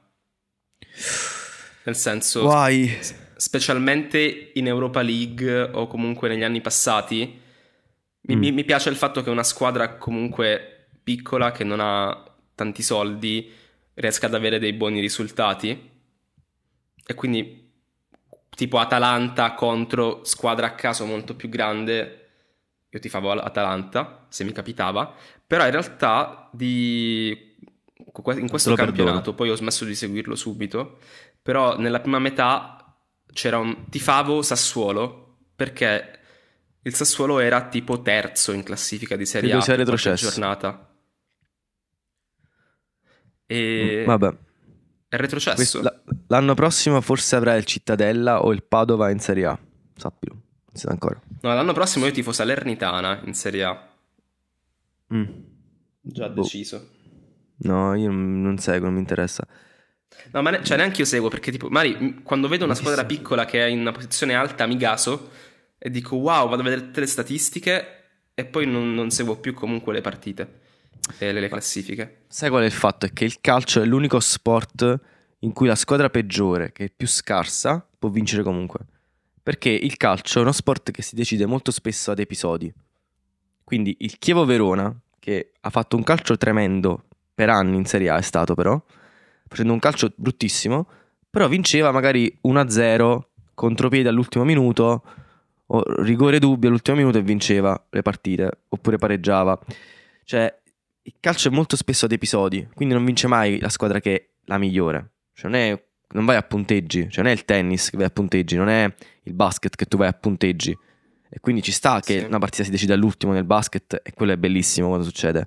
Nel 1.86 1.96
senso, 1.96 2.42
Guai. 2.44 2.98
specialmente 3.36 4.52
in 4.54 4.68
Europa 4.68 5.02
League 5.02 5.62
o 5.62 5.88
comunque 5.88 6.30
negli 6.30 6.44
anni 6.44 6.62
passati, 6.62 7.42
Mm. 8.32 8.38
mi- 8.38 8.52
mi 8.54 8.64
piace 8.64 8.88
il 8.90 8.96
fatto 8.96 9.22
che 9.22 9.30
una 9.30 9.44
squadra 9.44 9.96
comunque 9.98 10.88
piccola 11.04 11.52
che 11.52 11.66
non 11.66 11.80
ha 11.82 12.24
tanti 12.56 12.82
soldi 12.82 13.52
riesca 13.96 14.28
ad 14.28 14.34
avere 14.34 14.60
dei 14.60 14.72
buoni 14.74 15.02
risultati. 15.02 15.92
E 17.06 17.14
quindi, 17.14 17.72
tipo 18.50 18.78
Atalanta 18.78 19.54
contro 19.54 20.24
squadra 20.24 20.68
a 20.68 20.76
caso 20.76 21.06
molto 21.06 21.36
più 21.36 21.50
grande, 21.50 22.30
io 22.90 23.00
tifavo 23.00 23.32
Atalanta, 23.32 24.26
se 24.30 24.44
mi 24.44 24.52
capitava, 24.52 25.14
però 25.46 25.66
in 25.66 25.72
realtà 25.72 26.50
di... 26.52 27.56
in 28.36 28.50
questo 28.50 28.76
campionato, 28.76 29.34
poi 29.34 29.50
ho 29.50 29.56
smesso 29.56 29.86
di 29.86 29.96
seguirlo 29.96 30.36
subito, 30.36 31.00
però 31.42 31.78
nella 31.78 32.00
prima 32.00 32.20
metà 32.20 32.78
c'era 33.34 33.58
un 33.58 33.90
tifavo 33.90 34.42
Sassuolo 34.42 35.38
perché 35.56 36.20
il 36.84 36.94
Sassuolo 36.94 37.40
era 37.40 37.68
tipo 37.68 38.02
terzo 38.02 38.52
in 38.52 38.64
classifica 38.64 39.16
di 39.16 39.26
Serie 39.26 39.50
Credo 39.50 39.64
A 39.64 39.66
sia 39.66 39.76
retrocesso. 39.76 40.30
giornata. 40.30 40.96
E 43.46 44.04
Vabbè. 44.06 44.38
È 45.14 45.18
retrocesso. 45.18 45.82
L'anno 46.28 46.56
prossimo 46.56 47.00
forse 47.00 47.36
avrà 47.36 47.56
il 47.56 47.66
Cittadella 47.66 48.44
o 48.44 48.52
il 48.52 48.64
Padova 48.64 49.12
in 49.12 49.20
Serie 49.20 49.46
A. 49.46 49.60
Sappilo, 49.96 50.34
non 50.34 50.74
si 50.74 50.82
sa 50.82 50.90
ancora. 50.90 51.22
No, 51.42 51.54
l'anno 51.54 51.74
prossimo 51.74 52.06
io 52.08 52.12
tifo 52.12 52.32
Salernitana 52.32 53.22
in 53.26 53.36
Serie 53.36 53.64
A. 53.64 53.90
Mm. 55.14 55.24
Già 56.02 56.30
Boh. 56.30 56.42
deciso. 56.42 56.90
No, 57.58 57.94
io 57.94 58.10
non 58.10 58.58
seguo, 58.58 58.86
non 58.86 58.96
mi 58.96 59.02
interessa. 59.02 59.46
No, 60.32 60.42
ma 60.42 60.50
ne- 60.50 60.64
cioè 60.64 60.78
neanche 60.78 61.02
io 61.02 61.06
seguo 61.06 61.30
perché 61.30 61.52
tipo, 61.52 61.70
magari 61.70 61.96
mh, 61.96 62.24
quando 62.24 62.48
vedo 62.48 62.66
una 62.66 62.74
squadra 62.74 63.06
piccola 63.06 63.46
che 63.46 63.64
è 63.64 63.68
in 63.68 63.82
una 63.82 63.92
posizione 63.92 64.34
alta 64.34 64.66
mi 64.66 64.78
gaso 64.78 65.30
e 65.78 65.92
dico 65.92 66.16
wow, 66.16 66.50
vado 66.50 66.62
a 66.62 66.64
vedere 66.64 66.86
tutte 66.86 67.02
le 67.02 67.08
statistiche 67.08 67.88
e 68.34 68.46
poi 68.46 68.66
non, 68.66 68.96
non 68.96 69.12
seguo 69.12 69.36
più 69.38 69.54
comunque 69.54 69.94
le 69.94 70.02
partite 70.02 70.62
le, 71.20 71.32
le 71.32 71.48
classifiche. 71.48 72.24
Sai 72.28 72.50
qual 72.50 72.64
è 72.64 72.66
il 72.66 72.72
fatto? 72.72 73.06
È 73.06 73.14
che 73.14 73.26
il 73.26 73.40
calcio 73.42 73.82
è 73.82 73.86
l'unico 73.86 74.20
sport 74.20 75.00
in 75.40 75.52
cui 75.54 75.68
la 75.68 75.76
squadra 75.76 76.10
peggiore, 76.10 76.72
che 76.72 76.86
è 76.86 76.92
più 76.96 77.08
scarsa, 77.08 77.86
può 77.98 78.10
vincere 78.10 78.44
comunque. 78.44 78.80
Perché 79.42 79.70
il 79.70 79.98
calcio 79.98 80.40
è 80.40 80.42
uno 80.42 80.54
sport 80.54 80.92
che 80.92 81.02
si 81.02 81.16
decide 81.16 81.46
molto 81.46 81.72
spesso 81.72 82.12
ad 82.12 82.20
episodi. 82.20 82.74
Quindi 83.64 83.96
il 84.00 84.18
Chievo 84.18 84.46
Verona, 84.46 84.94
che 85.20 85.52
ha 85.60 85.70
fatto 85.70 85.96
un 85.98 86.04
calcio 86.04 86.38
tremendo 86.38 87.06
per 87.34 87.50
anni 87.50 87.76
in 87.76 87.86
Serie 87.86 88.10
A, 88.10 88.18
è 88.18 88.22
stato 88.22 88.54
però, 88.54 88.82
facendo 89.48 89.74
un 89.74 89.80
calcio 89.80 90.12
bruttissimo, 90.16 90.88
però 91.30 91.48
vinceva 91.48 91.92
magari 91.92 92.38
1-0, 92.48 93.20
contropiede 93.54 94.10
all'ultimo 94.10 94.46
minuto, 94.46 95.04
o 95.66 95.84
rigore 96.04 96.40
dubbio 96.40 96.70
all'ultimo 96.70 96.98
minuto 96.98 97.18
e 97.18 97.22
vinceva 97.22 97.86
le 97.90 98.02
partite, 98.02 98.50
oppure 98.70 98.98
pareggiava. 98.98 99.60
Cioè, 100.24 100.62
il 101.04 101.16
calcio 101.20 101.50
è 101.50 101.52
molto 101.52 101.76
spesso 101.76 102.06
ad 102.06 102.12
episodi, 102.12 102.68
quindi 102.74 102.94
non 102.94 103.04
vince 103.06 103.28
mai 103.28 103.60
la 103.60 103.70
squadra 103.70 104.00
che 104.00 104.16
è 104.16 104.30
la 104.46 104.58
migliore. 104.58 105.12
Cioè, 105.34 105.50
non, 105.50 105.60
è, 105.60 105.84
non 106.14 106.26
vai 106.26 106.36
a 106.36 106.42
punteggi, 106.44 107.10
cioè 107.10 107.24
non 107.24 107.32
è 107.32 107.36
il 107.36 107.46
tennis 107.46 107.90
che 107.90 107.98
vai 107.98 108.06
a 108.06 108.10
punteggi, 108.10 108.56
non 108.56 108.70
è 108.70 108.94
il 109.24 109.34
basket 109.34 109.76
che 109.76 109.86
tu 109.86 109.98
vai 109.98 110.08
a 110.08 110.14
punteggi. 110.14 110.78
E 111.30 111.40
quindi 111.40 111.62
ci 111.64 111.72
sta 111.72 112.00
che 112.00 112.20
Sì. 112.20 112.26
una 112.26 112.38
partita 112.40 112.64
si 112.64 112.70
decide 112.70 112.94
all'ultimo 112.94 113.34
nel 113.34 113.44
basket 113.44 114.02
e 114.04 114.14
quello 114.14 114.34
è 114.34 114.38
bellissimo 114.38 114.88
quando 114.88 115.06
succede. 115.06 115.46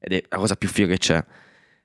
Ed 0.00 0.12
è 0.12 0.24
la 0.28 0.36
cosa 0.38 0.56
più 0.56 0.68
figa 0.68 0.88
che 0.88 0.98
c'è. 0.98 1.22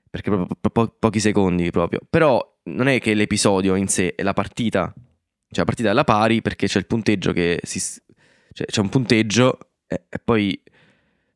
Perché 0.08 0.30
proprio 0.30 0.56
po- 0.58 0.70
po- 0.70 0.96
pochi 0.98 1.20
secondi 1.20 1.70
proprio. 1.70 2.00
Però 2.08 2.58
non 2.64 2.88
è 2.88 2.98
che 3.00 3.12
l'episodio 3.14 3.74
in 3.74 3.88
sé 3.88 4.14
è 4.14 4.22
la 4.22 4.32
partita. 4.32 4.92
Cioè 4.94 5.58
la 5.58 5.64
partita 5.64 5.88
è 5.88 5.90
alla 5.90 6.04
pari 6.04 6.40
perché 6.40 6.66
c'è 6.66 6.78
il 6.78 6.86
punteggio 6.86 7.32
che 7.32 7.60
si... 7.64 7.78
Cioè 7.80 8.66
c'è 8.66 8.80
un 8.80 8.88
punteggio 8.88 9.58
e, 9.86 10.04
e 10.08 10.18
poi... 10.24 10.60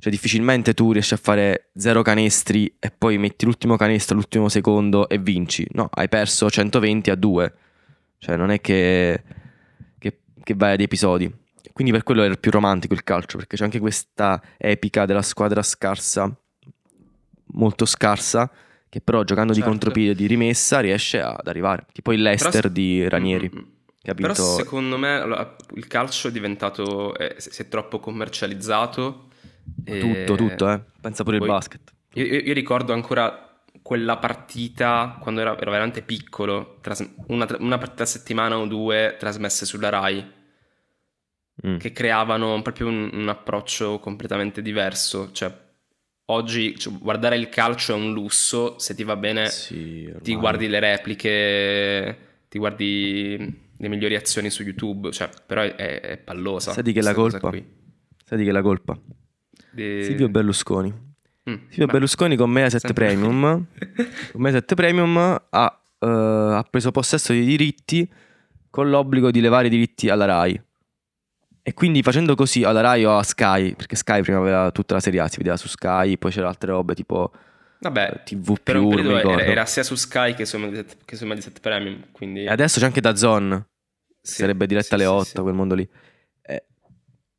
Cioè 0.01 0.13
difficilmente 0.13 0.75
tu 0.75 0.93
riesci 0.93 1.15
a 1.15 1.17
fare 1.17 1.71
zero 1.77 2.03
canestri 2.03 2.73
e 2.79 2.93
poi 2.97 3.19
metti 3.19 3.45
l'ultimo 3.45 3.77
canestro 3.77 4.15
all'ultimo 4.15 4.49
secondo 4.49 5.09
e 5.09 5.19
vinci. 5.19 5.67
No, 5.73 5.89
hai 5.93 6.09
perso 6.09 6.49
120 6.49 7.11
a 7.11 7.17
2. 7.17 7.55
Cioè 8.19 8.37
non 8.37 8.51
è 8.51 8.61
che, 8.61 9.23
che, 9.99 10.19
che 10.43 10.55
vai 10.55 10.75
ad 10.75 10.81
episodi. 10.81 11.33
Quindi 11.73 11.93
per 11.93 12.05
quello 12.05 12.23
era 12.23 12.35
più 12.35 12.51
romantico 12.51 12.95
il 12.95 13.03
calcio, 13.05 13.39
perché 13.39 13.57
c'è 13.57 13.65
anche 13.65 13.79
questa 13.81 14.41
epica 14.57 15.05
della 15.05 15.23
squadra 15.23 15.63
scarsa, 15.63 16.33
molto 17.55 17.85
scarsa, 17.85 18.51
che 18.89 19.01
però 19.01 19.23
giocando 19.25 19.53
di 19.53 19.59
Certo. 19.59 19.73
contropiede 19.73 20.15
di 20.15 20.27
rimessa 20.27 20.81
riesce 20.81 21.21
ad 21.21 21.47
arrivare. 21.47 21.87
Tipo 21.93 22.13
il 22.13 22.23
Leicester 22.23 22.63
Però- 22.63 22.73
di 22.75 23.09
Ranieri, 23.09 23.51
Mm, 23.53 24.15
Però 24.15 24.33
secondo 24.35 24.97
me 24.97 25.17
allora, 25.21 25.55
il 25.75 25.87
calcio 25.87 26.29
è 26.29 26.33
diventato, 26.33 27.15
eh, 27.19 27.35
si 27.39 27.61
è 27.63 27.69
troppo 27.69 27.99
commercializzato. 28.01 29.28
E- 29.85 29.99
Tutto, 30.01 30.35
tutto, 30.37 30.71
eh. 30.71 30.81
Pensa 31.01 31.23
pure 31.25 31.37
il 31.37 31.43
Poi- 31.43 31.51
basket. 31.51 31.93
Io, 32.15 32.25
io- 32.25 32.53
ricordo 32.53 32.93
ancora 32.93 33.45
quella 33.83 34.17
partita 34.19 35.19
quando 35.21 35.41
ero, 35.41 35.57
ero 35.59 35.71
veramente 35.71 36.03
piccolo, 36.03 36.79
tras- 36.81 37.09
una, 37.29 37.47
una 37.61 37.79
partita 37.79 38.03
a 38.03 38.07
settimana 38.07 38.59
o 38.59 38.67
due 38.67 39.17
trasmesse 39.19 39.65
sulla 39.67 39.89
Rai, 39.89 40.37
Mm. 41.67 41.77
che 41.79 41.91
creavano 41.93 42.63
proprio 42.63 42.87
un, 42.87 43.11
un 43.13 43.29
approccio 43.29 43.99
completamente 43.99 44.63
diverso. 44.63 45.33
Cioè, 45.33 45.53
oggi 46.27 46.79
cioè, 46.79 46.97
guardare 46.97 47.37
il 47.37 47.49
calcio 47.49 47.95
è 47.95 47.97
un 47.97 48.13
lusso, 48.13 48.79
se 48.79 48.95
ti 48.95 49.03
va 49.03 49.17
bene 49.17 49.49
Sì, 49.49 50.09
ti 50.23 50.37
guardi 50.37 50.69
le 50.69 50.79
repliche, 50.79 52.19
ti 52.49 52.59
guardi 52.59 53.37
le 53.77 53.89
migliori 53.89 54.15
azioni 54.15 54.51
su 54.51 54.63
YouTube, 54.63 55.11
cioè, 55.11 55.29
però 55.47 55.63
è, 55.63 55.75
è- 55.75 56.17
pallosa. 56.19 56.73
Sai 56.73 56.83
di 56.85 56.93
chi 56.93 56.99
è 57.01 57.03
la 57.03 57.15
colpa? 57.15 57.49
qui. 57.49 57.65
Sai 58.25 58.39
di 58.39 58.45
che 58.45 58.53
la 58.53 58.63
colpa? 58.63 58.97
Di- 59.71 60.05
Silvio 60.05 60.29
Berlusconi. 60.29 60.91
Mm, 61.49 61.55
Silvio 61.69 61.87
beh, 61.87 61.93
Berlusconi 61.93 62.37
con 62.37 62.51
Mediaset 62.51 62.81
sempre- 62.81 63.07
Premium 63.07 63.41
con 64.33 64.41
Mediaset 64.41 64.75
Premium 64.75 65.17
ha, 65.17 65.81
eh, 65.99 66.07
ha 66.07 66.67
preso 66.69 66.91
possesso 66.91 67.33
dei 67.33 67.45
diritti 67.45 68.11
con 68.71 68.91
l'obbligo 68.91 69.31
di 69.31 69.41
levare 69.41 69.69
i 69.69 69.71
diritti 69.71 70.09
alla 70.09 70.25
Rai. 70.27 70.61
E 71.63 71.75
quindi 71.75 72.03
facendo 72.03 72.35
così 72.35 72.65
alla 72.65 72.81
Rai 72.81 73.05
o 73.05 73.17
a 73.17 73.23
Sky, 73.23 73.75
perché 73.75 73.97
Sky 73.97 74.23
prima 74.23 74.39
aveva 74.39 74.71
tutta 74.71 74.95
la 74.95 75.01
serie 75.01 75.21
A, 75.21 75.29
si 75.29 75.37
vedeva 75.37 75.57
su 75.57 75.69
Sky, 75.69 76.17
poi 76.17 76.31
c'era 76.31 76.49
altre 76.49 76.71
robe 76.71 76.95
tipo 76.95 77.31
Vabbè, 77.81 78.23
TV 78.25 78.59
per 78.63 78.79
più, 78.79 78.91
era, 78.91 79.45
era 79.45 79.67
sia 79.67 79.83
su 79.83 79.95
Sky 79.95 80.35
che 80.35 80.45
su 80.47 80.59
Mediaset, 80.59 80.97
che 81.05 81.17
su 81.17 81.27
Mediaset 81.27 81.61
Premium, 81.61 82.07
quindi... 82.11 82.45
E 82.45 82.49
adesso 82.49 82.81
c'è 82.81 82.87
anche 82.87 83.01
da 83.01 83.15
Zone, 83.15 83.67
sì, 84.21 84.37
sarebbe 84.37 84.67
diretta 84.67 84.89
sì, 84.89 84.95
alle 84.95 85.05
sì, 85.05 85.11
8, 85.11 85.25
sì. 85.25 85.41
quel 85.41 85.55
mondo 85.55 85.75
lì. 85.75 85.89
E, 86.41 86.65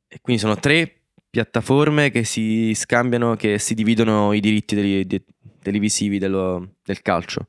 e 0.08 0.20
quindi 0.22 0.42
sono 0.42 0.56
tre 0.56 0.99
piattaforme 1.30 2.10
che 2.12 2.24
si 2.24 2.74
scambiano, 2.76 3.36
che 3.36 3.60
si 3.60 3.74
dividono 3.76 4.34
i 4.34 4.40
diritti 4.40 4.76
deli- 4.76 5.06
de- 5.06 5.24
televisivi 5.62 6.18
dello- 6.18 6.76
del 6.84 7.02
calcio. 7.02 7.46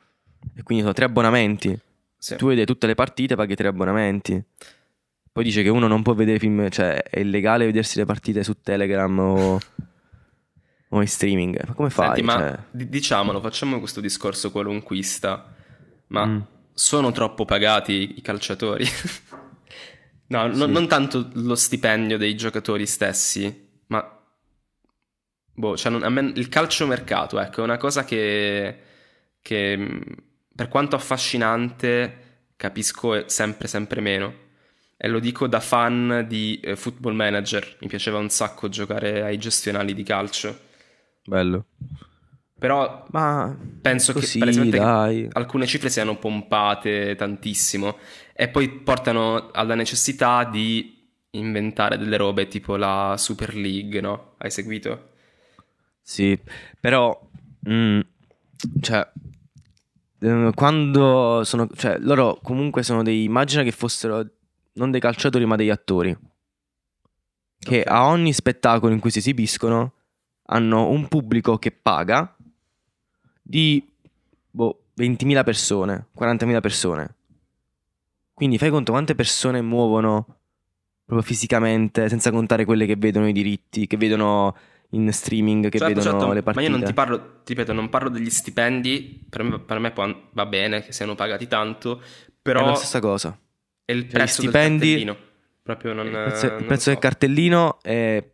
E 0.56 0.62
quindi 0.62 0.82
sono 0.82 0.94
tre 0.94 1.04
abbonamenti. 1.06 1.78
Sì. 2.16 2.36
Tu 2.36 2.48
vedi 2.48 2.64
tutte 2.66 2.86
le 2.86 2.94
partite, 2.94 3.34
paghi 3.36 3.54
tre 3.54 3.68
abbonamenti. 3.68 4.42
Poi 5.32 5.44
dice 5.44 5.62
che 5.62 5.68
uno 5.68 5.86
non 5.86 6.02
può 6.02 6.12
vedere 6.14 6.38
film, 6.38 6.68
cioè 6.70 7.02
è 7.02 7.20
illegale 7.20 7.64
vedersi 7.64 7.98
le 7.98 8.04
partite 8.04 8.42
su 8.42 8.60
Telegram 8.60 9.18
o, 9.18 9.58
o 10.90 11.00
in 11.00 11.06
streaming. 11.08 11.62
Ma 11.66 11.72
come 11.74 11.88
fai? 11.90 12.06
Senti, 12.06 12.22
ma 12.22 12.36
Cioè, 12.38 12.58
di- 12.70 12.88
diciamolo, 12.88 13.40
facciamo 13.40 13.78
questo 13.78 14.00
discorso 14.00 14.50
qualunquista, 14.50 15.54
ma 16.08 16.26
Mm. 16.26 16.40
sono 16.74 17.12
troppo 17.12 17.44
pagati 17.46 18.14
i 18.16 18.20
calciatori? 18.20 18.84
no, 20.28 20.52
Sì. 20.52 20.66
non 20.70 20.88
tanto 20.88 21.30
lo 21.34 21.54
stipendio 21.54 22.18
dei 22.18 22.34
giocatori 22.36 22.86
stessi, 22.86 23.68
ma 23.90 24.00
boh, 25.54 25.76
cioè 25.76 25.92
non- 25.92 26.02
a 26.02 26.08
me- 26.10 26.32
il 26.34 26.48
calciomercato, 26.48 27.38
ecco, 27.40 27.60
è 27.60 27.64
una 27.64 27.76
cosa 27.76 28.04
che, 28.04 28.78
che, 29.42 29.76
mh, 29.76 30.00
per 30.54 30.68
quanto 30.68 30.96
affascinante 30.96 32.48
capisco 32.56 33.28
sempre 33.28 33.68
sempre 33.68 34.00
meno. 34.00 34.48
E 35.02 35.08
lo 35.08 35.18
dico 35.18 35.46
da 35.46 35.60
fan 35.60 36.26
di 36.28 36.60
eh, 36.62 36.76
Football 36.76 37.14
Manager, 37.14 37.76
mi 37.80 37.88
piaceva 37.88 38.18
un 38.18 38.28
sacco 38.30 38.68
giocare 38.68 39.22
ai 39.22 39.38
gestionali 39.38 39.94
di 39.94 40.02
calcio. 40.02 40.58
bello. 41.26 41.66
Però 42.58 43.06
Ma 43.12 43.56
penso 43.80 44.12
così, 44.12 44.66
che 44.66 44.98
alcune 45.32 45.66
cifre 45.66 45.88
siano 45.88 46.18
pompate 46.18 47.14
tantissimo 47.16 47.96
e 48.34 48.48
poi 48.48 48.68
portano 48.70 49.50
alla 49.52 49.74
necessità 49.74 50.44
di 50.44 50.99
inventare 51.32 51.96
delle 51.98 52.16
robe 52.16 52.48
tipo 52.48 52.76
la 52.76 53.14
Super 53.18 53.54
League, 53.54 54.00
no? 54.00 54.34
Hai 54.38 54.50
seguito? 54.50 55.08
Sì, 56.02 56.38
però, 56.80 57.18
mm, 57.68 58.00
cioè, 58.80 59.08
eh, 60.20 60.50
quando 60.54 61.42
sono, 61.44 61.68
cioè, 61.76 61.98
loro 61.98 62.38
comunque 62.42 62.82
sono 62.82 63.02
dei, 63.02 63.24
immagina 63.24 63.62
che 63.62 63.70
fossero 63.72 64.24
non 64.74 64.90
dei 64.90 65.00
calciatori 65.00 65.44
ma 65.46 65.56
degli 65.56 65.70
attori, 65.70 66.16
che 67.58 67.80
Ok. 67.80 67.86
a 67.90 68.06
ogni 68.08 68.32
spettacolo 68.32 68.92
in 68.92 69.00
cui 69.00 69.10
si 69.10 69.18
esibiscono 69.18 69.92
hanno 70.46 70.88
un 70.88 71.06
pubblico 71.08 71.58
che 71.58 71.70
paga 71.70 72.34
di, 73.42 73.86
boh, 74.50 74.86
20.000 74.94 75.44
persone, 75.44 76.08
40.000 76.12 76.60
persone. 76.60 77.14
Quindi 78.34 78.58
fai 78.58 78.70
conto 78.70 78.92
quante 78.92 79.14
persone 79.14 79.60
muovono 79.60 80.39
proprio 81.10 81.22
fisicamente, 81.22 82.08
senza 82.08 82.30
contare 82.30 82.64
quelle 82.64 82.86
che 82.86 82.94
vedono 82.96 83.26
i 83.28 83.32
diritti, 83.32 83.86
che 83.88 83.96
vedono 83.96 84.56
in 84.90 85.12
streaming, 85.12 85.68
che 85.68 85.78
Certo, 85.78 85.86
vedono 85.94 86.10
certo, 86.10 86.28
le 86.32 86.34
ma 86.36 86.42
partite. 86.42 86.64
io 86.66 86.70
non 86.70 86.84
ti 86.84 86.92
parlo, 86.92 87.18
ti 87.44 87.52
ripeto, 87.54 87.72
non 87.72 87.88
parlo 87.88 88.08
degli 88.08 88.30
stipendi, 88.30 89.26
per 89.28 89.42
me, 89.42 89.58
per 89.60 89.78
me 89.80 89.90
può- 89.90 90.28
va 90.32 90.46
bene 90.46 90.82
che 90.84 90.92
siano 90.92 91.14
pagati 91.14 91.46
tanto, 91.48 92.00
È 92.00 92.04
però 92.42 92.64
la 92.66 92.74
stessa 92.74 93.00
cosa. 93.00 93.36
è 93.84 93.92
il 93.92 94.06
prezzo 94.06 94.40
stipendi- 94.42 94.78
del 94.78 95.04
cartellino. 95.06 95.28
Proprio 95.62 95.92
non, 95.92 96.06
il 96.06 96.12
prezzo, 96.12 96.46
il 96.46 96.50
non 96.52 96.60
lo 96.60 96.66
prezzo 96.66 96.82
so. 96.82 96.90
del 96.90 96.98
cartellino 96.98 97.78
è 97.82 98.24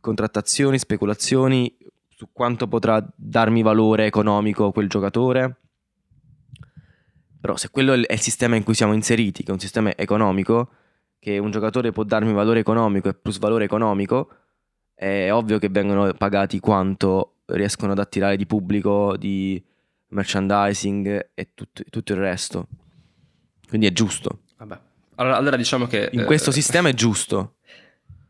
contrattazioni, 0.00 0.78
speculazioni 0.78 1.76
su 2.14 2.28
quanto 2.32 2.68
potrà 2.68 3.06
darmi 3.14 3.62
valore 3.62 4.06
economico 4.06 4.70
quel 4.72 4.88
giocatore. 4.88 5.56
Però 7.40 7.56
se 7.56 7.68
quello 7.70 7.92
è 7.92 7.96
il 7.96 8.06
è 8.06 8.12
il 8.14 8.20
sistema 8.20 8.56
in 8.56 8.64
cui 8.64 8.74
siamo 8.74 8.92
inseriti, 8.94 9.42
che 9.42 9.50
è 9.50 9.52
un 9.52 9.60
sistema 9.60 9.94
economico, 9.96 10.70
che 11.18 11.38
un 11.38 11.50
giocatore 11.50 11.92
può 11.92 12.04
darmi 12.04 12.32
valore 12.32 12.60
economico 12.60 13.08
e 13.08 13.14
plus 13.14 13.38
valore 13.38 13.64
economico, 13.64 14.30
è 14.94 15.30
ovvio 15.32 15.58
che 15.58 15.68
vengono 15.68 16.12
pagati 16.14 16.60
quanto 16.60 17.36
riescono 17.46 17.92
ad 17.92 17.98
attirare 17.98 18.36
di 18.36 18.46
pubblico, 18.46 19.16
di 19.16 19.62
merchandising 20.08 21.30
e 21.34 21.48
tutto, 21.54 21.82
tutto 21.88 22.12
il 22.12 22.18
resto. 22.18 22.66
Quindi 23.68 23.86
è 23.86 23.92
giusto. 23.92 24.40
Vabbè. 24.56 24.78
Allora, 25.16 25.36
allora 25.36 25.56
diciamo 25.56 25.86
che... 25.86 26.08
In 26.12 26.20
eh, 26.20 26.24
questo 26.24 26.50
sistema 26.50 26.88
è 26.88 26.94
giusto. 26.94 27.56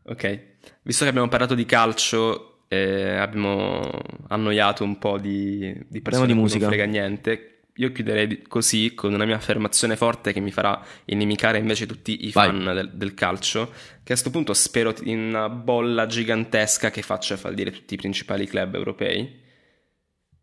Ok, 0.03 0.41
visto 0.81 1.03
che 1.03 1.09
abbiamo 1.09 1.27
parlato 1.27 1.53
di 1.53 1.65
calcio, 1.65 2.49
e 2.71 3.15
abbiamo 3.15 3.81
annoiato 4.27 4.83
un 4.83 4.99
po' 4.99 5.17
di, 5.17 5.75
di 5.87 6.01
persone 6.01 6.27
di 6.27 6.35
musica. 6.35 6.67
non 6.67 6.69
frega 6.69 6.85
niente. 6.85 7.58
Io 7.79 7.93
chiuderei 7.93 8.41
così 8.41 8.93
con 8.93 9.13
una 9.13 9.23
mia 9.23 9.37
affermazione 9.37 9.95
forte 9.95 10.33
che 10.33 10.41
mi 10.41 10.51
farà 10.51 10.83
inimicare 11.05 11.59
invece 11.59 11.85
tutti 11.85 12.25
i 12.27 12.31
fan 12.31 12.61
del, 12.65 12.91
del 12.93 13.13
calcio. 13.13 13.67
Che 13.69 13.73
a 14.13 14.15
questo 14.15 14.29
punto 14.31 14.53
spero 14.53 14.93
in 15.03 15.19
una 15.19 15.47
bolla 15.47 16.05
gigantesca 16.05 16.89
che 16.91 17.01
faccia 17.01 17.37
fallire 17.37 17.71
tutti 17.71 17.93
i 17.93 17.97
principali 17.97 18.47
club 18.47 18.75
europei. 18.75 19.39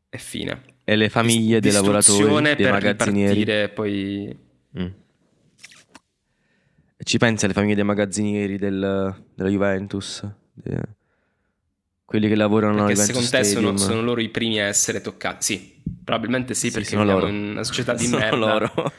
E 0.08 0.18
fine. 0.18 0.62
E 0.84 0.96
le 0.96 1.10
famiglie 1.10 1.60
dei 1.60 1.72
lavoratori, 1.72 2.42
dei 2.42 2.56
per 2.56 2.70
magazzinieri. 2.72 3.34
ripartire 3.34 3.68
poi 3.68 4.44
Mm. 4.78 4.86
Ci 7.02 7.18
pensi 7.18 7.44
alle 7.44 7.54
famiglie 7.54 7.74
dei 7.74 7.84
magazzinieri 7.84 8.56
del- 8.58 9.22
della 9.34 9.48
Juventus? 9.48 10.26
De- 10.52 10.80
quelli 12.04 12.28
che 12.28 12.34
lavorano 12.34 12.78
alla 12.84 12.86
Perché 12.86 13.12
Juventus 13.12 13.28
secondo 13.28 13.48
te 13.48 13.52
sono, 13.52 13.76
sono 13.76 14.02
loro 14.02 14.20
i 14.20 14.28
primi 14.28 14.60
a 14.60 14.64
essere 14.66 15.00
toccati? 15.00 15.44
Sì, 15.44 15.75
probabilmente 16.06 16.54
sì, 16.54 16.68
Sì, 16.68 16.72
perché 16.72 16.90
sono 16.90 17.04
loro. 17.04 17.26
in 17.26 17.50
una 17.50 17.64
società 17.64 17.92
di 17.94 18.04
sono 18.04 18.18
merda. 18.18 18.36
loro. 18.36 18.72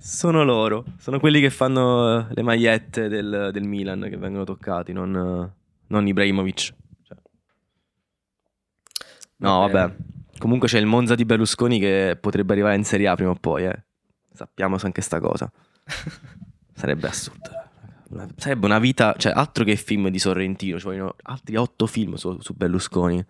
sono 0.00 0.44
loro. 0.44 0.84
Sono 0.98 1.20
quelli 1.20 1.40
che 1.40 1.50
fanno 1.50 2.18
eh, 2.18 2.26
le 2.34 2.42
magliette 2.42 3.08
del, 3.08 3.50
del 3.52 3.62
Milan 3.62 4.06
che 4.10 4.16
vengono 4.16 4.44
toccati, 4.44 4.92
non, 4.92 5.14
eh, 5.14 5.56
non 5.86 6.06
Ibrahimovic. 6.06 6.74
Cioè. 7.02 7.16
No, 9.36 9.60
Vabbè. 9.60 9.72
vabbè. 9.72 9.96
Comunque 10.38 10.68
c'è 10.68 10.78
il 10.78 10.86
Monza 10.86 11.14
di 11.14 11.24
Berlusconi 11.24 11.78
che 11.78 12.16
potrebbe 12.20 12.52
arrivare 12.52 12.76
in 12.76 12.84
Serie 12.84 13.08
A 13.08 13.14
prima 13.14 13.30
o 13.30 13.34
poi, 13.36 13.64
eh. 13.64 13.84
Sappiamo 14.32 14.76
anche 14.82 15.00
sta 15.00 15.20
cosa. 15.20 15.50
Sarebbe 16.74 17.06
assurdo. 17.08 17.50
Sarebbe 18.36 18.66
una 18.66 18.78
vita, 18.78 19.14
cioè 19.18 19.32
altro 19.34 19.64
che 19.64 19.76
film 19.76 20.08
di 20.08 20.18
Sorrentino, 20.18 20.78
ci 20.78 20.84
vogliono 20.86 21.14
altri 21.22 21.56
otto 21.56 21.86
film 21.86 22.14
su, 22.14 22.38
su 22.40 22.54
Berlusconi. 22.54 23.24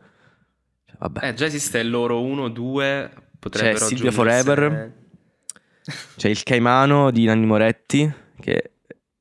Vabbè. 0.99 1.29
Eh, 1.29 1.35
già 1.35 1.47
esiste 1.47 1.79
il 1.79 1.91
loro 1.91 2.23
1, 2.23 2.49
2, 2.49 3.11
potrebbero 3.39 3.79
C'è 3.79 3.85
aggiungersene- 3.85 4.13
Forever. 4.43 4.93
C'è 6.17 6.29
il 6.29 6.43
Caimano 6.43 7.11
di 7.11 7.25
Nanni 7.25 7.47
Moretti, 7.47 8.11
che 8.41 8.55
è 8.57 8.71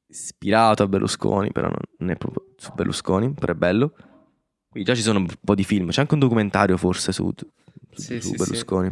ispirato 0.08 0.84
a 0.84 0.88
Berlusconi, 0.88 1.52
però 1.52 1.70
non 2.00 2.10
è 2.10 2.16
proprio 2.18 2.46
su 2.58 2.72
Berlusconi, 2.74 3.32
però 3.34 3.54
è 3.54 3.56
bello. 3.56 3.94
Quindi 4.70 4.90
già 4.90 4.96
ci 4.96 5.02
sono 5.04 5.20
un 5.20 5.28
po' 5.42 5.56
di 5.56 5.64
film, 5.64 5.90
c'è 5.90 6.02
anche 6.02 6.14
un 6.16 6.20
documentario 6.20 6.76
forse 6.78 7.12
su, 7.12 7.32
su- 7.36 7.48
Sì, 8.02 8.20
su 8.22 8.30
sì, 8.30 8.36
Berlusconi. 8.36 8.92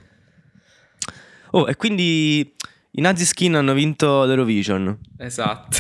Oh, 1.52 1.68
e 1.68 1.76
quindi 1.76 2.54
i 2.92 3.02
Nazi 3.02 3.26
Skin 3.26 3.56
hanno 3.56 3.74
vinto 3.74 4.24
l'Eurovision. 4.26 4.98
Esatto. 5.18 5.78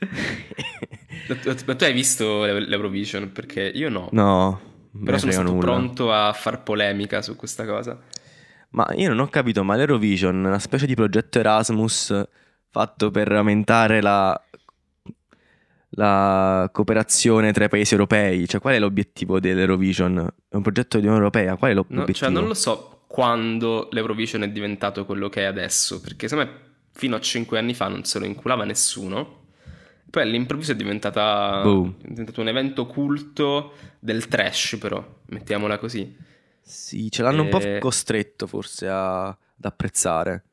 Ma 1.66 1.74
tu- 1.74 1.84
hai 1.84 1.92
visto 1.92 2.44
l'E- 2.44 2.66
l'Eurovision? 2.66 3.30
Perché 3.32 3.62
io 3.62 3.88
no. 3.88 4.08
No, 4.12 4.60
Però 5.02 5.18
sono 5.18 5.32
stato 5.32 5.50
nulla. 5.50 5.64
pronto 5.64 6.12
a 6.12 6.32
far 6.32 6.62
polemica 6.62 7.22
su 7.22 7.34
questa 7.36 7.64
cosa. 7.64 7.98
Ma 8.70 8.86
io 8.96 9.08
non 9.08 9.20
ho 9.20 9.28
capito, 9.28 9.64
ma 9.64 9.76
l'Eurovision 9.76 10.44
è 10.44 10.48
una 10.48 10.58
specie 10.58 10.86
di 10.86 10.94
progetto 10.94 11.38
Erasmus 11.38 12.28
fatto 12.70 13.10
per 13.10 13.30
aumentare 13.32 14.00
la, 14.00 14.40
la 15.90 16.68
cooperazione 16.72 17.52
tra 17.52 17.64
i 17.64 17.68
paesi 17.68 17.92
europei. 17.94 18.46
Cioè, 18.48 18.60
qual 18.60 18.74
è 18.74 18.78
l'obiettivo 18.78 19.38
dell'Eurovision? 19.40 20.28
È 20.48 20.56
un 20.56 20.62
progetto 20.62 20.96
di 20.98 21.04
Unione 21.04 21.18
Europea, 21.22 21.56
qual 21.56 21.70
è 21.70 21.74
l'o- 21.74 21.86
No, 21.88 21.98
l'obiettivo? 22.00 22.26
cioè, 22.26 22.34
non 22.34 22.46
lo 22.48 22.54
so 22.54 23.04
quando 23.06 23.88
l'Eurovision 23.92 24.42
è 24.42 24.48
diventato 24.50 25.04
quello 25.04 25.28
che 25.28 25.42
è 25.42 25.44
adesso, 25.44 26.00
perché 26.00 26.26
secondo 26.26 26.50
me 26.50 26.58
fino 26.92 27.14
a 27.16 27.20
5 27.20 27.58
anni 27.58 27.74
fa 27.74 27.86
non 27.88 28.04
se 28.04 28.18
lo 28.18 28.24
inculava 28.24 28.64
nessuno. 28.64 29.42
Poi 30.14 30.22
all'improvviso 30.22 30.70
è 30.70 30.76
diventata 30.76 31.60
Boom. 31.62 31.96
è 32.00 32.08
diventato 32.08 32.40
un 32.40 32.46
evento 32.46 32.86
culto 32.86 33.72
del 33.98 34.28
trash, 34.28 34.76
però, 34.78 35.04
mettiamola 35.26 35.76
così. 35.76 36.16
Sì, 36.60 37.10
ce 37.10 37.22
l'hanno 37.22 37.42
un 37.42 37.48
po' 37.48 37.58
Eh, 37.58 37.78
costretto 37.80 38.46
forse 38.46 38.86
a- 38.86 39.26
ad 39.26 39.36
apprezzare. 39.64 40.44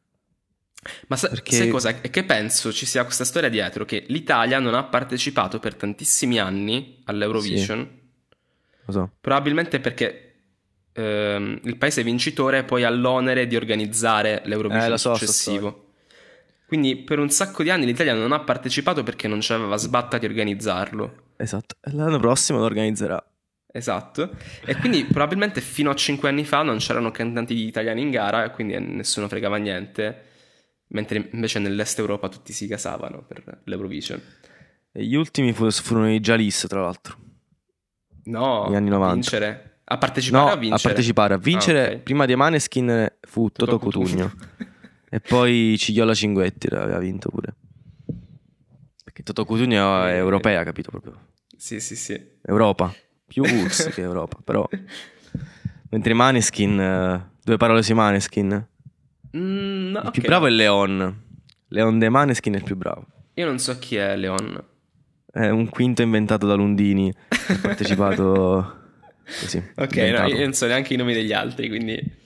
Ma 1.10 1.16
sa- 1.16 1.30
Perché- 1.30 1.56
sai 1.56 1.70
cosa? 1.70 2.02
È 2.02 2.10
che 2.10 2.24
penso 2.24 2.74
ci 2.74 2.88
sia 2.88 3.04
questa 3.04 3.24
storia 3.24 3.50
dietro 3.50 3.86
che 3.86 4.04
l'Italia 4.08 4.58
non 4.58 4.74
ha 4.74 4.84
partecipato 4.84 5.60
per 5.60 5.76
tantissimi 5.76 6.40
anni 6.40 7.00
all'Eurovision, 7.06 7.88
Lo 8.86 8.92
so. 8.92 9.12
probabilmente 9.22 9.80
perché 9.80 10.26
ehm, 10.94 11.60
il 11.66 11.78
paese 11.78 12.02
vincitore 12.04 12.64
poi 12.64 12.84
ha 12.84 12.90
l'onere 12.90 13.46
di 13.46 13.56
organizzare 13.56 14.42
l'Eurovision 14.46 14.94
Eh, 14.94 14.98
so, 14.98 15.14
successivo. 15.14 15.81
Quindi 16.72 16.96
per 16.96 17.20
un 17.20 17.30
sacco 17.30 17.64
di 17.64 17.70
anni 17.70 17.86
l'Italia 17.86 18.14
non 18.14 18.32
ha 18.32 18.40
partecipato 18.40 19.04
perché 19.04 19.28
non 19.28 19.40
c'aveva 19.42 19.76
sbatta 19.76 20.18
di 20.18 20.26
organizzarlo. 20.26 21.34
Esatto. 21.36 21.76
L'anno 21.92 22.18
prossimo 22.18 22.60
lo 22.60 22.64
organizzerà. 22.64 23.22
Esatto. 23.74 24.30
E 24.64 24.78
quindi 24.78 25.04
probabilmente 25.04 25.60
fino 25.60 25.90
a 25.90 25.96
5 25.96 26.30
anni 26.30 26.46
fa 26.46 26.62
non 26.62 26.78
c'erano 26.78 27.12
cantanti 27.12 27.56
italiani 27.66 28.02
in 28.04 28.10
gara 28.10 28.46
e 28.46 28.52
quindi 28.52 28.80
nessuno 28.80 29.28
fregava 29.28 29.58
niente. 29.58 30.22
Mentre 30.94 31.28
invece 31.34 31.60
nell'est 31.60 32.00
Europa 32.00 32.30
tutti 32.30 32.54
si 32.54 32.68
casavano 32.68 33.22
per 33.28 33.64
l'Eurovision. 33.66 34.22
E 34.94 35.04
gli 35.04 35.16
ultimi 35.16 35.52
fu- 35.52 35.70
furono 35.72 36.10
i 36.10 36.22
Jalis, 36.22 36.68
tra 36.70 36.80
l'altro. 36.84 37.18
No, 38.24 38.64
Negli 38.68 38.76
anni 38.76 38.88
a 38.88 38.92
90. 38.94 39.14
vincere. 39.16 39.80
A 39.84 39.98
partecipare 39.98 40.44
No, 40.46 40.50
a 40.50 40.54
a 40.54 40.58
vincere? 40.58 40.82
partecipare. 40.94 41.34
A 41.34 41.38
vincere, 41.38 41.86
Ah, 41.86 41.92
ok. 41.96 41.98
prima 42.00 42.26
di 42.26 42.34
Maneskin 42.38 43.12
fu 43.20 43.50
Toto 43.52 43.78
Cutugno. 43.78 44.32
E 45.14 45.20
poi 45.20 45.76
Cigliola 45.78 46.14
Cinguetti 46.14 46.68
aveva 46.68 46.98
vinto 47.00 47.30
pure. 47.30 47.54
Perché 49.04 49.24
Toto 49.24 49.44
Cutugno 49.46 50.04
è 50.06 50.14
Eh. 50.14 50.16
europea, 50.16 50.64
capito 50.64 50.90
proprio. 50.90 51.20
sì, 51.58 51.80
sì, 51.82 51.96
sì. 51.96 52.20
Europa. 52.44 52.94
Più 53.28 53.44
URSS 53.44 53.90
che 53.94 54.02
Europa, 54.02 54.40
però. 54.44 54.68
Mentre 55.92 56.14
Maneskin, 56.14 56.80
eh, 56.80 57.30
due 57.44 57.58
parole 57.58 57.84
sui 57.84 57.94
Maneskin. 57.94 58.68
Mm, 59.36 59.92
no, 59.92 60.00
Il 60.00 60.06
ok, 60.08 60.12
più 60.12 60.22
bravo 60.24 60.46
è 60.48 60.50
Leon. 60.50 61.24
Leon 61.68 62.00
De 62.00 62.10
Maneskin 62.10 62.54
è 62.54 62.58
il 62.58 62.64
più 62.64 62.76
bravo. 62.78 63.06
Io 63.36 63.46
non 63.46 63.60
so 63.60 63.78
chi 63.80 63.96
è 63.98 64.16
Leon. 64.16 64.64
È 65.32 65.48
un 65.50 65.70
quinto 65.70 66.02
inventato 66.02 66.46
da 66.48 66.54
Lundini. 66.56 67.14
Ha 67.30 67.58
partecipato 67.62 68.80
così. 69.40 69.62
Ok, 69.76 69.96
no, 69.98 70.28
io 70.28 70.40
non 70.40 70.54
so 70.54 70.68
neanche 70.68 70.94
i 70.94 70.98
nomi 70.98 71.14
degli 71.14 71.34
altri, 71.34 71.68
quindi... 71.68 72.20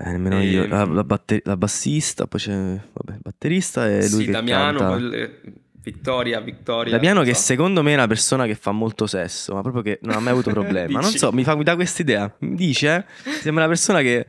Eh, 0.00 0.10
nemmeno 0.12 0.36
Ehm. 0.36 0.48
io. 0.48 0.66
La, 0.68 0.84
la 0.84 1.02
batte- 1.04 1.42
la 1.44 1.56
bassista, 1.56 2.26
poi 2.26 2.38
c'è 2.40 2.52
vabbè, 2.54 3.12
il 3.14 3.20
batterista 3.20 3.88
e 3.88 4.08
lui 4.08 4.20
sì, 4.20 4.24
che 4.26 4.30
Damiano, 4.30 4.78
canta. 4.78 4.94
poi 4.94 5.02
le- 5.08 5.40
Vittoria, 5.80 6.38
Vittoria. 6.40 6.92
Damiano 6.92 7.22
che 7.22 7.34
so. 7.34 7.40
secondo 7.40 7.82
me 7.82 7.92
è 7.92 7.94
una 7.94 8.06
persona 8.06 8.44
che 8.46 8.54
fa 8.54 8.72
molto 8.72 9.06
sesso, 9.06 9.54
ma 9.54 9.62
proprio 9.62 9.82
che 9.82 9.98
non 10.02 10.16
ha 10.16 10.20
mai 10.20 10.32
avuto 10.32 10.50
problemi. 10.52 10.92
non 10.92 11.02
so, 11.04 11.32
mi, 11.32 11.44
fa, 11.44 11.56
mi 11.56 11.64
dà 11.64 11.74
questa 11.76 12.02
idea. 12.02 12.32
Mi 12.40 12.54
dice, 12.56 13.06
eh? 13.24 13.30
Sembra 13.40 13.64
una 13.64 13.72
persona 13.72 14.00
che, 14.02 14.26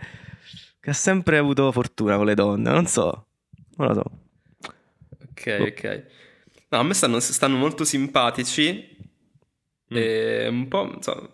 che 0.79 0.89
ha 0.89 0.93
sempre 0.93 1.37
avuto 1.37 1.71
fortuna 1.73 2.15
con 2.15 2.25
le 2.27 2.33
donne. 2.33 2.71
Non 2.71 2.85
so, 2.87 3.25
non 3.75 3.87
lo 3.89 3.93
so. 3.93 4.03
Ok, 5.31 5.57
Boh. 5.57 5.63
ok. 5.65 6.03
No, 6.69 6.79
a 6.79 6.83
me 6.83 6.93
stanno, 6.93 7.19
stanno 7.19 7.57
molto 7.57 7.83
simpatici. 7.83 8.97
Mm. 9.93 9.97
E 9.97 10.47
un 10.47 10.67
po', 10.69 10.97
so... 11.01 11.29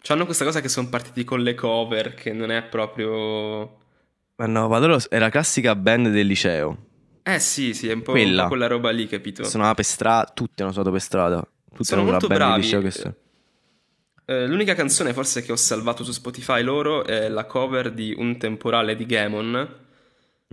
C'hanno 0.00 0.24
questa 0.24 0.44
cosa 0.44 0.60
che 0.60 0.68
sono 0.68 0.88
partiti 0.88 1.24
con 1.24 1.42
le 1.42 1.54
cover, 1.54 2.14
che 2.14 2.32
non 2.32 2.50
è 2.50 2.62
proprio... 2.62 3.76
Ma 4.36 4.46
no, 4.46 4.68
ma 4.68 4.78
loro 4.78 4.98
è 5.08 5.18
la 5.18 5.30
classica 5.30 5.74
band 5.74 6.08
del 6.10 6.26
liceo. 6.26 6.86
Eh 7.24 7.40
sì, 7.40 7.74
sì, 7.74 7.88
è 7.88 7.92
un 7.92 8.02
po', 8.02 8.12
Quella. 8.12 8.36
un 8.36 8.42
po' 8.42 8.48
quella 8.48 8.66
roba 8.68 8.90
lì, 8.90 9.06
capito? 9.08 9.42
Suonava 9.44 9.74
per 9.74 9.84
strada, 9.84 10.30
tutti 10.32 10.62
hanno 10.62 10.70
suonato 10.70 10.92
per 10.92 11.02
strada. 11.02 11.48
Tutti 11.70 11.84
Sono 11.84 12.04
molto 12.04 12.28
bravi. 12.28 12.62
liceo 12.62 12.80
che 12.80 12.90
so- 12.90 13.14
Eh, 14.24 14.46
l'unica 14.46 14.74
canzone 14.74 15.12
forse 15.12 15.42
che 15.42 15.52
ho 15.52 15.56
salvato 15.56 16.04
su 16.04 16.12
Spotify 16.12 16.62
loro 16.62 17.04
è 17.04 17.28
la 17.28 17.44
cover 17.46 17.90
di 17.92 18.14
Un 18.16 18.38
temporale 18.38 18.94
di 18.94 19.04
Gamon. 19.06 19.76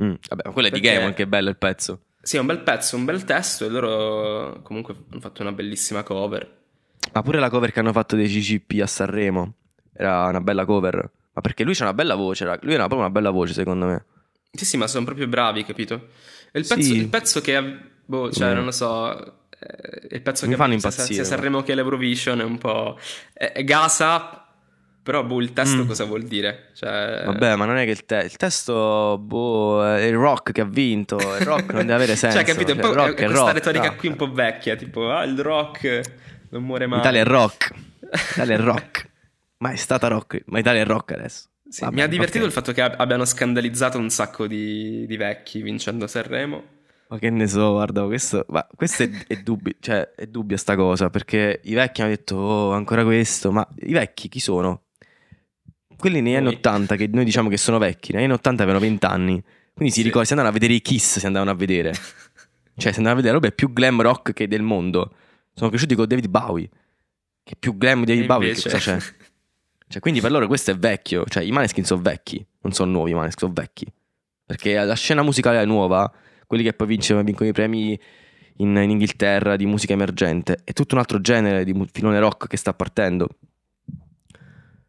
Mm, 0.02 0.14
Vabbè, 0.28 0.42
ma 0.46 0.52
quella 0.52 0.68
è 0.70 0.72
di 0.72 0.80
Gamon, 0.80 1.14
che 1.14 1.28
bello 1.28 1.50
il 1.50 1.58
pezzo. 1.58 2.02
Sì, 2.22 2.38
è 2.38 2.40
un 2.40 2.46
bel 2.48 2.62
pezzo, 2.62 2.96
un 2.96 3.06
bel 3.06 3.24
testo 3.24 3.66
e 3.66 3.70
loro 3.70 4.62
comunque 4.64 4.96
hanno 5.12 5.22
fatto 5.22 5.42
una 5.44 5.52
bellissima 5.52 6.02
cover. 6.04 6.64
Ma 7.14 7.22
pure 7.22 7.40
la 7.40 7.50
cover 7.50 7.72
che 7.72 7.80
hanno 7.80 7.92
fatto 7.94 8.16
dei 8.16 8.28
CCP 8.28 8.82
a 8.82 8.88
Sanremo 8.88 9.54
era 9.94 10.26
una 10.28 10.42
bella 10.42 10.66
cover. 10.66 11.10
Ma 11.34 11.42
perché 11.42 11.64
lui 11.64 11.74
c'ha 11.74 11.84
una 11.84 11.94
bella 11.94 12.16
voce, 12.16 12.46
lui 12.62 12.74
ha 12.74 12.78
proprio 12.78 13.00
una 13.00 13.10
bella 13.10 13.30
voce 13.30 13.54
secondo 13.54 13.86
me. 13.86 14.06
Sì, 14.52 14.66
sì, 14.66 14.78
ma 14.78 14.88
sono 14.88 15.06
proprio 15.06 15.28
bravi, 15.28 15.64
capito? 15.66 16.08
E 16.52 16.60
il 16.60 16.66
Sì. 16.66 16.76
pezzo, 16.76 16.94
il 16.94 17.08
pezzo 17.10 17.42
che... 17.42 17.78
Boh, 18.06 18.32
cioè, 18.32 18.52
Mm. 18.52 18.56
non 18.56 18.66
lo 18.66 18.72
so... 18.72 19.18
eh, 19.60 20.08
Il 20.16 20.22
pezzo 20.22 20.46
Mi 20.46 20.52
che 20.52 20.58
fanno 20.58 20.74
impazzire, 20.74 21.14
Sia. 21.14 21.24
Sanremo 21.26 21.62
che 21.64 21.76
l'Eurovision 21.76 22.40
è 22.40 22.44
un 22.44 22.58
po'... 22.58 22.98
È, 23.34 23.52
è 23.52 23.64
gasa, 23.66 24.46
però 25.04 25.24
boh, 25.26 25.42
il 25.42 25.52
testo 25.52 25.84
Mm. 25.84 25.88
cosa 25.88 26.06
vuol 26.06 26.24
dire? 26.24 26.70
Cioè... 26.74 27.24
Vabbè, 27.26 27.56
ma 27.56 27.66
non 27.66 27.76
è 27.78 27.84
che 27.84 27.92
il, 27.92 28.06
te- 28.06 28.24
il 28.24 28.36
testo, 28.38 29.18
boh, 29.22 29.84
è 29.86 30.04
il 30.04 30.16
rock 30.16 30.52
che 30.54 30.62
ha 30.62 30.66
vinto. 30.66 31.18
Il 31.18 31.46
rock 31.46 31.74
non 31.74 31.82
deve 31.82 31.94
avere 31.96 32.16
senso. 32.16 32.38
Cioè, 32.44 32.46
capito? 32.46 32.72
Un 32.72 32.80
po' 32.80 32.90
il 32.90 32.94
rock 32.96 33.10
è, 33.20 33.24
è 33.24 33.26
questa 33.26 33.40
rock, 33.44 33.54
retorica 33.56 33.90
no. 33.90 33.96
qui 33.96 34.08
un 34.08 34.16
po' 34.16 34.32
vecchia, 34.32 34.76
tipo, 34.78 35.12
ah, 35.12 35.24
il 35.24 35.38
rock 35.42 36.02
non 36.58 36.64
muore 36.66 36.88
mai. 36.88 37.00
Italia 37.00 37.22
è 37.22 37.26
rock. 37.26 37.74
Italia 38.34 38.56
è 38.56 38.60
rock. 38.60 39.10
Ma 39.58 39.72
è 39.72 39.76
stata 39.76 40.08
rock. 40.08 40.44
Ma 40.48 40.60
Italia 40.60 40.82
è 40.82 40.86
rock 40.86 41.12
adesso. 41.14 41.48
Sì, 41.68 41.82
Vabbè, 41.82 41.96
mi 41.96 42.02
ha 42.02 42.08
divertito 42.08 42.40
ok. 42.44 42.46
il 42.46 42.52
fatto 42.52 42.72
che 42.72 42.82
ab- 42.82 43.00
abbiano 43.00 43.26
scandalizzato 43.26 43.98
un 43.98 44.10
sacco 44.10 44.48
di, 44.48 45.06
di 45.08 45.18
vecchi 45.18 45.62
vincendo 45.62 46.06
Sanremo. 46.08 46.64
Ma 47.08 47.20
che 47.20 47.30
ne 47.30 47.48
so, 47.48 47.72
guarda, 47.72 48.04
questo, 48.06 48.46
ma 48.50 48.68
questo 48.76 49.04
è, 49.04 49.10
è, 49.28 49.36
dubbi- 49.38 49.76
cioè, 49.80 50.12
è 50.16 50.26
dubbia 50.28 50.58
sta 50.58 50.76
cosa, 50.76 51.10
perché 51.10 51.62
i 51.64 51.74
vecchi 51.74 52.02
hanno 52.02 52.10
detto, 52.12 52.36
oh, 52.36 52.72
ancora 52.72 53.04
questo, 53.04 53.52
ma 53.52 53.68
i 53.80 53.94
vecchi 53.94 54.28
chi 54.30 54.40
sono? 54.40 54.84
Quelli 55.98 56.22
negli 56.22 56.36
anni 56.36 56.46
Noi. 56.46 56.56
80, 56.56 56.96
che 56.96 57.08
noi 57.12 57.24
diciamo 57.26 57.48
che 57.50 57.58
sono 57.58 57.78
vecchi, 57.78 58.12
negli 58.14 58.24
anni 58.24 58.34
80 58.34 58.64
avevano 58.64 58.84
20 58.84 59.06
anni, 59.06 59.42
quindi 59.74 59.94
si 59.94 60.00
Sì. 60.02 60.06
ricorda, 60.08 60.26
si 60.26 60.34
andavano 60.34 60.56
a 60.56 60.60
vedere 60.60 60.78
i 60.78 60.82
Kiss, 60.82 61.20
si 61.20 61.26
andavano 61.26 61.52
a 61.52 61.56
vedere. 61.56 61.92
Cioè, 62.78 62.92
si 62.92 62.98
andavano 62.98 63.12
a 63.14 63.16
vedere 63.16 63.34
robe 63.34 63.52
più 63.52 63.72
glam 63.72 64.02
rock 64.02 64.34
che 64.34 64.48
del 64.48 64.62
mondo. 64.62 65.14
Sono 65.56 65.70
cresciuti 65.70 65.96
con 65.96 66.06
David 66.06 66.28
Bowie, 66.28 66.70
che 67.44 67.56
più 67.58 67.78
glam 67.78 68.00
di 68.00 68.06
David 68.06 68.24
E 68.24 68.28
Bowie, 68.28 68.48
invece- 68.50 68.70
che 68.70 68.76
cosa 68.76 68.98
c'è? 68.98 69.06
Cioè, 69.88 70.02
quindi 70.02 70.20
per 70.20 70.32
loro 70.32 70.48
questo 70.48 70.72
è 70.72 70.76
vecchio. 70.76 71.26
Cioè, 71.26 71.44
i 71.44 71.52
Maneskin 71.52 71.86
sono 71.86 72.02
vecchi, 72.02 72.44
non 72.62 72.74
sono 72.74 72.92
nuovi 72.92 73.12
i 73.12 73.14
Maneskin, 73.14 73.38
sono 73.40 73.54
vecchi. 73.54 73.86
Perché 74.44 74.74
la 74.84 74.96
scena 74.96 75.22
musicale 75.22 75.62
è 75.62 75.66
nuova, 75.66 76.12
quelli 76.48 76.64
che 76.64 76.74
poi 76.74 76.88
vincono, 76.88 77.22
vincono 77.24 77.50
i 77.50 77.54
premi 77.54 77.98
in, 78.58 78.76
in 78.76 78.90
Inghilterra 78.90 79.56
di 79.56 79.66
musica 79.68 79.94
emergente, 79.94 80.60
è 80.64 80.74
tutto 80.74 80.96
un 80.96 81.02
altro 81.02 81.22
genere 81.22 81.64
di 81.64 81.74
filone 81.94 82.20
rock 82.20 82.48
che 82.48 82.58
sta 82.58 82.74
partendo. 82.74 83.30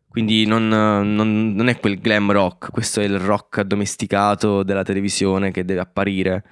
Quindi 0.09 0.47
non, 0.47 0.67
non- 0.67 1.53
non 1.55 1.69
è 1.69 1.79
quel 1.79 2.01
glam 2.01 2.33
rock, 2.33 2.71
questo 2.71 3.01
è 3.01 3.05
il 3.05 3.19
rock 3.19 3.59
addomesticato 3.59 4.63
della 4.63 4.83
televisione 4.83 5.51
che 5.51 5.65
deve 5.65 5.81
apparire, 5.81 6.45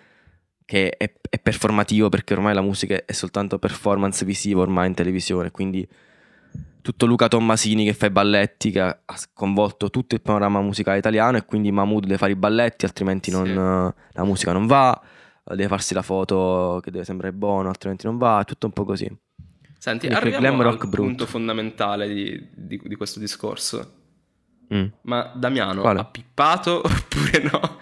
che 0.64 0.90
è, 0.90 1.12
è 1.28 1.38
performativo 1.38 2.08
perché 2.08 2.32
ormai 2.34 2.54
la 2.54 2.62
musica 2.62 3.04
è 3.04 3.12
soltanto 3.12 3.58
performance 3.58 4.24
visiva 4.24 4.60
ormai 4.62 4.86
in 4.88 4.94
televisione, 4.94 5.50
quindi 5.50 5.86
tutto 6.80 7.06
Luca 7.06 7.28
Tommasini 7.28 7.84
che 7.84 7.94
fa 7.94 8.06
i 8.06 8.10
balletti, 8.10 8.70
che 8.70 8.80
ha 8.80 8.98
sconvolto 9.16 9.88
tutto 9.90 10.14
il 10.14 10.20
panorama 10.20 10.60
musicale 10.60 10.98
italiano 10.98 11.36
e 11.38 11.44
quindi 11.44 11.72
Mahmood 11.72 12.02
deve 12.04 12.18
fare 12.18 12.32
i 12.32 12.36
balletti, 12.36 12.84
altrimenti 12.84 13.30
non- 13.30 13.92
Sì. 13.96 14.02
la 14.16 14.24
musica 14.24 14.52
non 14.52 14.66
va, 14.66 15.00
deve 15.44 15.68
farsi 15.68 15.94
la 15.94 16.02
foto 16.02 16.80
che 16.82 16.90
deve 16.90 17.04
sembrare 17.04 17.32
buono, 17.32 17.68
altrimenti 17.68 18.06
non 18.06 18.18
va, 18.18 18.40
è 18.40 18.44
tutto 18.44 18.66
un 18.66 18.72
po' 18.72 18.84
così. 18.84 19.10
Senti, 19.78 20.06
Quindi 20.08 20.14
arriviamo 20.34 20.62
al 20.62 20.76
brutto. 20.78 20.96
punto 20.96 21.26
fondamentale 21.26 22.08
di, 22.08 22.48
di- 22.54 22.80
di 22.84 22.94
questo 22.94 23.18
discorso. 23.18 23.94
Mm. 24.74 24.86
Ma 25.02 25.30
Damiano 25.34 25.82
Quale? 25.82 26.00
ha 26.00 26.04
pippato 26.06 26.80
oppure 26.84 27.42
no? 27.50 27.78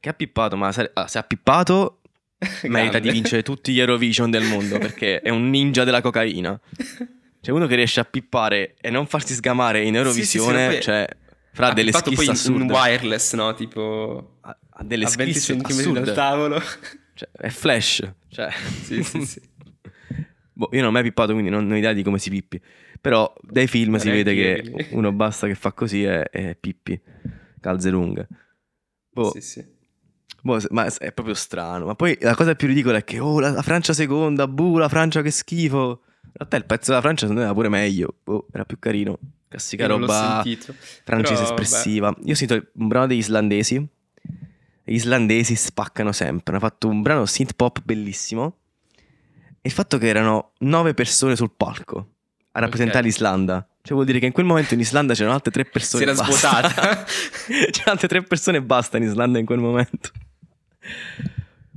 Che 0.00 0.08
ha 0.08 0.14
pippato? 0.14 0.56
Ma 0.56 0.72
se, 0.72 0.90
ah, 0.94 1.06
se 1.06 1.18
ha 1.18 1.22
pippato 1.22 2.00
merita 2.68 2.98
di 2.98 3.10
vincere 3.10 3.42
tutti 3.42 3.72
gli 3.72 3.80
Eurovision 3.80 4.30
del 4.30 4.44
mondo 4.44 4.78
perché 4.78 5.20
è 5.20 5.28
un 5.28 5.50
ninja 5.50 5.84
della 5.84 6.00
cocaina. 6.00 6.58
C'è 7.40 7.52
uno 7.52 7.66
che 7.66 7.74
riesce 7.74 8.00
a 8.00 8.04
pippare 8.04 8.74
e 8.80 8.90
non 8.90 9.06
farsi 9.06 9.32
sgamare 9.34 9.82
in 9.82 9.94
Sì, 9.94 10.12
sì, 10.12 10.24
sì, 10.24 10.36
Eurovisione, 10.38 10.66
poi- 10.72 10.82
cioè, 10.82 11.08
fra 11.52 11.72
delle 11.72 11.92
skills 11.92 12.16
poi 12.16 12.28
assurde. 12.28 12.72
wireless, 12.72 13.34
no? 13.34 13.54
Tipo 13.54 14.38
Ha, 14.42 14.58
ha 14.70 14.84
delle 14.84 15.04
a 15.06 15.10
20 15.10 15.38
skills 15.38 15.44
centimetri 15.62 15.90
assurde. 15.90 16.00
dal 16.00 16.14
tavolo. 16.14 16.60
Cioè, 17.14 17.28
è 17.32 17.48
flash. 17.48 18.10
Cioè. 18.28 18.50
Sì, 18.82 19.02
sì, 19.02 19.24
sì. 19.26 19.40
Boh, 20.52 20.68
io 20.72 20.80
non 20.80 20.88
ho 20.88 20.92
mai 20.92 21.02
pippato, 21.02 21.32
quindi 21.32 21.50
non, 21.50 21.62
non 21.64 21.72
ho 21.72 21.76
idea 21.78 21.92
di 21.94 22.02
come 22.02 22.18
si 22.18 22.28
pippi. 22.30 22.60
Però 23.00 23.32
dai 23.42 23.66
film 23.66 23.96
si 23.96 24.10
vede 24.10 24.34
che 24.34 24.86
uno 24.90 25.12
basta 25.12 25.46
che 25.46 25.54
fa 25.54 25.72
così 25.72 26.04
e, 26.04 26.28
e 26.30 26.56
pippi. 26.60 27.00
Calze 27.60 27.88
lunghe. 27.90 28.28
Boh, 29.10 29.30
Sì, 29.30 29.40
sì. 29.40 29.64
Boh, 30.42 30.58
ma 30.70 30.86
è 30.86 31.12
proprio 31.12 31.34
strano. 31.34 31.86
Ma 31.86 31.94
poi 31.94 32.16
la 32.20 32.34
cosa 32.34 32.54
più 32.54 32.66
ridicola 32.68 32.98
è 32.98 33.04
che, 33.04 33.18
oh, 33.18 33.40
la, 33.40 33.50
la 33.50 33.62
Francia 33.62 33.92
seconda, 33.92 34.46
buh, 34.48 34.78
la 34.78 34.88
Francia 34.88 35.22
che 35.22 35.30
schifo. 35.30 36.00
In 36.22 36.30
realtà 36.32 36.56
il 36.56 36.64
pezzo 36.64 36.90
della 36.90 37.02
Francia 37.02 37.20
secondo 37.22 37.40
me 37.40 37.46
era 37.46 37.54
pure 37.54 37.68
meglio. 37.68 38.14
Boh, 38.24 38.46
era 38.52 38.64
più 38.64 38.78
carino. 38.78 39.18
Classica 39.48 39.82
Io 39.82 39.88
roba 39.88 40.42
francese 40.44 41.42
Però, 41.42 41.42
espressiva. 41.42 42.14
Io 42.22 42.32
ho 42.32 42.36
sentito 42.36 42.68
un 42.74 42.86
brano 42.86 43.06
degli 43.08 43.18
islandesi. 43.18 43.84
Gli 44.84 44.94
islandesi 44.94 45.56
spaccano 45.56 46.12
sempre. 46.12 46.54
Hanno 46.54 46.64
fatto 46.64 46.88
un 46.88 47.02
brano 47.02 47.26
synth 47.26 47.54
pop 47.54 47.80
bellissimo. 47.82 48.58
E 49.60 49.68
il 49.68 49.72
fatto 49.72 49.98
che 49.98 50.06
erano 50.06 50.52
nove 50.58 50.94
persone 50.94 51.34
sul 51.36 51.50
palco 51.54 52.08
a 52.52 52.60
rappresentare 52.60 53.00
Ok. 53.00 53.04
l'Islanda. 53.04 53.68
Cioè 53.82 53.94
vuol 53.94 54.04
dire 54.04 54.18
che 54.18 54.26
in 54.26 54.32
quel 54.32 54.46
momento 54.46 54.74
in 54.74 54.80
Islanda 54.80 55.14
c'erano 55.14 55.34
altre 55.34 55.50
tre 55.50 55.64
persone. 55.64 56.04
Si 56.04 56.08
era 56.08 56.22
svuotata. 56.22 57.04
C'erano 57.70 57.92
altre 57.92 58.08
tre 58.08 58.22
persone 58.22 58.58
e 58.58 58.62
basta 58.62 58.98
in 58.98 59.04
Islanda 59.04 59.38
in 59.38 59.46
quel 59.46 59.58
momento. 59.58 60.10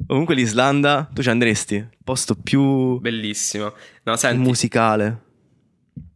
Comunque 0.05 0.35
l'Islanda, 0.35 1.09
tu 1.13 1.21
ci 1.21 1.29
andresti? 1.29 1.75
Il 1.75 1.97
posto 2.03 2.35
più 2.35 2.99
Bellissimo. 2.99 3.73
No, 4.03 4.15
senti, 4.15 4.37
musicale 4.37 5.21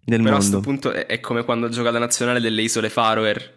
del 0.03 0.21
però 0.21 0.36
a 0.36 0.38
questo 0.38 0.60
punto 0.62 0.91
è, 0.91 1.05
è 1.05 1.19
come 1.19 1.43
quando 1.43 1.69
gioca 1.69 1.91
la 1.91 1.99
nazionale 1.99 2.39
delle 2.39 2.62
isole 2.62 2.89
Faroe. 2.89 3.53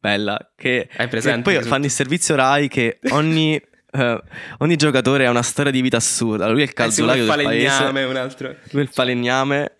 Bella. 0.00 0.52
Che, 0.54 0.88
Hai 0.96 1.08
presente? 1.08 1.36
che 1.50 1.54
poi 1.56 1.62
Che 1.62 1.68
fanno 1.68 1.84
il 1.84 1.90
servizio 1.90 2.34
Rai 2.36 2.68
che 2.68 2.98
ogni, 3.10 3.54
eh, 3.92 4.22
ogni 4.58 4.76
giocatore 4.76 5.26
ha 5.26 5.30
una 5.30 5.42
storia 5.42 5.72
di 5.72 5.80
vita 5.80 5.96
assurda. 5.96 6.48
Lui 6.48 6.60
è 6.60 6.64
il 6.64 6.72
Eh 6.74 6.90
sì, 6.90 7.00
uno 7.02 7.12
calzolaio 7.12 7.24
fa 7.26 7.36
del 7.36 7.44
paese. 7.46 7.78
legname, 7.78 8.04
un 8.04 8.16
altro. 8.16 8.48
Lui 8.70 8.82
è 8.82 8.84
il 8.84 8.90
falegname. 8.92 9.76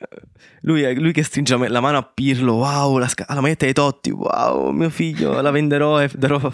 Lui, 0.62 0.82
è, 0.82 0.94
lui 0.94 1.12
che 1.12 1.22
stringe 1.22 1.56
la 1.68 1.80
mano 1.80 1.98
a 1.98 2.02
Pirlo. 2.02 2.54
Wow, 2.54 2.98
la, 2.98 3.06
sca- 3.06 3.26
la 3.28 3.40
maglietta 3.40 3.66
dei 3.66 3.74
Totti. 3.74 4.10
Wow, 4.10 4.70
mio 4.70 4.90
figlio, 4.90 5.40
la 5.40 5.50
venderò 5.52 6.02
e 6.02 6.10
darò 6.12 6.52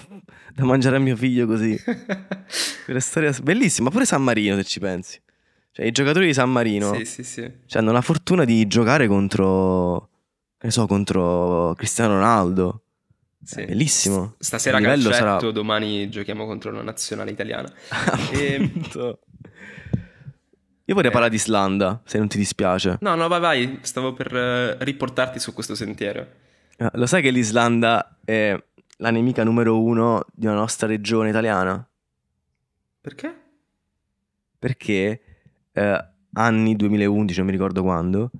da 0.54 0.64
mangiare 0.64 0.96
a 0.96 0.98
mio 1.00 1.16
figlio 1.16 1.46
così. 1.46 1.78
Quella 2.84 3.00
storia 3.00 3.32
bellissima. 3.42 3.90
Pure 3.90 4.04
San 4.04 4.22
Marino, 4.22 4.56
se 4.56 4.64
ci 4.64 4.80
pensi. 4.80 5.20
Cioè, 5.72 5.86
i 5.86 5.90
giocatori 5.90 6.26
di 6.26 6.34
San 6.34 6.50
Marino 6.52 6.92
Sì, 6.94 7.04
sì, 7.06 7.22
sì. 7.24 7.50
cioè, 7.66 7.80
hanno 7.80 7.92
la 7.92 8.02
fortuna 8.02 8.44
di 8.44 8.66
giocare 8.66 9.06
contro. 9.06 10.08
Che 10.58 10.66
ne 10.66 10.72
so, 10.72 10.86
contro 10.86 11.74
Cristiano 11.76 12.14
Ronaldo. 12.14 12.82
sì. 13.42 13.60
È 13.60 13.66
bellissimo. 13.66 14.34
Stasera 14.38 14.80
calcetto, 14.80 15.12
sarà- 15.14 15.50
domani 15.50 16.08
giochiamo 16.08 16.44
contro 16.46 16.70
una 16.70 16.82
nazionale 16.82 17.30
italiana. 17.30 17.72
Appunto. 17.88 19.20
Io 20.84 20.94
vorrei 20.94 21.10
Eh. 21.10 21.12
parlare 21.12 21.30
di 21.30 21.36
Islanda, 21.36 22.02
se 22.04 22.18
non 22.18 22.28
ti 22.28 22.36
dispiace. 22.36 22.98
No, 23.00 23.14
no, 23.14 23.28
vai, 23.28 23.40
vai, 23.40 23.78
stavo 23.82 24.12
per 24.12 24.34
eh, 24.36 24.76
riportarti 24.84 25.38
su 25.38 25.52
questo 25.54 25.74
sentiero. 25.74 26.26
Eh, 26.76 26.90
Lo 26.94 27.06
sai 27.06 27.22
che 27.22 27.30
l'Islanda 27.30 28.18
è 28.24 28.60
la 29.02 29.10
nemica 29.10 29.42
numero 29.42 29.82
uno 29.82 30.24
di 30.32 30.46
una 30.46 30.54
nostra 30.54 30.86
regione 30.86 31.28
italiana? 31.28 31.84
Perché? 33.00 33.36
Perché 34.56 35.20
eh, 35.72 36.04
anni 36.34 36.76
2011, 36.76 37.38
non 37.38 37.46
mi 37.46 37.52
ricordo 37.52 37.82
quando, 37.82 38.30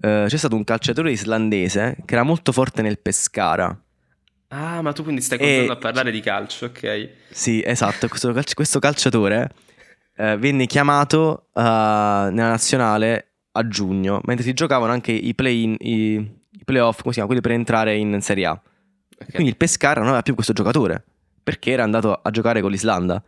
eh, 0.00 0.24
c'è 0.26 0.36
stato 0.36 0.56
un 0.56 0.64
calciatore 0.64 1.12
islandese 1.12 1.98
che 2.04 2.14
era 2.14 2.24
molto 2.24 2.50
forte 2.50 2.82
nel 2.82 2.98
Pescara. 2.98 3.80
Ah, 4.48 4.82
ma 4.82 4.92
tu 4.92 5.04
quindi 5.04 5.20
stai 5.22 5.38
continuando 5.38 5.72
a 5.72 5.76
parlare 5.76 6.10
di 6.10 6.20
calcio, 6.20 6.66
ok. 6.66 7.08
Sì, 7.30 7.62
esatto, 7.64 8.08
questo, 8.08 8.32
calci- 8.32 8.54
questo 8.54 8.80
calciatore 8.80 9.50
eh, 10.16 10.36
venne 10.36 10.66
chiamato 10.66 11.46
eh, 11.54 11.60
nella 11.62 12.48
nazionale 12.48 13.34
a 13.52 13.68
giugno, 13.68 14.20
mentre 14.24 14.44
si 14.44 14.52
giocavano 14.52 14.90
anche 14.90 15.12
i 15.12 15.32
play-in, 15.32 15.76
i, 15.78 16.14
i 16.14 16.64
playoff, 16.64 17.02
come 17.02 17.14
si 17.14 17.20
chiama, 17.20 17.26
quelli 17.26 17.40
per 17.40 17.52
entrare 17.52 17.94
in 17.94 18.20
Serie 18.20 18.46
A. 18.46 18.62
Ok. 19.22 19.30
Quindi 19.32 19.50
il 19.50 19.56
Pescara 19.56 19.98
non 20.00 20.08
aveva 20.08 20.22
più 20.22 20.34
questo 20.34 20.52
giocatore 20.52 21.02
perché 21.42 21.70
era 21.72 21.82
andato 21.82 22.12
a 22.12 22.30
giocare 22.30 22.60
con 22.60 22.70
l'Islanda. 22.70 23.22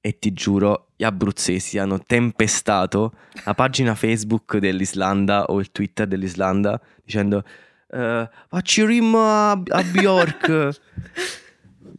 E 0.00 0.18
ti 0.20 0.32
giuro, 0.32 0.90
gli 0.96 1.02
abruzzesi 1.02 1.78
hanno 1.78 1.98
tempestato 1.98 3.12
la 3.44 3.54
pagina 3.54 3.94
Facebook 3.96 4.58
dell'Islanda 4.58 5.46
o 5.46 5.58
il 5.58 5.72
Twitter 5.72 6.06
dell'Islanda 6.06 6.80
dicendo 7.04 7.42
eh, 7.90 8.28
facci 8.48 8.84
rim 8.84 9.14
a, 9.16 9.50
a 9.50 9.82
Bjork, 9.82 10.80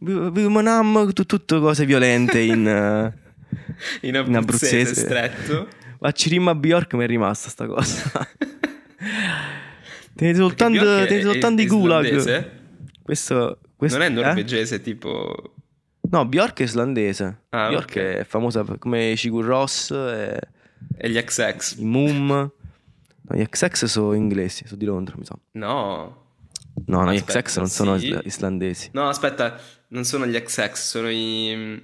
manam", 0.00 1.12
tu- 1.12 1.24
tutte 1.24 1.58
cose 1.58 1.84
violente 1.84 2.38
in... 2.40 2.66
eh, 2.66 3.12
in 4.06 4.14
in 4.14 4.36
abruzzese, 4.36 4.80
abruzzese. 4.80 4.94
stretto. 5.00 5.68
facci 5.98 6.30
rim 6.30 6.48
a 6.48 6.54
Bjork 6.54 6.94
mi 6.94 7.04
è 7.04 7.06
rimasta 7.06 7.50
sta 7.50 7.66
cosa. 7.66 8.26
Tenete 10.16 10.38
soltanto, 10.38 10.80
tenete 10.80 11.22
soltanto 11.22 11.62
i 11.62 11.66
gulag. 11.66 12.04
islandese? 12.04 12.57
Questo, 13.08 13.58
questo 13.74 13.96
Non 13.96 14.06
è 14.06 14.10
eh? 14.10 14.12
norvegese, 14.12 14.82
tipo... 14.82 15.54
No, 16.10 16.26
Bjork 16.26 16.60
è 16.60 16.64
islandese. 16.64 17.44
Ah, 17.48 17.68
Bjork 17.70 17.88
ok. 17.90 17.96
è 17.96 18.24
famosa 18.24 18.62
come 18.78 19.14
Sigur 19.16 19.46
Ross 19.46 19.90
e 19.92 20.38
E 20.98 21.08
gli 21.08 21.18
XX. 21.18 21.76
i 21.78 21.84
Moom. 21.86 22.26
No, 22.28 23.36
gli 23.36 23.46
XX 23.48 23.84
sono 23.86 24.12
inglesi, 24.12 24.64
sono 24.66 24.76
di 24.78 24.84
Londra, 24.84 25.14
mi 25.16 25.24
sa. 25.24 25.38
No. 25.52 26.26
No, 26.84 27.02
no, 27.04 27.12
gli 27.14 27.22
XX 27.22 27.56
non 27.56 27.68
sono 27.68 27.96
sì. 27.98 28.08
isla- 28.08 28.20
islandesi. 28.24 28.90
No, 28.92 29.08
aspetta, 29.08 29.58
non 29.88 30.04
sono 30.04 30.26
gli 30.26 30.38
XX, 30.38 30.72
sono 30.74 31.08
i... 31.08 31.52
mm, 31.56 31.76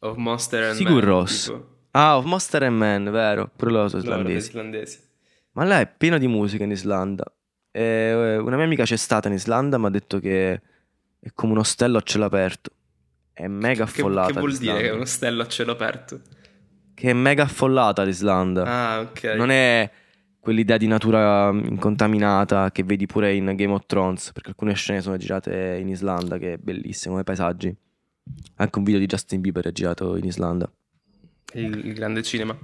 Of 0.00 0.16
Monster 0.16 0.62
and 0.64 0.76
Sigur 0.76 0.94
Men, 0.94 1.04
Rós. 1.04 1.42
tipo. 1.44 1.68
Ah, 1.90 2.16
of 2.16 2.24
Monster 2.24 2.62
and 2.62 2.76
Man, 2.78 3.10
vero? 3.10 3.50
Pure 3.54 3.70
loro 3.70 3.88
sono 3.88 4.02
islandesi. 4.02 4.48
islandesi. 4.48 4.98
Ma 5.52 5.64
là 5.64 5.80
è 5.80 5.86
pieno 5.94 6.16
di 6.16 6.26
musica 6.28 6.64
in 6.64 6.70
Islanda. 6.70 7.24
E, 7.76 7.82
eh, 7.82 8.36
una 8.36 8.54
mia 8.54 8.64
amica 8.66 8.84
c'è 8.84 8.96
stata 8.96 9.26
in 9.26 9.34
Islanda, 9.34 9.78
mi 9.78 9.86
ha 9.86 9.90
detto 9.90 10.20
che 10.20 10.52
è 11.18 11.28
come 11.34 11.52
un 11.52 11.58
ostello 11.58 11.98
a 11.98 12.02
cielo 12.02 12.24
aperto. 12.24 12.70
È 13.32 13.48
mega 13.48 13.84
Che, 13.84 13.90
affollata. 13.90 14.32
che 14.32 14.38
vuol 14.38 14.50
l'Islanda. 14.50 14.72
dire 14.74 14.84
che 14.84 14.92
è 14.92 14.96
uno 14.96 15.04
stello 15.06 15.42
a 15.42 15.46
cielo 15.48 15.72
aperto? 15.72 16.20
Che 16.94 17.10
è 17.10 17.12
mega 17.12 17.42
affollata 17.42 18.04
l'Islanda. 18.04 18.62
Ah, 18.64 19.00
ok. 19.00 19.24
Non 19.36 19.50
è 19.50 19.90
quell'idea 20.38 20.76
di 20.76 20.86
natura 20.86 21.50
mm, 21.50 21.64
incontaminata 21.66 22.70
che 22.70 22.84
vedi 22.84 23.06
pure 23.06 23.34
in 23.34 23.52
Game 23.56 23.72
of 23.72 23.86
Thrones, 23.86 24.30
perché 24.32 24.50
alcune 24.50 24.74
scene 24.74 25.00
sono 25.00 25.16
girate 25.16 25.78
in 25.80 25.88
Islanda, 25.88 26.38
che 26.38 26.52
è 26.52 26.56
bellissimo 26.58 27.14
come 27.14 27.24
paesaggi. 27.24 27.74
Anche 28.56 28.78
un 28.78 28.84
video 28.84 29.00
di 29.00 29.06
Justin 29.06 29.40
Bieber 29.40 29.66
è 29.66 29.72
girato 29.72 30.14
in 30.16 30.24
Islanda. 30.26 30.70
Il, 31.54 31.86
il 31.86 31.94
grande 31.94 32.22
cinema. 32.22 32.56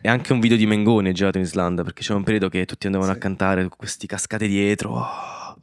E 0.00 0.08
anche 0.08 0.32
un 0.32 0.40
video 0.40 0.56
di 0.56 0.66
Mengoni 0.66 1.10
è 1.10 1.12
girato 1.12 1.38
in 1.38 1.44
Islanda, 1.44 1.82
perché 1.82 2.02
c'era 2.02 2.16
un 2.16 2.24
periodo 2.24 2.48
che 2.48 2.64
tutti 2.64 2.86
andavano 2.86 3.12
Sì. 3.12 3.16
a 3.18 3.20
cantare 3.20 3.62
con 3.62 3.76
questi 3.76 4.06
cascate 4.06 4.46
dietro. 4.46 4.92
Oh. 4.98 5.56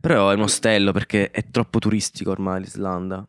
Però 0.00 0.30
è 0.30 0.34
un 0.34 0.42
ostello 0.42 0.92
perché 0.92 1.30
è 1.30 1.50
troppo 1.50 1.78
turistico 1.78 2.30
ormai 2.30 2.60
l'Islanda. 2.60 3.26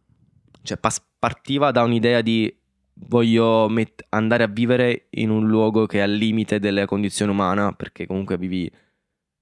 Cioè 0.62 0.78
pas- 0.78 1.04
partiva 1.18 1.72
da 1.72 1.84
un'idea 1.84 2.22
di 2.22 2.56
voglio 2.94 3.68
met- 3.70 4.06
andare 4.10 4.44
a 4.44 4.48
vivere 4.48 5.08
in 5.12 5.30
un 5.30 5.48
luogo 5.48 5.86
che 5.86 6.00
è 6.00 6.02
al 6.02 6.12
limite 6.12 6.60
della 6.60 6.86
condizione 6.86 7.32
umana, 7.32 7.72
perché 7.72 8.06
comunque 8.06 8.38
vivi 8.38 8.70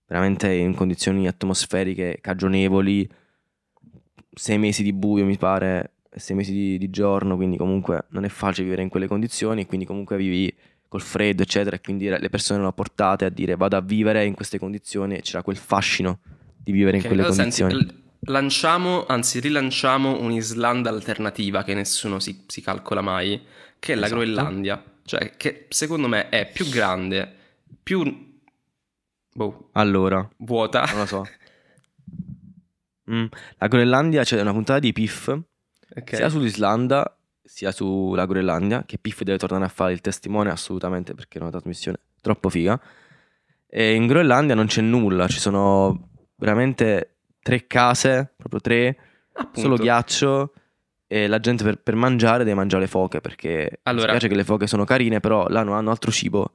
veramente 0.07 0.51
in 0.53 0.75
condizioni 0.75 1.27
atmosferiche 1.27 2.19
cagionevoli, 2.21 3.09
sei 4.31 4.57
mesi 4.57 4.83
di 4.83 4.93
buio 4.93 5.25
mi 5.25 5.37
pare, 5.37 5.94
sei 6.19 6.35
mesi 6.35 6.51
di, 6.53 6.77
di 6.77 6.89
giorno, 6.89 7.35
quindi 7.35 7.57
comunque 7.57 8.05
non 8.09 8.23
è 8.25 8.29
facile 8.29 8.63
vivere 8.65 8.81
in 8.83 8.89
quelle 8.89 9.07
condizioni, 9.07 9.65
quindi 9.65 9.85
comunque 9.85 10.17
vivi 10.17 10.53
col 10.87 11.01
freddo, 11.01 11.41
eccetera, 11.43 11.75
e 11.75 11.81
quindi 11.81 12.07
le 12.07 12.29
persone 12.29 12.59
erano 12.59 12.73
portate 12.73 13.25
a 13.25 13.29
dire 13.29 13.55
vado 13.55 13.75
a 13.77 13.81
vivere 13.81 14.25
in 14.25 14.33
queste 14.33 14.59
condizioni 14.59 15.15
e 15.15 15.21
c'era 15.21 15.41
quel 15.43 15.57
fascino 15.57 16.19
di 16.57 16.71
vivere 16.71 16.97
Ok, 16.97 17.03
in 17.03 17.05
quelle 17.05 17.25
condizioni. 17.25 17.77
senti, 17.77 18.03
lanciamo, 18.25 19.05
anzi 19.05 19.39
rilanciamo 19.39 20.21
un'Islanda 20.21 20.89
alternativa 20.89 21.63
che 21.63 21.73
nessuno 21.73 22.19
si, 22.19 22.43
si 22.47 22.61
calcola 22.61 23.01
mai, 23.01 23.41
che 23.79 23.93
è 23.93 23.95
la 23.95 24.07
Esatto. 24.07 24.09
Groenlandia. 24.09 24.83
Cioè, 25.03 25.35
che 25.37 25.65
secondo 25.69 26.07
me 26.07 26.29
è 26.29 26.49
più 26.51 26.67
grande, 26.69 27.31
più... 27.83 28.03
boh, 29.35 29.69
Allora, 29.73 30.27
vuota. 30.37 30.85
non 30.89 30.99
lo 31.01 31.05
so. 31.05 31.37
Mm, 33.11 33.25
La 33.57 33.67
Groenlandia 33.67 34.23
c'è 34.23 34.41
una 34.41 34.51
puntata 34.51 34.79
di 34.79 34.91
Piff, 34.91 35.31
Ok. 35.95 36.15
sia 36.15 36.29
sull'Islanda 36.29 37.17
sia 37.43 37.71
sulla 37.71 38.25
Groenlandia, 38.25 38.83
che 38.85 38.97
Piff 38.97 39.21
deve 39.21 39.37
tornare 39.37 39.65
a 39.65 39.67
fare 39.69 39.93
il 39.93 40.01
testimone 40.01 40.49
assolutamente 40.49 41.13
perché 41.13 41.37
è 41.37 41.41
una 41.41 41.51
trasmissione 41.51 41.99
troppo 42.21 42.49
figa. 42.49 42.79
E 43.67 43.93
in 43.93 44.07
Groenlandia 44.07 44.55
non 44.55 44.65
c'è 44.65 44.81
nulla, 44.81 45.27
ci 45.27 45.39
sono 45.39 46.09
veramente 46.37 47.17
tre 47.41 47.67
case, 47.67 48.33
proprio 48.35 48.59
tre, 48.61 48.97
Appunto. 49.33 49.59
solo 49.59 49.75
ghiaccio 49.75 50.53
e 51.07 51.27
la 51.27 51.39
gente 51.39 51.63
per, 51.63 51.77
per 51.77 51.93
mangiare 51.95 52.43
deve 52.43 52.55
mangiare 52.55 52.81
le 52.83 52.87
foche 52.89 53.21
perché 53.21 53.79
Allora- 53.83 54.05
mi 54.05 54.17
spiace 54.17 54.27
che 54.27 54.35
le 54.35 54.43
foche 54.43 54.65
sono 54.65 54.83
carine, 54.85 55.19
però 55.19 55.47
là 55.47 55.61
non 55.61 55.75
hanno 55.75 55.91
altro 55.91 56.09
cibo. 56.11 56.51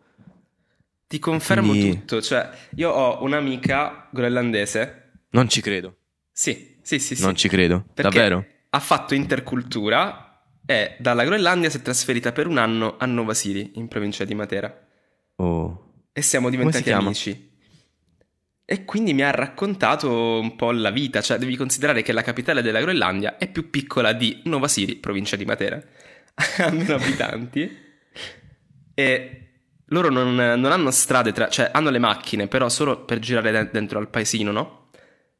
Ti 1.06 1.18
confermo 1.20 1.68
Quindi- 1.70 1.98
tutto, 2.00 2.20
cioè 2.22 2.48
io 2.76 2.90
ho 2.90 3.22
un'amica 3.22 4.08
groenlandese. 4.10 5.10
Non 5.30 5.48
ci 5.48 5.60
credo, 5.60 5.96
Sì, 6.32 6.78
sì, 6.82 6.98
sì, 6.98 7.14
sì. 7.16 7.22
non 7.22 7.36
ci 7.36 7.48
credo, 7.48 7.84
Perché 7.94 8.02
davvero. 8.18 8.44
Ha 8.70 8.80
fatto 8.80 9.14
intercultura 9.14 10.30
e 10.64 10.96
dalla 10.98 11.24
Groenlandia 11.24 11.70
si 11.70 11.78
è 11.78 11.82
trasferita 11.82 12.32
per 12.32 12.46
un 12.46 12.58
anno 12.58 12.96
a 12.98 13.06
Nova 13.06 13.34
Siri, 13.34 13.72
in 13.74 13.88
provincia 13.88 14.24
di 14.24 14.34
Matera. 14.34 14.86
Oh. 15.36 16.04
E 16.12 16.22
siamo 16.22 16.48
si 16.48 16.56
diventati 16.56 16.90
amici. 16.92 17.48
E 18.64 18.84
quindi 18.84 19.12
mi 19.14 19.22
ha 19.22 19.32
raccontato 19.32 20.38
un 20.38 20.54
po' 20.54 20.70
la 20.70 20.90
vita, 20.90 21.20
cioè 21.20 21.38
devi 21.38 21.56
considerare 21.56 22.02
che 22.02 22.12
la 22.12 22.22
capitale 22.22 22.62
della 22.62 22.80
Groenlandia 22.80 23.36
è 23.36 23.50
più 23.50 23.68
piccola 23.68 24.12
di 24.12 24.42
Nova 24.44 24.68
Siri, 24.68 24.94
provincia 24.94 25.34
di 25.34 25.44
Matera. 25.44 25.82
ha 26.58 26.70
meno 26.70 26.94
abitanti. 26.94 27.88
E 28.94 29.50
loro 29.86 30.08
non, 30.08 30.34
non 30.36 30.66
hanno 30.66 30.92
strade, 30.92 31.32
tra, 31.32 31.48
cioè 31.48 31.70
hanno 31.72 31.90
le 31.90 31.98
macchine, 31.98 32.46
però 32.46 32.68
solo 32.68 33.04
per 33.04 33.18
girare 33.18 33.50
de- 33.50 33.70
dentro 33.72 33.98
al 33.98 34.08
paesino, 34.08 34.52
no? 34.52 34.90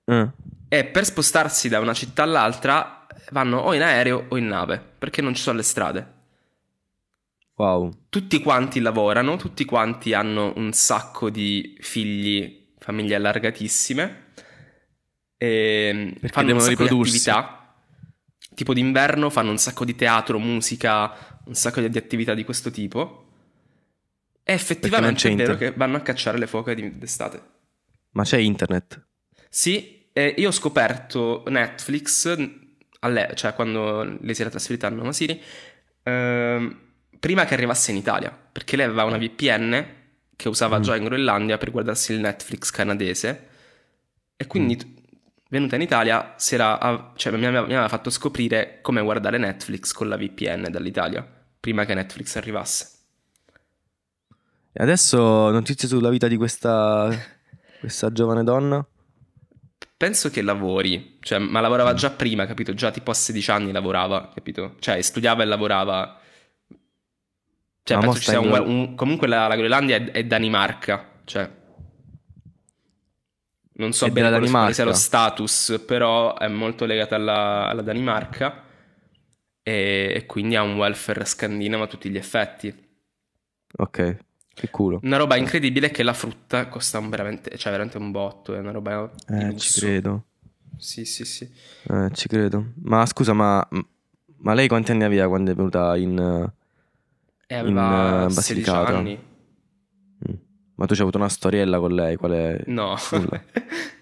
Eh, 0.07 0.29
E 0.69 0.85
per 0.87 1.05
spostarsi 1.05 1.69
da 1.69 1.79
una 1.79 1.95
città 1.95 2.25
all'altra 2.25 3.00
vanno 3.31 3.59
o 3.59 3.75
in 3.75 3.83
aereo 3.83 4.27
o 4.29 4.37
in 4.37 4.47
nave, 4.47 4.83
perché 4.99 5.23
non 5.23 5.35
ci 5.35 5.43
sono 5.43 5.57
le 5.57 5.63
strade. 5.63 6.19
Wow. 7.57 8.07
Tutti 8.09 8.41
quanti 8.41 8.81
lavorano, 8.81 9.37
tutti 9.37 9.65
quanti 9.65 10.15
hanno 10.15 10.53
un 10.57 10.73
sacco 10.73 11.29
di 11.29 11.77
figli, 11.81 12.73
famiglie 12.79 13.17
allargatissime, 13.17 14.29
e 15.37 16.13
Perché 16.21 16.29
fanno 16.29 16.53
un 16.55 16.61
sacco 16.61 16.87
di 16.87 16.95
attività. 16.95 17.75
Tipo 18.55 18.75
d'inverno 18.75 19.31
fanno 19.31 19.51
un 19.51 19.59
sacco 19.59 19.87
di 19.87 19.95
teatro, 19.95 20.39
musica, 20.39 21.41
un 21.45 21.55
sacco 21.55 21.81
di 21.81 21.97
attività 21.97 22.35
di 22.35 22.45
questo 22.45 22.71
tipo. 22.71 23.27
E 24.43 24.53
effettivamente 24.53 25.31
è 25.31 25.35
vero 25.35 25.57
che 25.57 25.73
vanno 25.73 25.97
a 25.97 26.01
cacciare 26.01 26.37
le 26.37 26.47
foche 26.47 26.75
di- 26.75 26.99
d'estate. 26.99 27.43
Ma 28.11 28.25
c'è 28.25 28.39
internet? 28.39 29.07
Sì, 29.49 30.09
e 30.13 30.35
io 30.37 30.49
ho 30.49 30.53
scoperto 30.53 31.45
Netflix, 31.47 32.37
cioè 33.35 33.55
quando 33.55 34.03
lei 34.21 34.35
si 34.35 34.41
era 34.43 34.51
trasferita 34.51 34.87
a 34.87 34.91
Nova 34.91 35.13
Siri, 35.13 35.41
ehm, 36.03 36.79
prima 37.19 37.45
che 37.45 37.55
arrivasse 37.55 37.91
in 37.91 37.97
Italia, 37.97 38.31
perché 38.31 38.77
lei 38.77 38.87
aveva 38.87 39.05
una 39.05 39.19
VPN 39.19 39.87
che 40.37 40.49
usava 40.49 40.79
Mm. 40.79 40.83
già 40.83 40.97
in 40.97 41.05
Groenlandia 41.05 41.59
per 41.59 41.71
guardarsi 41.71 42.13
il 42.13 42.21
Netflix 42.21 42.71
canadese, 42.71 43.49
e 44.37 44.47
quindi 44.47 44.77
Mm. 44.77 44.93
venuta 45.51 45.77
in 45.77 45.83
Italia 45.83 46.35
era, 46.51 47.13
cioè, 47.17 47.33
mi, 47.37 47.45
aveva, 47.47 47.67
mi 47.67 47.73
aveva 47.73 47.89
fatto 47.89 48.09
scoprire 48.11 48.79
come 48.83 49.03
guardare 49.03 49.37
Netflix 49.39 49.93
con 49.93 50.09
la 50.09 50.17
VPN 50.17 50.69
dall'Italia, 50.71 51.27
prima 51.61 51.85
che 51.85 51.95
Netflix 51.95 52.37
arrivasse. 52.37 52.89
E 54.73 54.83
adesso 54.83 55.51
notizie 55.51 55.89
sulla 55.89 56.11
vita 56.11 56.29
di 56.29 56.37
questa, 56.37 57.11
questa 57.81 58.13
giovane 58.13 58.45
donna? 58.45 58.87
Penso 60.01 60.31
che 60.31 60.41
lavori, 60.41 61.19
cioè, 61.21 61.39
ma 61.39 61.61
lavorava 61.61 61.93
già 61.93 62.11
prima, 62.11 62.47
capito? 62.47 62.73
Già 62.73 62.91
tipo 62.91 63.11
a 63.11 63.15
16 63.15 63.51
anni 63.51 63.71
lavorava, 63.71 64.31
capito? 64.33 64.77
Cioè, 64.79 65.03
studiava 65.03 65.43
e 65.43 65.47
lavorava. 65.47 66.19
Cioè, 67.83 67.97
Ma 67.97 67.99
penso 67.99 68.19
ci 68.19 68.27
sia 68.27 68.41
un, 68.41 68.51
un- 68.53 68.95
Comunque 68.95 69.27
la, 69.27 69.47
la 69.47 69.57
Groenlandia 69.57 69.97
è, 69.97 70.11
è 70.13 70.25
Danimarca, 70.25 71.21
cioè... 71.25 71.51
Non 73.75 73.93
so 73.93 74.07
È 74.07 74.11
bene 74.11 74.29
quale, 74.29 74.57
quale 74.59 74.73
sia 74.75 74.85
lo 74.85 74.93
Danimarca. 74.93 74.93
status, 74.93 75.83
però 75.87 76.37
è 76.37 76.49
molto 76.49 76.85
legata 76.85 77.15
alla, 77.17 77.67
alla 77.69 77.83
Danimarca 77.83 78.65
e, 79.63 80.13
e 80.15 80.27
quindi 80.27 80.57
ha 80.57 80.63
un 80.63 80.77
welfare 80.77 81.25
scandinavo 81.25 81.85
a 81.85 81.87
tutti 81.87 82.11
gli 82.11 82.17
effetti. 82.17 82.89
Ok, 83.79 83.99
che 84.53 84.69
culo. 84.71 85.01
Una 85.03 85.17
roba 85.17 85.37
incredibile 85.37 85.91
che 85.91 86.03
la 86.03 86.13
frutta 86.13 86.69
costa 86.69 86.99
un 86.99 87.09
veramente, 87.09 87.57
cioè 87.57 87.71
veramente 87.73 87.97
un 87.99 88.11
botto, 88.11 88.55
è 88.55 88.59
una 88.59 88.71
roba 88.73 89.11
Eh, 89.29 89.57
ci 89.57 89.81
credo. 89.81 90.25
Sì, 90.77 91.05
sì, 91.05 91.25
sì. 91.25 91.49
Eh, 91.89 92.11
ci 92.13 92.29
credo. 92.29 92.73
Ma 92.83 93.05
scusa, 93.07 93.33
ma, 93.33 93.67
ma 94.39 94.55
lei 94.55 94.69
quanti 94.69 94.93
anni 94.93 95.05
aveva 95.05 95.29
quando 95.29 95.51
è 95.51 95.55
venuta 95.55 95.97
in... 95.97 96.19
E 97.47 97.59
In, 97.59 97.77
aveva 97.77 98.27
eh, 98.27 98.31
16 98.31 98.35
Basilicata. 98.35 98.97
anni. 98.99 99.19
mm. 99.19 100.35
Ma 100.77 100.87
tu 100.87 100.93
c'hai 100.95 101.03
avuto 101.03 101.19
una 101.19 101.29
storiella 101.29 101.79
con 101.79 101.93
lei? 101.95 102.17
Qual 102.17 102.31
è? 102.33 102.63
No, 102.67 102.97
Nulla. 103.11 103.45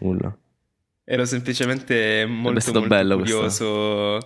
Nulla. 0.01 0.39
ero 1.05 1.25
semplicemente 1.25 2.27
molto, 2.27 2.73
molto 2.73 2.87
bello 2.89 3.17
curioso. 3.17 4.19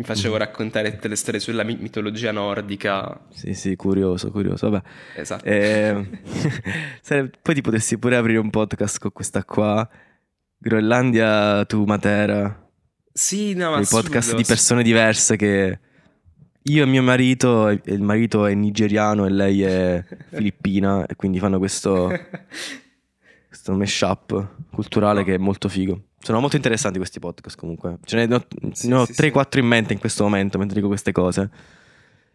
Mi 0.00 0.06
facevo 0.06 0.36
Mm. 0.36 0.38
raccontare 0.38 0.92
tutte 0.94 1.08
le 1.08 1.14
storie 1.14 1.40
sulla 1.40 1.62
mi- 1.62 1.76
mitologia 1.78 2.32
nordica. 2.32 3.20
Sì, 3.28 3.52
sì, 3.52 3.76
curioso, 3.76 4.30
curioso. 4.30 4.70
Vabbè. 4.70 4.88
Esatto. 5.16 5.44
Eh, 7.12 7.30
poi 7.42 7.54
ti 7.54 7.60
potessi 7.60 7.98
pure 7.98 8.16
aprire 8.16 8.38
un 8.38 8.48
podcast 8.48 8.98
con 8.98 9.12
questa 9.12 9.44
qua. 9.44 9.86
Groenlandia 10.56 11.66
to 11.66 11.84
Matera. 11.84 12.66
Sì, 13.12 13.52
no, 13.52 13.70
ma 13.72 13.76
Dei 13.76 13.86
podcast 13.90 14.16
assurdo, 14.28 14.36
di 14.40 14.44
persone 14.46 14.82
diverse 14.82 15.36
che... 15.36 15.78
Io 16.64 16.82
e 16.82 16.86
mio 16.86 17.02
marito, 17.02 17.68
e 17.68 17.80
il 17.84 18.00
marito 18.00 18.46
è 18.46 18.54
nigeriano 18.54 19.26
e 19.26 19.30
lei 19.30 19.62
è 19.62 20.02
filippina 20.32 21.04
e 21.04 21.14
quindi 21.16 21.38
fanno 21.40 21.58
questo, 21.58 22.08
questo 23.48 23.72
mashup 23.74 24.48
culturale 24.72 25.24
che 25.24 25.34
è 25.34 25.38
molto 25.38 25.68
figo. 25.68 26.04
Sono 26.22 26.40
molto 26.40 26.56
interessanti 26.56 26.98
questi 26.98 27.18
podcast 27.18 27.56
comunque. 27.56 27.96
Ce 28.04 28.26
ne 28.26 28.34
ho, 28.34 28.46
Sì, 28.72 28.88
ne 28.88 28.94
ho 28.94 29.04
sì, 29.06 29.12
3-4 29.12 29.58
in 29.58 29.66
mente 29.66 29.92
in 29.94 29.98
questo 29.98 30.22
momento 30.24 30.58
mentre 30.58 30.76
dico 30.76 30.88
queste 30.88 31.12
cose. 31.12 31.50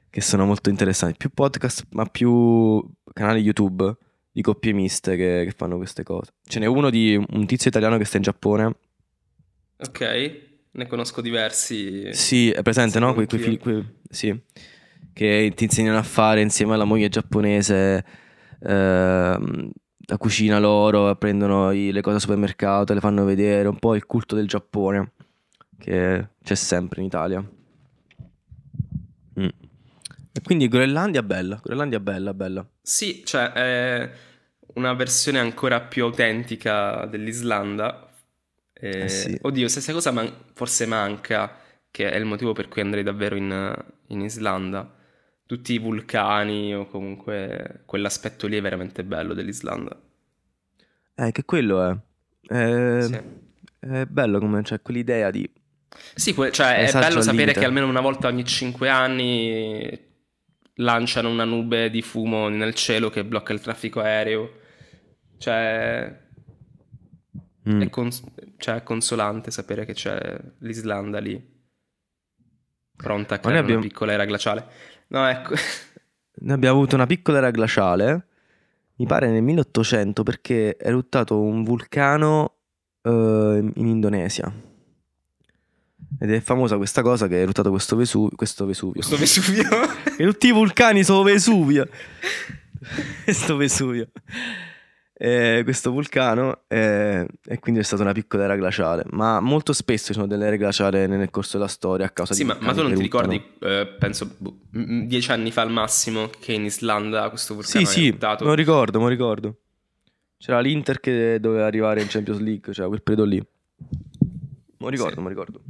Che 0.09 0.21
sono 0.21 0.45
molto 0.45 0.69
interessanti. 0.69 1.17
Più 1.17 1.29
podcast, 1.29 1.85
ma 1.91 2.05
più 2.05 2.83
canali 3.13 3.41
YouTube 3.41 3.95
di 4.31 4.41
coppie 4.41 4.71
miste 4.73 5.15
che, 5.15 5.43
che 5.45 5.53
fanno 5.55 5.77
queste 5.77 6.03
cose. 6.03 6.31
Ce 6.47 6.59
n'è 6.59 6.65
uno 6.65 6.89
di 6.89 7.15
un 7.15 7.45
tizio 7.45 7.69
italiano 7.69 7.97
che 7.97 8.05
sta 8.05 8.17
in 8.17 8.23
Giappone. 8.23 8.75
Ok, 9.77 10.39
ne 10.71 10.87
conosco 10.87 11.21
diversi. 11.21 12.13
Sì, 12.13 12.49
è 12.49 12.61
presente, 12.63 12.93
Sì, 12.93 12.99
no? 12.99 13.13
Quei, 13.13 13.27
quei 13.27 13.39
fili- 13.41 13.57
quei- 13.59 13.85
sì. 14.09 14.37
Che 15.13 15.51
ti 15.55 15.63
insegnano 15.65 15.97
a 15.97 16.03
fare 16.03 16.41
insieme 16.41 16.73
alla 16.73 16.83
moglie 16.85 17.09
giapponese 17.09 18.05
ehm, 18.61 19.69
la 20.07 20.17
cucina 20.17 20.59
loro, 20.59 21.15
prendono 21.15 21.71
i- 21.71 21.91
le 21.91 22.01
cose 22.01 22.15
al 22.15 22.21
supermercato, 22.21 22.93
le 22.93 22.99
fanno 22.99 23.23
vedere, 23.25 23.67
un 23.67 23.79
po' 23.79 23.95
il 23.95 24.05
culto 24.05 24.35
del 24.35 24.47
Giappone 24.47 25.11
che 25.77 26.27
c'è 26.43 26.55
sempre 26.55 27.01
in 27.01 27.07
Italia. 27.07 27.39
Mm. 29.39 29.47
E 30.31 30.41
quindi 30.43 30.67
Groenlandia 30.67 31.23
bella, 31.23 31.59
Groenlandia 31.61 31.99
bella, 31.99 32.33
bella. 32.33 32.67
Sì, 32.81 33.23
cioè 33.25 33.51
è 33.51 34.11
una 34.75 34.93
versione 34.93 35.39
ancora 35.39 35.81
più 35.81 36.03
autentica 36.03 37.05
dell'Islanda. 37.05 38.09
Eh, 38.73 39.03
Eh 39.03 39.09
sì. 39.09 39.37
Oddio, 39.41 39.67
stessa 39.67 39.93
cosa 39.93 40.11
man- 40.11 40.33
forse 40.53 40.85
manca, 40.85 41.57
che 41.89 42.11
è 42.11 42.17
il 42.17 42.25
motivo 42.25 42.51
per 42.53 42.67
cui 42.67 42.81
andrei 42.81 43.03
davvero 43.03 43.35
in, 43.35 43.73
in 44.07 44.21
Islanda. 44.21 44.93
Tutti 45.45 45.73
i 45.73 45.77
vulcani 45.79 46.73
o 46.73 46.87
comunque 46.87 47.81
quell'aspetto 47.85 48.47
lì 48.47 48.57
è 48.57 48.61
veramente 48.61 49.03
bello 49.03 49.33
dell'Islanda. 49.33 49.99
Eh, 51.15 51.31
che 51.31 51.45
quello 51.45 51.87
è. 51.87 51.95
È, 52.53 53.01
Sì. 53.01 53.19
è 53.79 54.05
bello 54.05 54.39
come 54.39 54.61
c'è 54.63 54.81
quell'idea 54.81 55.29
di... 55.31 55.49
Sì, 56.15 56.33
que- 56.33 56.51
cioè 56.51 56.87
è 56.87 56.91
bello 56.91 57.21
sapere 57.21 57.53
che 57.53 57.63
almeno 57.63 57.87
una 57.87 58.01
volta 58.01 58.27
ogni 58.27 58.43
5 58.43 58.89
anni 58.89 59.97
lanciano 60.79 61.29
una 61.29 61.45
nube 61.45 61.89
di 61.89 62.01
fumo 62.01 62.49
nel 62.49 62.73
cielo 62.73 63.09
che 63.09 63.23
blocca 63.23 63.53
il 63.53 63.61
traffico 63.61 64.01
aereo. 64.01 64.59
Cioè, 65.37 66.23
Mm. 67.67 67.81
è, 67.81 67.89
cons- 67.89 68.23
cioè, 68.57 68.75
è 68.75 68.83
consolante 68.83 69.49
sapere 69.49 69.85
che 69.85 69.93
c'è 69.93 70.39
l'Islanda 70.59 71.17
lì 71.17 71.53
pronta 72.95 73.35
a 73.35 73.39
creare 73.39 73.57
abbiamo- 73.59 73.79
una 73.79 73.87
piccola 73.89 74.11
era 74.11 74.25
glaciale. 74.25 74.67
No, 75.07 75.27
ecco. 75.27 75.55
Noi 76.37 76.53
abbiamo 76.53 76.77
avuto 76.77 76.95
una 76.95 77.05
piccola 77.05 77.37
era 77.37 77.51
glaciale, 77.51 78.27
mi 78.95 79.05
pare 79.05 79.29
nel 79.29 79.41
1800, 79.41 80.23
perché 80.23 80.75
è 80.75 80.87
eruttato 80.87 81.39
un 81.39 81.63
vulcano 81.63 82.55
eh, 83.01 83.71
in 83.73 83.87
Indonesia. 83.87 84.51
Ed 86.19 86.31
è 86.31 86.39
famosa 86.39 86.77
questa 86.77 87.01
cosa 87.01 87.27
che 87.27 87.37
è 87.37 87.41
eruttato 87.41 87.69
questo, 87.69 87.95
Vesu- 87.95 88.33
questo 88.35 88.65
Vesuvio. 88.65 88.93
Questo 88.93 89.17
Vesuvio. 89.17 89.69
Che 90.15 90.23
tutti 90.23 90.47
i 90.47 90.51
vulcani 90.51 91.03
sono 91.03 91.23
Vesuvio. 91.23 91.87
questo 93.23 93.57
Vesuvio. 93.57 94.07
Eh, 95.17 95.61
questo 95.63 95.91
vulcano 95.91 96.63
eh, 96.67 97.25
e 97.45 97.59
quindi 97.59 97.79
è 97.79 97.83
stata 97.83 98.01
una 98.01 98.11
piccola 98.11 98.43
era 98.43 98.55
glaciale. 98.57 99.05
Ma 99.11 99.39
molto 99.39 99.71
spesso 99.71 100.07
ci 100.07 100.13
sono 100.13 100.27
delle 100.27 100.45
ere 100.47 100.57
glaciali 100.57 101.07
nel 101.07 101.29
corso 101.29 101.57
della 101.57 101.69
storia 101.69 102.05
a 102.05 102.09
causa 102.09 102.33
Sì, 102.33 102.41
di 102.41 102.47
ma, 102.47 102.53
ma 102.55 102.59
vulcani 102.73 102.77
tu 102.81 102.87
non 102.87 102.97
ti 102.97 103.01
ricordi, 103.01 103.43
eh, 103.61 103.95
penso, 103.97 104.29
boh, 104.37 104.57
dieci 104.71 105.31
anni 105.31 105.51
fa 105.51 105.61
al 105.61 105.71
massimo, 105.71 106.29
che 106.39 106.51
in 106.51 106.65
Islanda 106.65 107.29
questo 107.29 107.53
vulcano 107.53 107.85
Sì, 107.85 107.91
è 107.91 107.93
sì, 107.93 108.11
me 108.43 108.49
lo 108.49 108.53
ricordo, 108.55 108.99
lo 109.05 109.09
ricordo. 109.09 109.55
C'era 110.37 110.59
l'Inter 110.59 110.99
che 110.99 111.39
doveva 111.39 111.65
arrivare 111.65 112.01
in 112.01 112.07
Champions 112.09 112.39
League, 112.41 112.73
cioè 112.73 112.87
quel 112.87 113.01
periodo 113.01 113.27
lì. 113.29 113.37
Lo 114.79 114.89
ricordo, 114.89 115.15
Sì. 115.15 115.21
ricordo. 115.29 115.61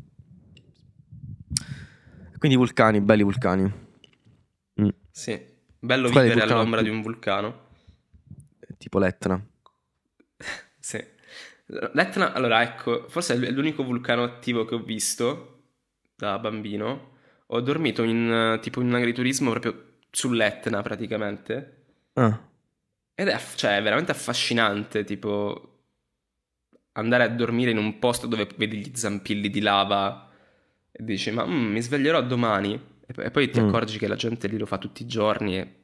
Quindi 2.39 2.58
vulcani, 2.58 3.00
belli 3.00 3.22
vulcani. 3.24 3.72
Mm, 4.82 4.88
Sì, 5.12 5.39
bello 5.80 6.10
Qual 6.10 6.24
vivere 6.24 6.41
all'ombra 6.41 6.82
più- 6.82 6.89
di 6.89 6.96
un 6.96 7.02
vulcano. 7.04 7.64
Tipo 8.78 9.00
l'Etna. 9.00 9.44
Sì. 10.80 11.04
L'Etna, 11.68 12.34
allora 12.34 12.62
ecco, 12.62 13.08
forse 13.10 13.34
è 13.36 13.52
l'unico 13.52 13.84
vulcano 13.84 14.24
attivo 14.24 14.66
che 14.66 14.76
ho 14.76 14.84
visto 14.84 15.64
da 16.16 16.38
bambino. 16.40 17.14
Ho 17.48 17.62
dormito 17.62 18.04
in 18.04 18.60
tipo 18.62 18.82
in 18.82 18.88
un 18.88 18.96
agriturismo 18.96 19.50
proprio 19.52 19.94
sull'Etna 20.12 20.82
praticamente. 20.82 21.84
Ah, 22.14 22.40
Ed 23.16 23.28
è, 23.28 23.40
cioè, 23.56 23.78
è 23.78 23.82
veramente 23.82 24.12
affascinante, 24.12 25.04
tipo 25.04 25.72
andare 26.94 27.24
a 27.24 27.30
dormire 27.30 27.72
in 27.72 27.78
un 27.78 28.00
posto 28.00 28.26
dove 28.28 28.48
vedi 28.56 28.78
gli 28.78 28.92
zampilli 28.96 29.50
di 29.50 29.60
lava 29.62 30.30
e 30.92 31.04
dici, 31.04 31.30
ma 31.32 31.46
mm, 31.46 31.72
mi 31.72 31.82
sveglierò 31.82 32.22
domani. 32.22 32.74
E, 33.06 33.14
e 33.24 33.32
poi 33.32 33.50
ti 33.50 33.60
Mm. 33.60 33.68
accorgi 33.68 33.98
che 33.98 34.08
la 34.08 34.16
gente 34.16 34.48
lì 34.48 34.58
lo 34.58 34.66
fa 34.66 34.78
tutti 34.78 35.02
i 35.04 35.08
giorni 35.08 35.58
e 35.58 35.76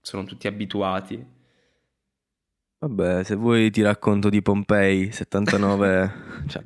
sono 0.00 0.24
tutti 0.24 0.46
abituati. 0.46 1.36
Vabbè, 2.78 3.24
se 3.24 3.34
vuoi 3.34 3.70
ti 3.70 3.82
racconto 3.82 4.28
di 4.28 4.42
Pompei 4.42 5.12
79. 5.12 6.12
cioè, 6.48 6.62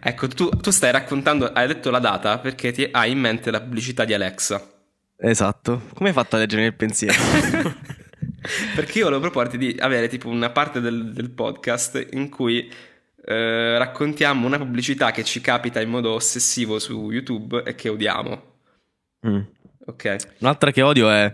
Ecco, 0.00 0.28
tu, 0.28 0.48
tu 0.48 0.70
stai 0.70 0.90
raccontando, 0.90 1.52
hai 1.52 1.66
detto 1.66 1.90
la 1.90 1.98
data 1.98 2.38
perché 2.38 2.72
ti 2.72 2.88
hai 2.90 3.10
in 3.10 3.18
mente 3.18 3.50
la 3.50 3.60
pubblicità 3.60 4.04
di 4.04 4.14
Alexa. 4.14 4.60
esatto. 5.18 5.82
Come 5.94 6.08
hai 6.08 6.14
fatto 6.14 6.36
a 6.36 6.38
leggere 6.38 6.62
nel 6.62 6.74
pensiero? 6.74 7.20
Perché 8.74 8.98
io 8.98 9.04
volevo 9.04 9.22
proporti 9.22 9.56
di 9.56 9.76
avere 9.78 10.08
tipo 10.08 10.28
una 10.28 10.50
parte 10.50 10.80
del, 10.80 11.12
del 11.12 11.30
podcast 11.30 12.08
in 12.10 12.28
cui 12.28 12.68
eh, 13.24 13.78
raccontiamo 13.78 14.46
una 14.46 14.58
pubblicità 14.58 15.12
che 15.12 15.22
ci 15.22 15.40
capita 15.40 15.80
in 15.80 15.88
modo 15.88 16.12
ossessivo 16.12 16.80
su 16.80 17.10
YouTube 17.10 17.62
e 17.62 17.76
che 17.76 17.88
odiamo. 17.88 18.42
Mm. 19.26 19.40
Ok? 19.86 20.16
Un'altra 20.40 20.72
che 20.72 20.82
odio 20.82 21.08
è. 21.08 21.32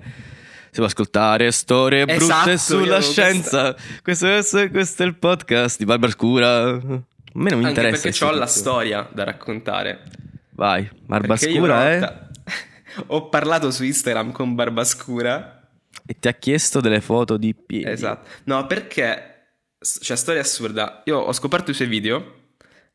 Si 0.78 0.84
può 0.84 0.92
ascoltare 0.92 1.50
storie 1.50 2.04
Esatto, 2.06 2.42
brutte 2.44 2.56
sulla 2.56 3.00
scienza. 3.00 3.74
Questo, 4.00 4.28
questo- 4.28 4.70
questo 4.70 5.02
è 5.02 5.06
il 5.06 5.16
podcast 5.16 5.76
di 5.76 5.84
Barba 5.84 6.08
Scura. 6.08 6.68
A 6.68 6.78
me 6.78 7.00
non 7.32 7.58
mi 7.58 7.64
Anche 7.64 7.68
interessa. 7.80 8.02
perché 8.02 8.24
ho 8.24 8.30
la 8.30 8.46
storia 8.46 9.08
da 9.12 9.24
raccontare. 9.24 10.04
Vai, 10.50 10.88
Barba 11.04 11.34
Scura 11.36 11.88
volta 11.98 12.30
ho 13.08 13.28
parlato 13.28 13.72
su 13.72 13.82
Instagram 13.82 14.30
con 14.30 14.54
Barbascura. 14.54 15.68
E 16.06 16.16
ti 16.16 16.28
ha 16.28 16.32
chiesto 16.34 16.80
delle 16.80 17.00
foto 17.00 17.36
di 17.36 17.56
piedi. 17.56 17.90
Esatto. 17.90 18.28
No, 18.44 18.64
perché 18.68 19.46
c'è 19.80 20.14
storia 20.14 20.42
assurda. 20.42 21.02
Io 21.06 21.18
ho 21.18 21.32
scoperto 21.32 21.72
i 21.72 21.74
suoi 21.74 21.88
video 21.88 22.34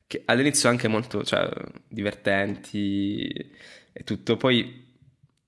che 0.08 0.22
all'inizio 0.24 0.70
anche 0.70 0.88
molto, 0.88 1.26
cioè, 1.26 1.50
divertenti 1.90 3.28
e 3.92 4.04
tutto. 4.06 4.38
Poi 4.38 4.83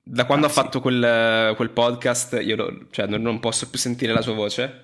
da 0.07 0.25
quando 0.25 0.45
Ah, 0.45 0.49
ha 0.49 0.53
sì. 0.53 0.59
fatto 0.59 0.79
quel, 0.81 1.55
quel 1.55 1.69
podcast 1.71 2.37
io 2.41 2.55
lo- 2.55 2.87
cioè, 2.91 3.07
non, 3.07 3.21
non 3.23 3.39
posso 3.39 3.67
più 3.69 3.79
sentire 3.79 4.13
la 4.13 4.21
sua 4.21 4.33
voce. 4.33 4.81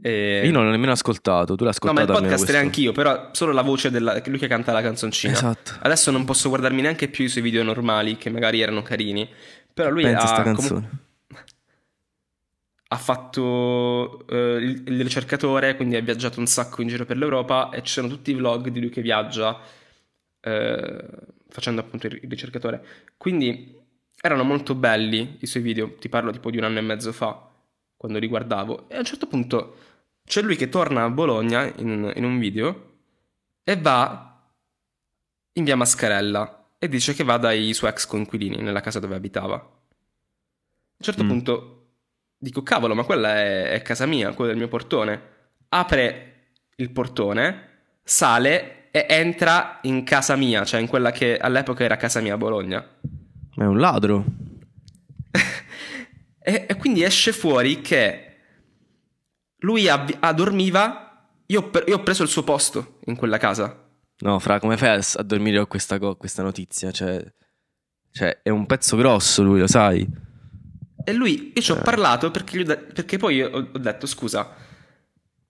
E... 0.00 0.42
Io 0.44 0.52
non 0.52 0.64
l'ho 0.66 0.70
nemmeno 0.70 0.92
ascoltato. 0.92 1.56
Tu 1.56 1.64
l'hai 1.64 1.74
No, 1.82 1.92
ma 1.92 2.00
ascoltato 2.02 2.24
il 2.24 2.28
podcast 2.28 2.52
neanch'io, 2.52 2.92
però 2.92 3.30
solo 3.32 3.50
la 3.52 3.62
voce 3.62 3.90
della... 3.90 4.22
lui 4.26 4.38
che 4.38 4.46
canta 4.46 4.72
la 4.72 4.82
canzoncina. 4.82 5.32
Esatto. 5.32 5.72
Adesso 5.80 6.10
non 6.12 6.24
posso 6.24 6.48
guardarmi 6.48 6.80
neanche 6.82 7.08
più 7.08 7.24
i 7.24 7.28
suoi 7.28 7.42
video 7.42 7.64
normali, 7.64 8.16
che 8.16 8.30
magari 8.30 8.60
erano 8.60 8.82
carini. 8.82 9.28
Però 9.74 9.88
lui 9.90 10.02
Pensa 10.02 10.22
ha, 10.22 10.26
sta 10.26 10.42
comu- 10.42 10.56
canzone. 10.58 10.90
ha 12.88 12.96
fatto 12.96 14.26
eh, 14.28 14.56
il, 14.60 14.82
il 14.86 15.02
ricercatore, 15.02 15.74
quindi 15.74 15.96
ha 15.96 16.00
viaggiato 16.02 16.38
un 16.38 16.46
sacco 16.46 16.82
in 16.82 16.88
giro 16.88 17.04
per 17.04 17.16
l'Europa 17.16 17.70
e 17.70 17.82
ci 17.82 17.92
sono 17.94 18.06
tutti 18.06 18.30
i 18.30 18.34
vlog 18.34 18.68
di 18.68 18.80
lui 18.80 18.90
che 18.90 19.02
viaggia 19.02 19.58
eh, 20.40 21.04
facendo 21.48 21.80
appunto 21.80 22.06
il, 22.06 22.20
ricercatore. 22.28 22.84
Quindi 23.16 23.74
erano 24.20 24.44
molto 24.44 24.74
belli 24.74 25.36
i 25.40 25.46
suoi 25.46 25.62
video, 25.62 25.94
ti 25.94 26.08
parlo 26.08 26.30
tipo 26.30 26.50
di 26.50 26.58
un 26.58 26.64
anno 26.64 26.78
e 26.78 26.82
mezzo 26.82 27.12
fa, 27.12 27.48
quando 27.96 28.18
li 28.18 28.28
guardavo. 28.28 28.88
E 28.88 28.96
a 28.96 28.98
un 28.98 29.04
certo 29.04 29.26
punto 29.26 29.76
c'è 30.24 30.42
lui 30.42 30.56
che 30.56 30.68
torna 30.68 31.04
a 31.04 31.10
Bologna 31.10 31.64
in, 31.76 32.12
in 32.14 32.24
un 32.24 32.38
video 32.38 32.94
e 33.62 33.76
va 33.76 34.40
in 35.52 35.64
via 35.64 35.76
Mascarella 35.76 36.68
e 36.78 36.88
dice 36.88 37.14
che 37.14 37.24
va 37.24 37.36
dai 37.36 37.72
suoi 37.72 37.90
ex 37.90 38.06
coinquilini 38.06 38.60
nella 38.60 38.80
casa 38.80 39.00
dove 39.00 39.14
abitava. 39.14 39.54
A 39.56 39.62
un 40.98 41.04
certo 41.04 41.24
Mm. 41.24 41.28
punto 41.28 41.86
dico, 42.38 42.62
cavolo, 42.62 42.94
ma 42.94 43.04
quella 43.04 43.36
è, 43.36 43.70
è 43.70 43.82
casa 43.82 44.06
mia, 44.06 44.32
quello 44.32 44.50
è 44.50 44.54
il 44.54 44.60
mio 44.60 44.68
portone. 44.68 45.34
Apre 45.68 46.50
il 46.76 46.90
portone, 46.90 47.68
sale 48.02 48.75
e 48.96 49.14
entra 49.14 49.78
in 49.82 50.04
casa 50.04 50.36
mia, 50.36 50.64
cioè 50.64 50.80
in 50.80 50.86
quella 50.86 51.10
che 51.10 51.36
all'epoca 51.36 51.84
era 51.84 51.96
casa 51.96 52.20
mia 52.20 52.32
a 52.34 52.38
Bologna. 52.38 52.82
Ma 53.56 53.64
è 53.64 53.66
un 53.66 53.78
ladro. 53.78 54.24
E, 56.48 56.64
e 56.68 56.76
quindi 56.76 57.02
esce 57.02 57.32
fuori 57.32 57.80
che 57.80 58.36
lui 59.62 59.88
ah, 59.88 60.06
dormiva, 60.32 61.28
io 61.46 61.70
io 61.88 61.96
ho 61.96 62.02
preso 62.04 62.22
il 62.22 62.28
suo 62.28 62.44
posto 62.44 62.98
in 63.06 63.16
quella 63.16 63.36
casa. 63.36 63.84
No, 64.20 64.38
fra, 64.38 64.60
come 64.60 64.76
fai 64.76 64.96
a, 64.96 65.00
a 65.16 65.22
dormire 65.24 65.56
con 65.56 65.66
questa, 65.66 65.98
co- 65.98 66.14
questa 66.14 66.44
notizia? 66.44 66.92
Cioè, 66.92 67.20
cioè, 68.12 68.42
è 68.44 68.50
un 68.50 68.64
pezzo 68.64 68.96
grosso 68.96 69.42
lui, 69.42 69.58
lo 69.58 69.66
sai? 69.66 70.06
E 71.04 71.12
lui, 71.12 71.50
io 71.52 71.60
ci 71.60 71.72
ho 71.72 71.78
Eh. 71.78 71.82
parlato 71.82 72.30
perché, 72.30 72.62
de- 72.62 72.78
perché 72.78 73.18
poi 73.18 73.42
ho, 73.42 73.68
ho 73.72 73.78
detto, 73.78 74.06
scusa, 74.06 74.54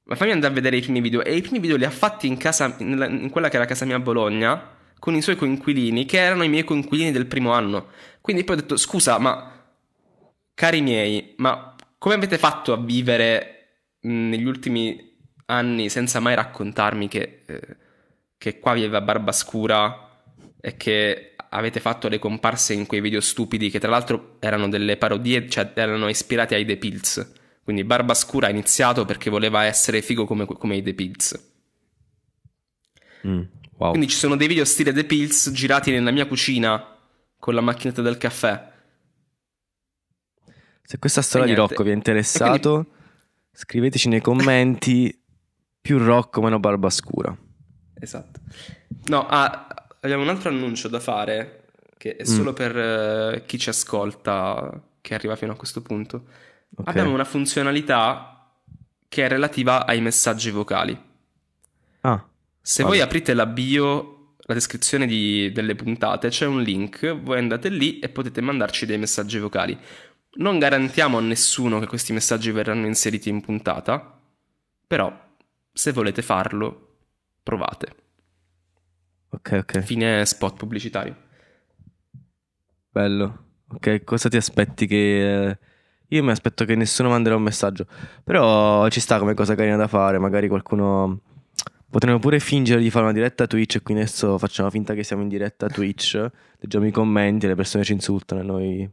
ma 0.06 0.14
fammi 0.14 0.30
andare 0.30 0.52
a 0.52 0.54
vedere 0.54 0.76
i 0.76 0.80
primi 0.80 1.00
video. 1.00 1.24
E 1.24 1.34
i 1.34 1.42
primi 1.42 1.58
video 1.58 1.76
li 1.76 1.84
ha 1.84 1.90
fatti 1.90 2.26
in 2.26 2.36
casa, 2.36 2.74
in 2.78 3.28
quella 3.30 3.48
che 3.48 3.56
era 3.56 3.64
casa 3.64 3.84
mia 3.84 3.96
a 3.96 4.00
Bologna, 4.00 4.74
con 4.98 5.14
i 5.14 5.22
suoi 5.22 5.36
coinquilini, 5.36 6.04
che 6.04 6.18
erano 6.18 6.44
i 6.44 6.48
miei 6.48 6.64
coinquilini 6.64 7.10
del 7.10 7.26
primo 7.26 7.52
anno. 7.52 7.88
Quindi 8.20 8.44
poi 8.44 8.56
ho 8.56 8.60
detto, 8.60 8.76
scusa, 8.76 9.18
ma 9.18 9.64
cari 10.54 10.80
miei, 10.80 11.34
ma 11.38 11.74
come 11.98 12.14
avete 12.14 12.38
fatto 12.38 12.72
a 12.72 12.76
vivere 12.76 13.52
negli 14.02 14.44
ultimi 14.44 15.14
anni 15.46 15.88
senza 15.88 16.20
mai 16.20 16.34
raccontarmi 16.34 17.08
che, 17.08 17.42
eh, 17.46 17.76
che 18.38 18.58
qua 18.58 18.74
viveva 18.74 19.00
Barba 19.00 19.32
Scura 19.32 20.22
e 20.60 20.76
che 20.76 21.34
avete 21.50 21.80
fatto 21.80 22.08
le 22.08 22.18
comparse 22.18 22.74
in 22.74 22.86
quei 22.86 23.00
video 23.00 23.20
stupidi 23.20 23.70
che 23.70 23.80
tra 23.80 23.90
l'altro 23.90 24.36
erano 24.40 24.68
delle 24.68 24.96
parodie, 24.96 25.48
cioè 25.48 25.72
erano 25.74 26.08
ispirati 26.08 26.54
ai 26.54 26.64
The 26.64 26.76
Pills. 26.76 27.32
Quindi 27.66 27.82
Barba 27.82 28.14
Scura 28.14 28.46
ha 28.46 28.50
iniziato 28.50 29.04
perché 29.04 29.28
voleva 29.28 29.64
essere 29.64 30.00
figo 30.00 30.24
come, 30.24 30.46
come 30.46 30.76
i 30.76 30.82
The 30.84 30.94
Pills. 30.94 31.52
Mm, 33.26 33.42
wow. 33.78 33.90
Quindi 33.90 34.06
ci 34.06 34.14
sono 34.14 34.36
dei 34.36 34.46
video 34.46 34.64
stile 34.64 34.92
The 34.92 35.02
Pills 35.02 35.50
girati 35.50 35.90
nella 35.90 36.12
mia 36.12 36.28
cucina 36.28 36.96
con 37.36 37.54
la 37.54 37.60
macchinetta 37.60 38.02
del 38.02 38.18
caffè. 38.18 38.72
Se 40.80 40.98
questa 41.00 41.22
storia 41.22 41.46
di. 41.46 41.54
Rocco 41.54 41.82
vi 41.82 41.90
è 41.90 41.92
interessato, 41.92 42.86
scriveteci 43.50 44.10
nei 44.10 44.20
commenti 44.20 45.20
più 45.80 45.98
Rocco 45.98 46.40
meno 46.40 46.60
barba 46.60 46.88
scura. 46.88 47.36
Esatto. 47.98 48.42
No, 49.06 49.26
ha, 49.26 49.88
abbiamo 50.02 50.22
un 50.22 50.28
altro 50.28 50.50
annuncio 50.50 50.86
da 50.86 51.00
fare 51.00 51.64
che 51.96 52.14
è 52.14 52.24
solo 52.24 52.52
per 52.52 52.78
eh, 52.78 53.42
chi 53.44 53.58
ci 53.58 53.70
ascolta, 53.70 54.80
che 55.00 55.14
arriva 55.14 55.34
fino 55.34 55.50
a 55.50 55.56
questo 55.56 55.82
punto. 55.82 56.26
Ok. 56.76 56.88
Abbiamo 56.88 57.12
una 57.12 57.24
funzionalità 57.24 58.52
che 59.08 59.24
è 59.24 59.28
relativa 59.28 59.86
ai 59.86 60.00
messaggi 60.00 60.50
vocali. 60.50 60.98
Ah, 62.00 62.24
Se 62.60 62.82
Vale. 62.82 62.96
voi 62.96 63.04
aprite 63.04 63.32
la 63.34 63.46
bio, 63.46 64.34
la 64.38 64.54
descrizione 64.54 65.06
di- 65.06 65.50
delle 65.52 65.74
puntate, 65.74 66.28
c'è 66.28 66.46
un 66.46 66.60
link, 66.62 67.14
voi 67.20 67.38
andate 67.38 67.68
lì 67.68 67.98
e 68.00 68.08
potete 68.08 68.40
mandarci 68.40 68.84
dei 68.86 68.98
messaggi 68.98 69.38
vocali. 69.38 69.78
Non 70.38 70.58
garantiamo 70.58 71.16
a 71.18 71.20
nessuno 71.22 71.78
che 71.80 71.86
questi 71.86 72.12
messaggi 72.12 72.50
verranno 72.50 72.86
inseriti 72.86 73.28
in 73.30 73.40
puntata, 73.40 74.20
però 74.86 75.16
se 75.72 75.92
volete 75.92 76.20
farlo, 76.22 76.96
provate. 77.42 77.94
ok, 79.30 79.58
ok. 79.62 79.80
Fine 79.80 80.26
spot 80.26 80.56
pubblicitario. 80.56 81.16
Bello. 82.90 83.44
Ok, 83.68 84.04
cosa 84.04 84.28
ti 84.28 84.36
aspetti 84.36 84.86
che... 84.86 85.48
eh, 85.50 85.58
Io 86.08 86.22
mi 86.22 86.30
aspetto 86.30 86.64
che 86.64 86.74
nessuno 86.74 87.08
manderà 87.08 87.36
un 87.36 87.42
messaggio. 87.42 87.86
Però 88.22 88.88
ci 88.88 89.00
sta 89.00 89.18
come 89.18 89.34
cosa 89.34 89.54
carina 89.54 89.76
da 89.76 89.88
fare. 89.88 90.18
Magari 90.18 90.48
qualcuno... 90.48 91.20
Potremmo 91.88 92.18
pure 92.18 92.40
fingere 92.40 92.80
di 92.80 92.90
fare 92.90 93.04
una 93.04 93.14
diretta 93.14 93.46
Twitch 93.46 93.76
e 93.76 93.82
quindi 93.82 94.02
adesso 94.02 94.38
facciamo 94.38 94.68
finta 94.70 94.92
che 94.94 95.02
siamo 95.04 95.22
in 95.22 95.28
diretta 95.28 95.68
Twitch. 95.68 96.30
Leggiamo 96.58 96.86
i 96.86 96.90
commenti, 96.90 97.46
le 97.46 97.54
persone 97.54 97.84
ci 97.84 97.92
insultano 97.92 98.40
e 98.40 98.44
noi 98.44 98.90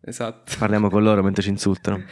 Esatto. 0.00 0.52
parliamo 0.58 0.88
con 0.88 1.02
loro 1.02 1.22
mentre 1.22 1.42
ci 1.42 1.50
insultano. 1.50 2.02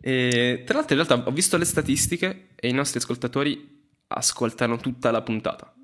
E 0.00 0.62
tra 0.64 0.78
l'altro 0.78 0.96
in 0.96 1.04
realtà 1.04 1.28
ho 1.28 1.32
visto 1.32 1.56
le 1.58 1.64
statistiche 1.64 2.48
e 2.54 2.68
i 2.68 2.72
nostri 2.72 2.98
ascoltatori 3.00 3.86
ascoltano 4.06 4.76
tutta 4.78 5.10
la 5.10 5.20
puntata. 5.20 5.74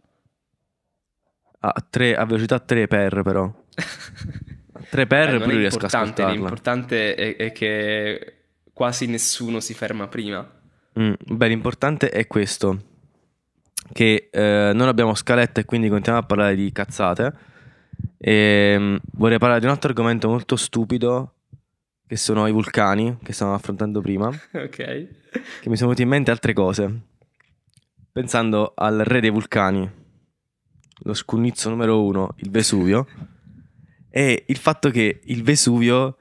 A, 1.61 1.87
tre- 1.91 2.17
a 2.17 2.25
velocità 2.25 2.61
3 2.61 2.87
per 2.87 3.23
però. 3.23 3.53
3 4.91 5.07
per 5.07 5.35
Eh, 5.35 5.39
pure 5.41 5.57
riesco 5.57 5.85
a 5.85 5.87
ascoltarla. 5.87 6.33
l'importante 6.33 7.15
è, 7.15 7.37
è 7.37 7.53
che 7.53 8.35
quasi 8.73 9.07
nessuno 9.07 9.61
si 9.61 9.75
ferma 9.75 10.09
prima. 10.09 10.49
Mm, 10.99 11.13
beh, 11.19 11.49
l'importante 11.49 12.11
è 12.11 12.27
questo: 12.27 12.83
che 13.93 14.29
eh, 14.31 14.71
non 14.75 14.89
abbiamo 14.89 15.15
scaletta 15.15 15.61
e 15.61 15.65
quindi 15.65 15.89
continuiamo 15.89 16.25
a 16.25 16.27
parlare 16.27 16.55
di 16.55 16.71
cazzate. 16.73 17.33
E, 18.19 18.77
mm, 18.79 18.97
vorrei 19.13 19.39
parlare 19.39 19.61
di 19.61 19.67
un 19.67 19.73
altro 19.73 19.89
argomento 19.91 20.29
molto 20.29 20.57
stupido, 20.57 21.35
che 22.07 22.17
sono 22.17 22.47
i 22.47 22.53
vulcani, 22.53 23.19
che 23.23 23.33
stavamo 23.33 23.57
affrontando 23.57 24.01
prima. 24.01 24.29
Ok. 24.53 24.77
Che 24.77 25.69
mi 25.69 25.77
sono 25.77 25.89
venute 25.91 26.03
in 26.03 26.09
mente 26.09 26.31
altre 26.31 26.53
cose. 26.53 27.01
Pensando 28.13 28.73
al 28.77 28.99
re 28.99 29.21
dei 29.21 29.31
vulcani, 29.31 29.91
lo 30.99 31.15
scunnizzo 31.15 31.69
numero 31.71 32.05
uno, 32.05 32.35
il 32.37 32.51
Vesuvio. 32.51 33.07
E 34.17 34.45
il 34.47 34.57
fatto 34.59 34.91
che 34.91 35.21
il 35.25 35.43
Vesuvio, 35.43 36.17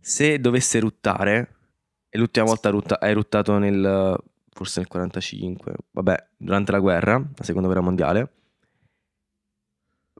se 0.00 0.38
dovesse 0.38 0.76
eruttare, 0.76 1.56
e 2.08 2.16
l'ultima 2.18 2.46
volta 2.46 2.68
erutta- 2.68 3.00
ha 3.00 3.08
eruttato 3.08 3.58
nel, 3.58 4.16
forse 4.52 4.78
nel 4.78 4.88
45, 4.88 5.74
vabbè, 5.90 6.26
durante 6.36 6.70
la 6.70 6.78
guerra, 6.78 7.14
la 7.18 7.42
seconda 7.44 7.66
guerra 7.66 7.82
mondiale. 7.82 8.32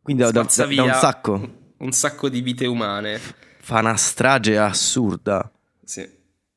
Quindi 0.02 0.22
da, 0.22 0.30
da- 0.32 0.42
da 0.42 0.82
un 0.82 0.92
sacco 0.92 1.50
Un 1.78 1.92
sacco 1.92 2.28
di 2.28 2.40
vite 2.40 2.66
umane. 2.66 3.18
fa 3.60 3.78
una 3.78 3.96
strage 3.96 4.58
assurda. 4.58 5.50
Sì. 5.84 6.06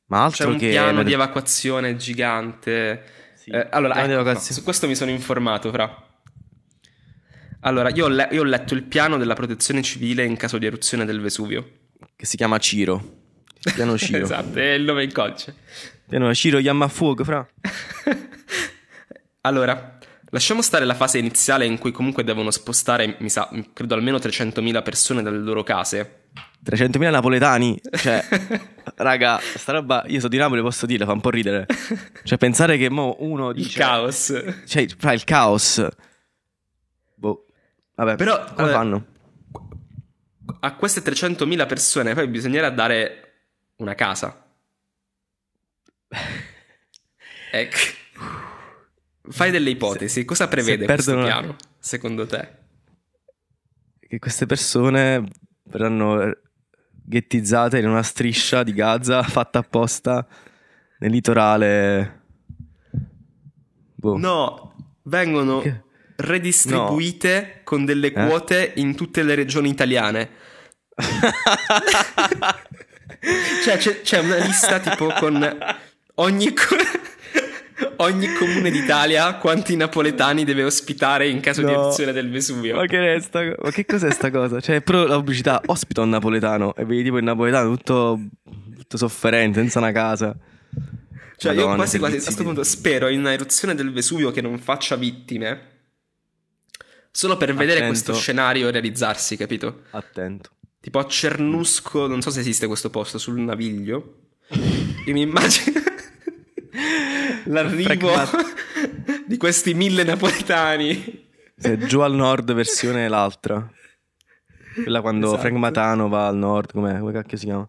Ma 0.06 0.24
altro 0.24 0.46
C'è 0.46 0.50
un 0.52 0.58
che... 0.58 0.68
piano 0.70 1.02
di 1.02 1.12
evacuazione 1.12 1.96
gigante. 1.96 3.04
Sì, 3.36 3.50
Eh, 3.50 3.68
allora, 3.70 3.94
ecco, 3.98 4.06
no, 4.06 4.12
evacuazione. 4.14 4.54
su 4.58 4.64
questo 4.64 4.86
mi 4.88 4.94
sono 4.94 5.10
informato, 5.10 5.70
fra. 5.70 6.06
Allora, 7.60 7.90
io 7.90 8.04
ho, 8.04 8.08
le- 8.08 8.28
io 8.32 8.40
ho 8.42 8.44
letto 8.44 8.74
il 8.74 8.82
piano 8.84 9.16
della 9.18 9.34
protezione 9.34 9.82
civile 9.82 10.24
in 10.24 10.36
caso 10.36 10.58
di 10.58 10.66
eruzione 10.66 11.04
del 11.04 11.20
Vesuvio. 11.20 11.70
che 12.16 12.26
si 12.26 12.36
chiama 12.36 12.58
Ciro. 12.58 13.16
Il 13.64 13.72
piano 13.74 13.96
Ciro. 13.98 14.24
esatto, 14.24 14.58
è 14.58 14.72
il 14.72 14.84
nome 14.84 15.04
in 15.04 15.12
codice. 15.12 15.54
Piano 16.08 16.32
Ciro 16.34 16.58
chiama 16.60 16.84
a 16.86 16.88
fuoco, 16.88 17.24
fra. 17.24 17.46
Allora, 19.42 19.98
lasciamo 20.30 20.62
stare 20.62 20.84
la 20.84 20.94
fase 20.94 21.18
iniziale 21.18 21.64
in 21.64 21.78
cui 21.78 21.90
comunque 21.92 22.24
devono 22.24 22.50
spostare, 22.50 23.16
mi 23.20 23.30
sa, 23.30 23.48
credo 23.72 23.94
almeno 23.94 24.18
300.000 24.18 24.82
persone 24.82 25.22
dalle 25.22 25.38
loro 25.38 25.62
case. 25.62 26.24
300.000 26.68 27.10
napoletani. 27.10 27.80
Cioè, 27.90 28.24
raga, 28.96 29.40
sta 29.40 29.72
roba, 29.72 30.04
io 30.06 30.16
sono 30.18 30.28
di 30.28 30.36
Napoli, 30.36 30.60
posso 30.60 30.86
dirla, 30.86 31.06
fa 31.06 31.12
un 31.12 31.20
po' 31.20 31.30
ridere. 31.30 31.66
Cioè, 32.24 32.36
pensare 32.36 32.76
che 32.76 32.90
mo 32.90 33.16
uno 33.20 33.50
Il 33.50 33.56
dice... 33.62 33.78
caos. 33.78 34.44
Cioè, 34.66 34.86
fra 34.98 35.12
il 35.12 35.24
caos. 35.24 35.86
Vabbè, 37.98 38.14
Però, 38.14 38.44
come 38.54 38.70
fanno? 38.70 39.06
A 40.60 40.74
queste 40.76 41.00
300.000 41.00 41.66
persone 41.66 42.14
poi 42.14 42.28
bisognerà 42.28 42.70
dare 42.70 43.32
una 43.76 43.94
casa. 43.94 44.46
Ecco. 47.50 47.76
Fai 49.30 49.50
delle 49.50 49.70
ipotesi. 49.70 50.26
Cosa 50.26 50.48
prevede 50.48 50.84
questo 50.84 51.16
piano, 51.16 51.56
secondo 51.78 52.26
te? 52.26 52.48
Che 54.00 54.18
queste 54.18 54.44
persone 54.44 55.24
verranno 55.62 56.30
ghettizzate 56.90 57.78
in 57.78 57.88
una 57.88 58.02
striscia 58.02 58.62
di 58.62 58.74
Gaza 58.74 59.22
fatta 59.24 59.60
apposta 59.60 60.26
nel 60.98 61.10
litorale. 61.10 62.22
Boh. 63.94 64.18
No, 64.18 64.98
vengono 65.04 65.60
Che- 65.60 65.84
redistribuite 66.20 67.60
con 67.64 67.84
delle 67.84 68.08
Eh? 68.08 68.12
quote 68.26 68.72
in 68.76 68.94
tutte 68.94 69.22
le 69.22 69.34
regioni 69.34 69.68
italiane. 69.70 70.28
Cioè, 73.64 73.76
c'è, 73.78 74.00
c'è 74.02 74.18
una 74.20 74.36
lista 74.36 74.78
tipo 74.78 75.06
con 75.18 75.56
ogni, 76.16 76.52
co- 76.52 76.76
ogni 77.96 78.32
comune 78.34 78.70
d'Italia 78.70 79.34
quanti 79.36 79.74
napoletani 79.76 80.44
deve 80.44 80.62
ospitare 80.62 81.28
in 81.28 81.40
caso 81.40 81.62
di 81.62 81.72
No. 81.72 81.80
eruzione 81.80 82.12
del 82.12 82.30
Vesuvio. 82.30 82.76
Ma 82.76 82.86
che, 82.86 83.18
sta- 83.20 83.42
ma 83.60 83.70
che 83.70 83.84
cos'è 83.84 84.10
sta 84.12 84.30
cosa? 84.30 84.60
Cioè, 84.60 84.82
però 84.82 85.04
la 85.06 85.16
pubblicità 85.16 85.60
ospita 85.66 86.02
un 86.02 86.10
napoletano 86.10 86.74
e 86.76 86.84
vedi 86.84 87.02
tipo 87.04 87.18
il 87.18 87.24
napoletano 87.24 87.74
tutto, 87.74 88.20
tutto 88.76 88.96
sofferente, 88.96 89.58
senza 89.58 89.78
una 89.80 89.92
casa. 89.92 90.36
Cioè, 91.36 91.52
io 91.52 91.58
Madonna, 91.60 91.76
quasi 91.76 91.98
quasi 91.98 92.16
a 92.16 92.20
questo 92.22 92.40
di- 92.40 92.46
punto 92.46 92.62
spero 92.62 93.08
in 93.08 93.20
una 93.20 93.32
eruzione 93.32 93.74
del 93.74 93.92
Vesuvio 93.92 94.30
che 94.30 94.40
non 94.40 94.58
faccia 94.58 94.94
vittime. 94.96 95.76
Solo 97.18 97.36
per 97.36 97.52
vedere 97.52 97.80
Attento. 97.80 97.86
questo 97.88 98.14
scenario 98.14 98.70
realizzarsi, 98.70 99.36
capito? 99.36 99.82
Attento. 99.90 100.50
Tipo 100.80 101.00
a 101.00 101.04
Cernusco, 101.04 102.06
non 102.06 102.22
so 102.22 102.30
se 102.30 102.38
esiste 102.38 102.68
questo 102.68 102.90
posto, 102.90 103.18
sul 103.18 103.40
Naviglio. 103.40 104.18
Io 105.04 105.12
mi 105.12 105.22
immagino 105.22 105.80
l'arrivo 107.46 108.12
di 109.26 109.36
questi 109.36 109.74
mille 109.74 110.04
napoletani. 110.04 111.28
Se 111.56 111.76
giù 111.78 111.98
al 111.98 112.14
nord 112.14 112.52
versione 112.52 113.08
l'altra. 113.08 113.68
Quella 114.74 115.00
quando 115.00 115.26
Esatto. 115.26 115.40
Frank 115.40 115.56
Matano 115.56 116.08
va 116.08 116.28
al 116.28 116.36
nord, 116.36 116.70
com'è? 116.70 117.00
Come 117.00 117.10
cacchio 117.10 117.36
si 117.36 117.46
chiama? 117.46 117.68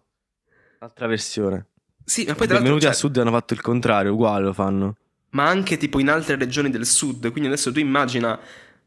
L'altra 0.78 1.08
versione. 1.08 1.66
Sì, 2.04 2.24
ma 2.24 2.34
poi 2.34 2.46
tra 2.46 2.54
l'altro, 2.54 2.58
Benvenuti 2.58 2.82
cioè, 2.82 2.92
a 2.92 2.94
sud 2.94 3.16
hanno 3.16 3.32
fatto 3.32 3.52
il 3.54 3.60
contrario, 3.62 4.12
uguale 4.12 4.44
lo 4.44 4.52
fanno. 4.52 4.96
ma 5.30 5.48
anche 5.48 5.76
tipo 5.76 5.98
in 5.98 6.08
altre 6.08 6.36
regioni 6.36 6.70
del 6.70 6.86
sud. 6.86 7.32
Quindi 7.32 7.48
adesso 7.48 7.72
tu 7.72 7.80
immagina, 7.80 8.38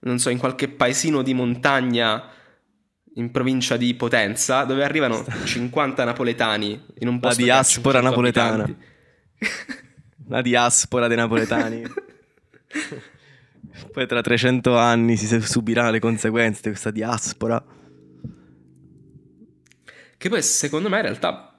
non 0.04 0.20
so, 0.20 0.30
in 0.30 0.38
qualche 0.38 0.70
paesino 0.70 1.22
di 1.22 1.34
montagna 1.34 2.30
in 3.16 3.32
provincia 3.32 3.78
di 3.78 3.94
Potenza, 3.96 4.64
dove 4.64 4.84
arrivano 4.84 5.24
50 5.44 6.04
napoletani 6.04 6.82
in 7.00 7.08
un 7.08 7.20
posto 7.20 7.42
ha 7.42 7.44
diaspora 7.44 8.00
500 8.00 8.10
napoletana. 8.10 8.76
La 10.28 10.42
diaspora 10.42 11.08
dei 11.08 11.18
napoletani. 11.18 11.84
Poi 13.92 14.08
tra 14.08 14.22
300 14.22 14.78
anni 14.78 15.18
si 15.18 15.42
subirà 15.42 15.90
le 15.90 16.00
conseguenze 16.00 16.62
di 16.64 16.70
questa 16.70 16.92
diaspora. 16.92 17.64
Che 20.18 20.30
poi 20.30 20.42
secondo 20.42 20.90
me 20.90 20.98
in 20.98 21.02
realtà... 21.02 21.50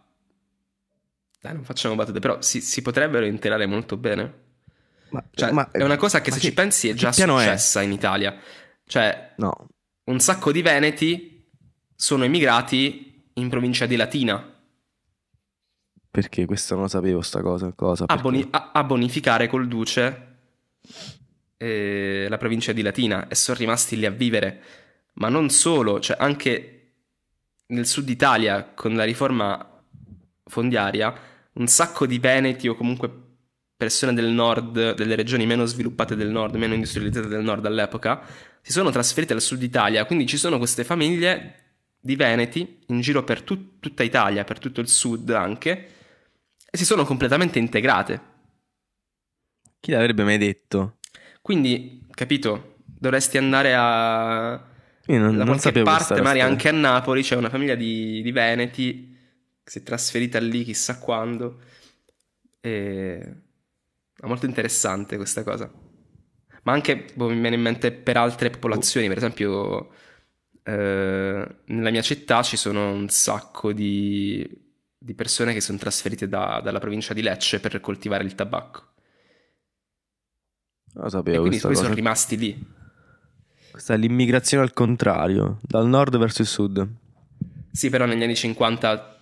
Dai, 1.41 1.53
non 1.53 1.65
facciamo 1.65 1.95
battute, 1.95 2.19
però 2.19 2.41
si, 2.41 2.63
si 2.63 2.81
potrebbero 2.81 3.27
integrare 3.27 3.67
molto 3.67 3.97
bene. 3.97 4.43
Ma, 5.15 5.25
Cioè, 5.33 5.53
ma- 5.53 5.71
è 5.71 5.83
una 5.83 5.97
cosa 5.97 6.21
che 6.21 6.31
se 6.33 6.41
ci 6.41 6.53
pensi 6.53 6.89
è 6.89 6.93
che 6.93 6.99
già 6.99 7.11
piano 7.11 7.39
è? 7.39 7.45
successa 7.45 7.83
in 7.83 7.93
Italia. 7.93 8.37
Cioè, 8.87 9.35
No, 9.37 9.69
un 10.05 10.19
sacco 10.21 10.51
di 10.53 10.61
veneti 10.63 11.49
sono 11.95 12.25
emigrati 12.25 13.29
in 13.35 13.49
provincia 13.49 13.87
di 13.87 13.97
Latina 13.97 14.51
perché 16.11 16.47
questo 16.47 16.75
non 16.75 16.85
lo 16.85 16.89
sapevo 16.89 17.21
sta 17.23 17.41
cosa. 17.43 17.73
cosa 17.75 18.05
a, 18.07 18.17
boni- 18.17 18.47
a- 18.51 18.71
a 18.73 18.85
bonificare 18.85 19.49
col 19.49 19.67
duce 19.67 20.37
eh, 21.57 22.27
la 22.29 22.37
provincia 22.37 22.73
di 22.73 22.83
Latina 22.83 23.27
e 23.29 23.35
sono 23.35 23.59
rimasti 23.59 23.97
lì 23.97 24.07
a 24.07 24.11
vivere. 24.11 24.63
Ma 25.15 25.29
non 25.29 25.49
solo, 25.51 26.01
cioè 26.01 26.17
anche 26.21 26.93
nel 27.67 27.87
sud 27.87 28.09
Italia 28.09 28.65
con 28.75 28.95
la 28.95 29.05
riforma 29.05 29.83
fondiaria, 30.45 31.13
un 31.55 31.67
sacco 31.67 32.07
di 32.07 32.19
veneti 32.19 32.69
o 32.69 32.75
comunque 32.75 33.23
persone 33.85 34.15
del 34.15 34.31
nord, 34.31 34.95
delle 34.95 35.15
regioni 35.15 35.45
meno 35.45 35.67
sviluppate 35.67 36.17
del 36.17 36.31
nord, 36.31 36.55
meno 36.55 36.73
industrializzate 36.73 37.29
del 37.29 37.43
nord 37.43 37.67
all'epoca, 37.67 38.23
si 38.63 38.73
sono 38.73 38.91
trasferite 38.91 39.35
al 39.35 39.43
sud 39.43 39.63
Italia, 39.63 40.07
quindi 40.07 40.27
ci 40.27 40.39
sono 40.39 40.57
queste 40.57 40.85
famiglie 40.85 41.55
di 42.01 42.17
Veneti 42.17 42.79
in 42.87 43.01
giro 43.03 43.23
per 43.25 43.43
tut- 43.43 43.79
tutta 43.79 44.03
Italia, 44.03 44.45
per 44.45 44.59
tutto 44.59 44.81
il 44.81 44.89
sud 44.89 45.29
anche, 45.31 45.89
e 46.71 46.77
si 46.79 46.87
sono 46.87 47.05
completamente 47.05 47.59
integrate. 47.59 48.33
Chi 49.81 49.91
l'avrebbe 49.91 50.25
mai 50.25 50.39
detto? 50.39 50.97
Quindi, 51.43 52.07
capito, 52.11 52.77
dovresti 52.85 53.37
andare 53.37 53.75
a... 53.77 54.53
Io 55.09 55.19
non, 55.19 55.37
da 55.37 55.45
non 55.45 55.59
qualche 55.59 55.83
parte, 55.83 56.15
magari 56.15 56.39
storia. 56.39 56.47
anche 56.47 56.69
a 56.71 56.73
Napoli, 56.73 57.23
c'è 57.23 57.37
una 57.37 57.51
famiglia 57.51 57.75
di, 57.75 58.23
di 58.23 58.33
Veneti 58.33 59.15
che 59.63 59.71
si 59.71 59.81
è 59.81 59.83
trasferita 59.83 60.39
lì 60.39 60.65
chissà 60.65 60.99
quando. 60.99 61.61
E... 62.61 63.35
È 64.25 64.27
molto 64.27 64.47
interessante 64.47 65.17
questa 65.17 65.43
cosa. 65.43 65.71
Ma 66.63 66.73
anche 66.73 67.09
boh, 67.15 67.29
mi 67.29 67.39
viene 67.39 67.57
in 67.57 67.61
mente 67.63 67.93
per 67.93 68.17
altre 68.17 68.49
popolazioni, 68.49 69.07
per 69.09 69.19
esempio 69.19 69.91
eh, 70.63 71.57
nella 71.67 71.91
mia 71.91 72.01
città 72.01 72.43
ci 72.43 72.57
sono 72.57 72.91
un 72.93 73.09
sacco 73.11 73.73
di, 73.75 74.49
di 74.97 75.15
persone 75.15 75.53
che 75.53 75.61
sono 75.61 75.77
trasferite 75.77 76.27
da- 76.27 76.61
dalla 76.65 76.79
provincia 76.79 77.13
di 77.13 77.21
Lecce 77.21 77.61
per 77.61 77.81
coltivare 77.81 78.25
il 78.25 78.35
tabacco. 78.35 78.93
Lo 80.95 81.09
E 81.09 81.11
sapevo 81.11 81.39
quindi 81.39 81.59
questa 81.59 81.67
poi 81.67 81.77
cosa. 81.77 81.83
sono 81.83 81.95
rimasti 81.95 82.37
lì. 82.39 82.67
Questa 83.71 83.93
è 83.93 83.99
l'immigrazione 83.99 84.63
al 84.65 84.73
contrario, 84.73 85.59
dal 85.61 85.87
nord 85.87 86.17
verso 86.17 86.41
il 86.41 86.49
sud. 86.49 86.89
Sì, 87.71 87.91
però 87.91 88.07
negli 88.07 88.23
anni 88.23 88.37
50 88.37 89.14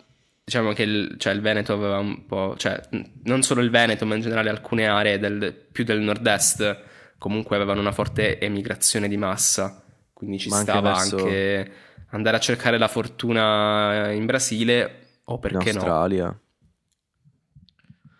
diciamo 0.44 0.72
che 0.72 0.82
il, 0.82 1.14
cioè, 1.18 1.32
il 1.32 1.40
Veneto 1.40 1.72
aveva 1.72 1.98
un 1.98 2.26
po', 2.26 2.54
cioè 2.56 2.80
non 3.24 3.42
solo 3.42 3.60
il 3.60 3.70
Veneto, 3.70 4.04
ma 4.06 4.14
in 4.16 4.22
generale 4.22 4.50
alcune 4.50 4.86
aree 4.86 5.18
del- 5.18 5.52
più 5.54 5.84
del 5.84 6.00
nord-est 6.00 6.80
comunque 7.18 7.56
avevano 7.56 7.80
una 7.80 7.92
forte 7.92 8.40
emigrazione 8.40 9.08
di 9.08 9.16
massa, 9.16 9.82
quindi 10.12 10.38
ci 10.38 10.48
Ma 10.48 10.56
anche 10.58 10.70
stava 10.70 10.92
verso- 10.92 11.16
anche 11.18 11.72
andare 12.10 12.36
a 12.36 12.40
cercare 12.40 12.78
la 12.78 12.88
fortuna 12.88 14.10
in 14.10 14.26
Brasile 14.26 15.06
o 15.24 15.38
perché 15.38 15.68
in 15.70 15.76
no, 15.76 15.80
Australia, 15.82 16.40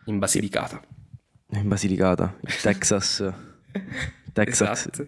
in 0.07 0.19
Basilicata. 0.19 0.81
in 1.51 1.69
Basilicata, 1.69 2.37
il 2.41 2.57
Texas, 2.63 3.33
Texas 4.33 4.87
Esatto. 4.87 5.07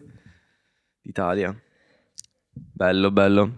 d'Italia. 1.00 1.56
Bello, 2.52 3.10
bello. 3.10 3.56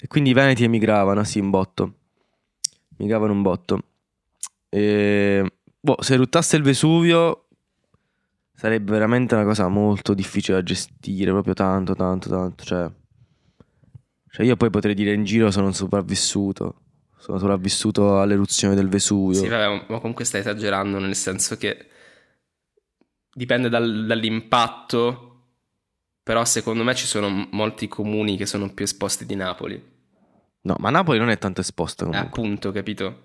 E 0.00 0.06
quindi 0.08 0.30
i 0.30 0.32
Veneti 0.34 0.64
emigravano, 0.64 1.22
sì, 1.24 1.38
un 1.38 1.50
botto. 1.50 1.94
Emigravano 2.96 3.32
un 3.32 3.42
botto. 3.42 3.82
E... 4.68 5.52
Boh, 5.80 5.96
se 6.00 6.14
eruttasse 6.14 6.56
il 6.56 6.62
Vesuvio 6.62 7.46
sarebbe 8.54 8.92
veramente 8.92 9.34
una 9.34 9.44
cosa 9.44 9.66
molto 9.66 10.14
difficile 10.14 10.58
da 10.58 10.62
gestire, 10.62 11.32
proprio 11.32 11.54
tanto, 11.54 11.94
tanto, 11.94 12.28
tanto. 12.28 12.64
Cioè, 12.64 12.90
cioè 14.30 14.46
io 14.46 14.56
poi 14.56 14.70
potrei 14.70 14.94
dire 14.94 15.12
in 15.12 15.24
giro 15.24 15.50
sono 15.50 15.72
sopravvissuto. 15.72 16.76
Sono 17.16 17.38
sopravvissuto 17.38 18.20
all'eruzione 18.20 18.74
del 18.74 18.88
Vesuvio. 18.88 19.40
Sì, 19.40 19.48
vabbè, 19.48 19.86
ma 19.88 19.98
comunque 19.98 20.24
stai 20.24 20.40
esagerando 20.40 20.98
nel 20.98 21.14
senso 21.14 21.56
che 21.56 21.88
dipende 23.32 23.68
dal- 23.68 24.06
dall'impatto, 24.06 25.28
però 26.22 26.44
secondo 26.44 26.84
me 26.84 26.94
ci 26.94 27.06
sono 27.06 27.48
molti 27.50 27.88
comuni 27.88 28.36
che 28.36 28.46
sono 28.46 28.72
più 28.72 28.84
esposti 28.84 29.26
di 29.26 29.34
Napoli. 29.34 29.91
No, 30.62 30.76
ma 30.78 30.90
Napoli 30.90 31.18
non 31.18 31.28
è 31.28 31.38
tanto 31.38 31.60
esposta 31.60 32.04
comunque. 32.04 32.28
appunto, 32.28 32.70
capito? 32.70 33.24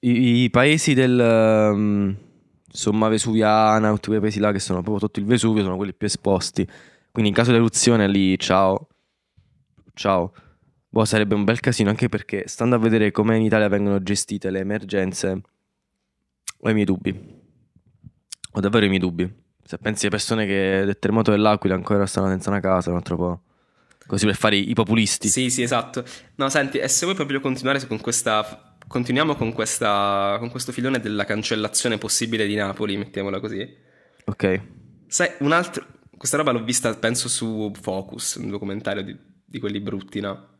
I, 0.00 0.42
i 0.42 0.50
paesi 0.50 0.92
del 0.92 1.18
um, 1.18 2.14
Somma 2.68 3.08
Vesuviana, 3.08 3.90
tutti 3.92 4.08
quei 4.08 4.20
paesi 4.20 4.38
là 4.38 4.52
che 4.52 4.58
sono 4.58 4.82
proprio 4.82 5.06
sotto 5.06 5.20
il 5.20 5.26
Vesuvio, 5.26 5.62
sono 5.62 5.76
quelli 5.76 5.94
più 5.94 6.06
esposti. 6.06 6.68
Quindi 7.10 7.30
in 7.30 7.36
caso 7.36 7.50
di 7.50 7.56
eruzione 7.56 8.06
lì, 8.08 8.38
ciao. 8.38 8.88
Ciao. 9.94 10.32
Boh, 10.88 11.04
sarebbe 11.06 11.34
un 11.34 11.44
bel 11.44 11.60
casino 11.60 11.88
anche 11.88 12.08
perché 12.10 12.46
stando 12.46 12.76
a 12.76 12.78
vedere 12.78 13.10
come 13.10 13.36
in 13.36 13.42
Italia 13.42 13.68
vengono 13.68 14.02
gestite 14.02 14.50
le 14.50 14.60
emergenze, 14.60 15.40
ho 16.58 16.70
i 16.70 16.72
miei 16.74 16.84
dubbi. 16.84 17.44
Ho 18.52 18.60
davvero 18.60 18.84
i 18.84 18.88
miei 18.88 19.00
dubbi. 19.00 19.44
Se 19.64 19.78
pensi 19.78 20.06
alle 20.06 20.14
persone 20.14 20.46
che 20.46 20.82
del 20.84 20.98
terremoto 20.98 21.30
dell'Aquila 21.30 21.74
ancora 21.74 22.06
stanno 22.06 22.28
senza 22.28 22.50
una 22.50 22.60
casa, 22.60 22.90
un 22.90 22.96
altro 22.96 23.16
po'. 23.16 23.40
Così 24.06 24.26
per 24.26 24.36
fare 24.36 24.56
i, 24.56 24.72
populisti. 24.72 25.28
Sì, 25.28 25.50
sì, 25.50 25.62
esatto. 25.62 26.04
No, 26.36 26.48
senti, 26.48 26.78
e 26.78 26.88
se 26.88 27.04
vuoi 27.04 27.16
proprio 27.16 27.40
continuare 27.40 27.84
con 27.86 28.00
questa... 28.00 28.76
Continuiamo 28.86 29.34
con 29.34 29.52
questa... 29.52 30.36
con 30.38 30.48
questo 30.50 30.70
filone 30.72 31.00
della 31.00 31.24
cancellazione 31.24 31.98
possibile 31.98 32.46
di 32.46 32.54
Napoli, 32.54 32.96
mettiamola 32.96 33.40
così. 33.40 33.68
Ok. 34.26 34.60
Sai, 35.08 35.30
un 35.40 35.52
altro... 35.52 35.84
Questa 36.16 36.36
roba 36.36 36.52
l'ho 36.52 36.62
vista, 36.62 36.94
penso, 36.94 37.28
su 37.28 37.72
Focus, 37.78 38.36
un 38.36 38.48
documentario 38.48 39.02
di, 39.02 39.16
di 39.44 39.58
quelli 39.58 39.80
brutti, 39.80 40.20
no? 40.20 40.54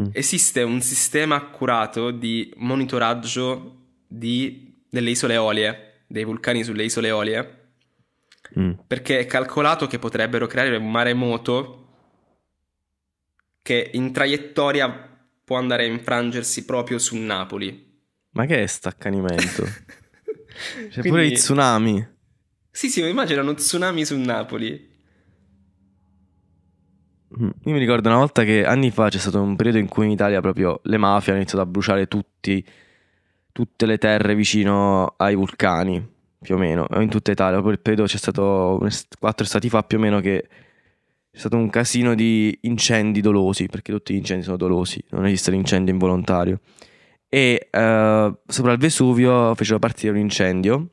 Mm. 0.00 0.06
Esiste 0.12 0.62
un 0.62 0.80
sistema 0.80 1.36
accurato 1.36 2.10
di 2.10 2.52
monitoraggio 2.56 3.84
di- 4.08 4.82
delle 4.88 5.10
isole 5.10 5.34
Eolie, 5.34 6.02
dei 6.06 6.24
vulcani 6.24 6.64
sulle 6.64 6.84
isole 6.84 7.08
Eolie, 7.08 7.50
Mm. 8.58 8.72
perché 8.86 9.18
è 9.18 9.26
calcolato 9.26 9.88
che 9.88 9.98
potrebbero 9.98 10.46
creare 10.46 10.76
un 10.76 10.88
maremoto 10.88 11.85
che 13.66 13.90
in 13.94 14.12
traiettoria 14.12 14.88
può 15.42 15.56
andare 15.56 15.82
a 15.82 15.88
infrangersi 15.88 16.64
proprio 16.64 16.98
su 16.98 17.16
Napoli. 17.16 18.00
Ma 18.30 18.46
che 18.46 18.62
è 18.62 18.66
staccanimento? 18.66 19.64
C'è 20.88 21.00
Quindi- 21.00 21.08
pure 21.08 21.26
i 21.26 21.32
tsunami. 21.32 22.06
Sì, 22.70 22.88
sì, 22.88 23.00
ma 23.00 23.08
immagina 23.08 23.40
uno 23.40 23.54
tsunami 23.54 24.04
su 24.04 24.16
Napoli. 24.18 24.94
Mm. 27.40 27.48
Io 27.64 27.72
mi 27.72 27.78
ricordo 27.80 28.08
una 28.08 28.18
volta 28.18 28.44
che 28.44 28.64
anni 28.64 28.92
fa 28.92 29.08
c'è 29.08 29.18
stato 29.18 29.42
un 29.42 29.56
periodo 29.56 29.78
in 29.78 29.88
cui 29.88 30.04
in 30.04 30.12
Italia 30.12 30.40
proprio 30.40 30.78
le 30.84 30.96
mafie 30.96 31.32
hanno 31.32 31.40
iniziato 31.40 31.64
a 31.64 31.66
bruciare 31.68 32.06
tutti, 32.06 32.64
tutte 33.50 33.84
le 33.84 33.98
terre 33.98 34.36
vicino 34.36 35.14
ai 35.16 35.34
vulcani, 35.34 36.08
più 36.40 36.54
o 36.54 36.58
meno, 36.58 36.86
in 36.98 37.08
tutta 37.08 37.32
Italia. 37.32 37.54
Proprio 37.54 37.72
il 37.72 37.80
periodo 37.80 38.06
c'è 38.06 38.16
stato 38.16 38.78
quattro 39.18 39.44
estati 39.44 39.68
fa 39.68 39.82
più 39.82 39.98
o 39.98 40.00
meno 40.00 40.20
che 40.20 40.46
c'è 41.36 41.42
stato 41.42 41.56
un 41.58 41.68
casino 41.68 42.14
di 42.14 42.56
incendi 42.62 43.20
dolosi, 43.20 43.66
perché 43.66 43.92
tutti 43.92 44.14
gli 44.14 44.16
incendi 44.16 44.42
sono 44.42 44.56
dolosi, 44.56 45.04
non 45.10 45.26
esiste 45.26 45.50
l'incendio 45.50 45.92
involontario. 45.92 46.60
E 47.28 47.68
eh, 47.70 48.38
sopra 48.46 48.72
il 48.72 48.78
Vesuvio 48.78 49.54
fecero 49.54 49.78
partire 49.78 50.12
un 50.12 50.18
incendio 50.18 50.92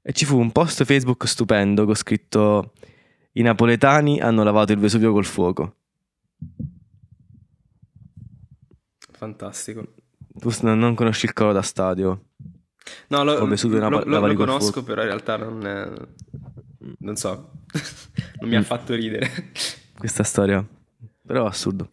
e 0.00 0.12
ci 0.14 0.24
fu 0.24 0.38
un 0.38 0.50
post 0.50 0.82
Facebook 0.84 1.28
stupendo 1.28 1.84
con 1.84 1.94
scritto 1.94 2.72
i 3.32 3.42
napoletani 3.42 4.18
hanno 4.18 4.42
lavato 4.44 4.72
il 4.72 4.78
Vesuvio 4.78 5.12
col 5.12 5.26
fuoco. 5.26 5.74
Fantastico. 9.12 9.92
Tu 10.38 10.50
non 10.62 10.94
conosci 10.94 11.26
il 11.26 11.34
coro 11.34 11.52
da 11.52 11.60
stadio. 11.60 12.24
No, 13.08 13.24
lo, 13.24 13.36
lo- 13.90 13.98
lo- 14.06 14.26
lo 14.26 14.34
conosco, 14.34 14.82
però 14.82 15.02
in 15.02 15.08
realtà 15.08 15.36
non, 15.36 15.66
è- 15.66 15.92
non 16.98 17.16
so, 17.16 17.52
non 18.40 18.48
mi 18.48 18.56
ha 18.56 18.60
Mm. 18.60 18.62
fatto 18.64 18.94
ridere. 18.94 19.30
Questa 19.96 20.22
storia. 20.22 20.66
Però 21.26 21.46
assurdo. 21.46 21.90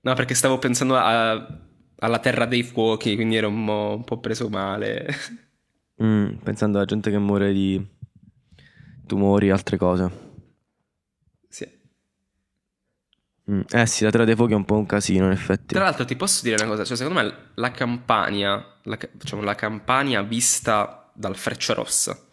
No, 0.00 0.14
perché 0.14 0.34
stavo 0.34 0.58
pensando 0.58 0.96
a- 0.96 1.58
alla 1.98 2.18
terra 2.18 2.46
dei 2.46 2.62
fuochi, 2.62 3.14
quindi 3.16 3.36
ero 3.36 3.48
un, 3.48 3.64
mo- 3.64 3.94
un 3.94 4.04
po' 4.04 4.18
preso 4.20 4.48
male. 4.48 5.06
Mm, 6.02 6.34
pensando 6.42 6.76
alla 6.76 6.84
gente 6.86 7.10
che 7.10 7.16
muore 7.16 7.54
di 7.54 7.82
tumori 9.06 9.46
e 9.48 9.50
altre 9.50 9.78
cose. 9.78 10.10
Sì. 11.48 11.66
Mm, 13.50 13.60
Eh 13.70 13.86
sì, 13.86 14.04
la 14.04 14.10
terra 14.10 14.24
dei 14.24 14.34
fuochi 14.34 14.52
è 14.52 14.56
un 14.56 14.66
po' 14.66 14.76
un 14.76 14.84
casino 14.86 15.24
in 15.26 15.30
effetti. 15.32 15.74
Tra 15.74 15.84
l'altro 15.84 16.04
ti 16.04 16.16
posso 16.16 16.42
dire 16.42 16.56
una 16.62 16.66
cosa, 16.70 16.84
cioè 16.84 16.96
secondo 16.98 17.20
me 17.20 17.34
la 17.54 17.70
Campania, 17.70 18.62
la, 18.82 18.98
diciamo 19.10 19.40
la 19.42 19.54
Campania 19.54 20.20
vista 20.22 21.10
dal 21.14 21.34
Frecciarossa, 21.36 22.25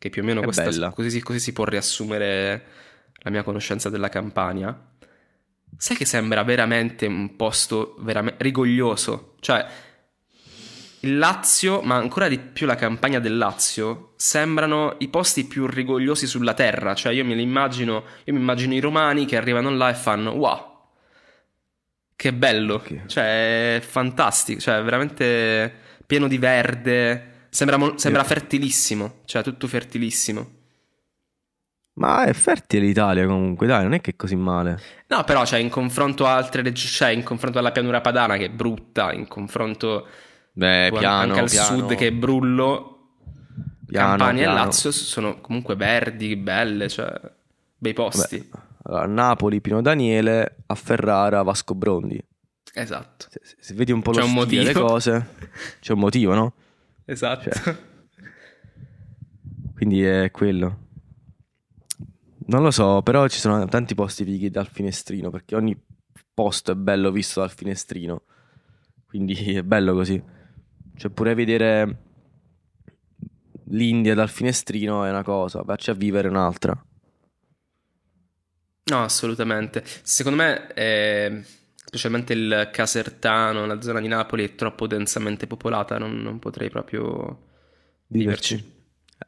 che 0.00 0.08
più 0.08 0.22
o 0.22 0.24
meno 0.24 0.40
questa, 0.40 0.90
così, 0.92 1.10
si- 1.10 1.20
così 1.20 1.38
si 1.38 1.52
può 1.52 1.64
riassumere 1.64 2.64
la 3.22 3.30
mia 3.30 3.42
conoscenza 3.42 3.90
della 3.90 4.08
Campania, 4.08 4.74
sai 5.76 5.94
che 5.94 6.06
sembra 6.06 6.42
veramente 6.42 7.04
un 7.04 7.36
posto 7.36 7.96
veramente 7.98 8.42
rigoglioso, 8.42 9.34
cioè 9.40 9.66
il 11.00 11.18
Lazio, 11.18 11.82
ma 11.82 11.96
ancora 11.96 12.28
di 12.28 12.38
più 12.38 12.66
la 12.66 12.76
campagna 12.76 13.18
del 13.18 13.36
Lazio, 13.36 14.14
sembrano 14.16 14.96
i 15.00 15.08
posti 15.08 15.44
più 15.44 15.66
rigogliosi 15.66 16.26
sulla 16.26 16.54
terra. 16.54 16.94
Cioè, 16.94 17.12
io 17.12 17.24
me 17.24 17.34
li 17.34 17.42
immagino, 17.42 18.04
io 18.24 18.32
mi 18.32 18.40
immagino 18.40 18.72
i 18.74 18.80
romani 18.80 19.26
che 19.26 19.36
arrivano 19.36 19.70
là 19.70 19.90
e 19.90 19.94
fanno 19.94 20.32
wow, 20.32 20.68
che 22.16 22.32
bello, 22.34 22.74
Ok. 22.74 23.06
cioè, 23.06 23.76
è 23.76 23.80
fantastico, 23.80 24.60
cioè, 24.60 24.78
è 24.78 24.82
veramente 24.82 25.72
pieno 26.06 26.26
di 26.28 26.38
verde. 26.38 27.29
Sembra, 27.50 27.76
mo- 27.76 27.98
sembra 27.98 28.24
fertilissimo, 28.24 29.16
cioè, 29.24 29.42
tutto 29.42 29.66
fertilissimo. 29.66 30.58
Ma 31.94 32.24
è 32.24 32.32
fertile 32.32 32.86
l'Italia 32.86 33.26
comunque, 33.26 33.66
dai, 33.66 33.82
non 33.82 33.92
è 33.92 34.00
che 34.00 34.12
è 34.12 34.16
così 34.16 34.36
male. 34.36 34.80
No, 35.08 35.24
però, 35.24 35.44
cioè, 35.44 35.58
in 35.58 35.68
confronto 35.68 36.24
a 36.26 36.36
altre 36.36 36.62
regioni, 36.62 36.88
cioè, 36.88 37.08
in 37.10 37.22
confronto 37.22 37.58
alla 37.58 37.72
pianura 37.72 38.00
padana 38.00 38.36
che 38.36 38.46
è 38.46 38.50
brutta, 38.50 39.12
in 39.12 39.26
confronto 39.28 40.06
Beh, 40.52 40.90
piano, 40.96 41.32
anche 41.32 41.40
al 41.40 41.50
piano. 41.50 41.76
sud 41.76 41.94
che 41.96 42.06
è 42.06 42.12
Brullo, 42.12 42.96
Piano, 43.86 44.08
Campania 44.16 44.44
piano. 44.44 44.58
e 44.58 44.64
Lazio 44.64 44.90
sono 44.92 45.40
comunque 45.40 45.74
verdi, 45.76 46.36
belle, 46.36 46.88
cioè 46.88 47.12
bei 47.76 47.92
posti. 47.92 48.48
Allora, 48.84 49.06
Napoli, 49.06 49.60
Pino 49.60 49.82
Daniele, 49.82 50.56
a 50.66 50.74
Ferrara, 50.74 51.42
Vasco 51.42 51.74
Brondi. 51.74 52.18
Esatto, 52.72 53.26
Se, 53.28 53.40
se- 53.58 53.74
vedi 53.74 53.90
un 53.92 54.00
po' 54.00 54.12
C'è 54.12 54.20
lo 54.20 54.26
un 54.26 54.30
stile 54.30 54.46
delle 54.46 54.64
motivo. 54.72 54.86
cose, 54.86 55.28
c'è 55.80 55.92
un 55.92 55.98
motivo, 55.98 56.34
no? 56.34 56.52
Esatto. 57.12 57.50
Cioè. 57.50 57.76
Quindi 59.74 60.02
è 60.02 60.30
quello. 60.30 60.88
Non 62.46 62.62
lo 62.62 62.70
so, 62.70 63.02
però 63.02 63.28
ci 63.28 63.38
sono 63.38 63.64
tanti 63.66 63.94
posti 63.94 64.24
fighi 64.24 64.50
dal 64.50 64.68
finestrino, 64.68 65.30
perché 65.30 65.54
ogni 65.54 65.78
posto 66.34 66.72
è 66.72 66.74
bello 66.74 67.10
visto 67.10 67.40
dal 67.40 67.50
finestrino. 67.50 68.24
Quindi 69.06 69.34
è 69.56 69.62
bello 69.62 69.94
così. 69.94 70.22
Cioè 70.96 71.10
pure 71.10 71.34
vedere 71.34 72.02
l'India 73.66 74.14
dal 74.14 74.28
finestrino 74.28 75.04
è 75.04 75.10
una 75.10 75.22
cosa, 75.22 75.62
vacci 75.62 75.90
a 75.90 75.94
vivere 75.94 76.28
è 76.28 76.30
un'altra. 76.30 76.84
No, 78.90 79.02
assolutamente. 79.02 79.84
Secondo 80.02 80.42
me, 80.42 80.72
eh, 80.74 81.44
specialmente 81.90 82.32
il 82.32 82.68
Casertano, 82.72 83.66
la 83.66 83.80
zona 83.80 84.00
di 84.00 84.06
Napoli, 84.06 84.44
è 84.44 84.54
troppo 84.54 84.86
densamente 84.86 85.46
popolata, 85.48 85.98
non, 85.98 86.22
non 86.22 86.38
potrei 86.38 86.70
proprio 86.70 87.46
Viverci. 88.06 88.54
viverci. 88.54 88.64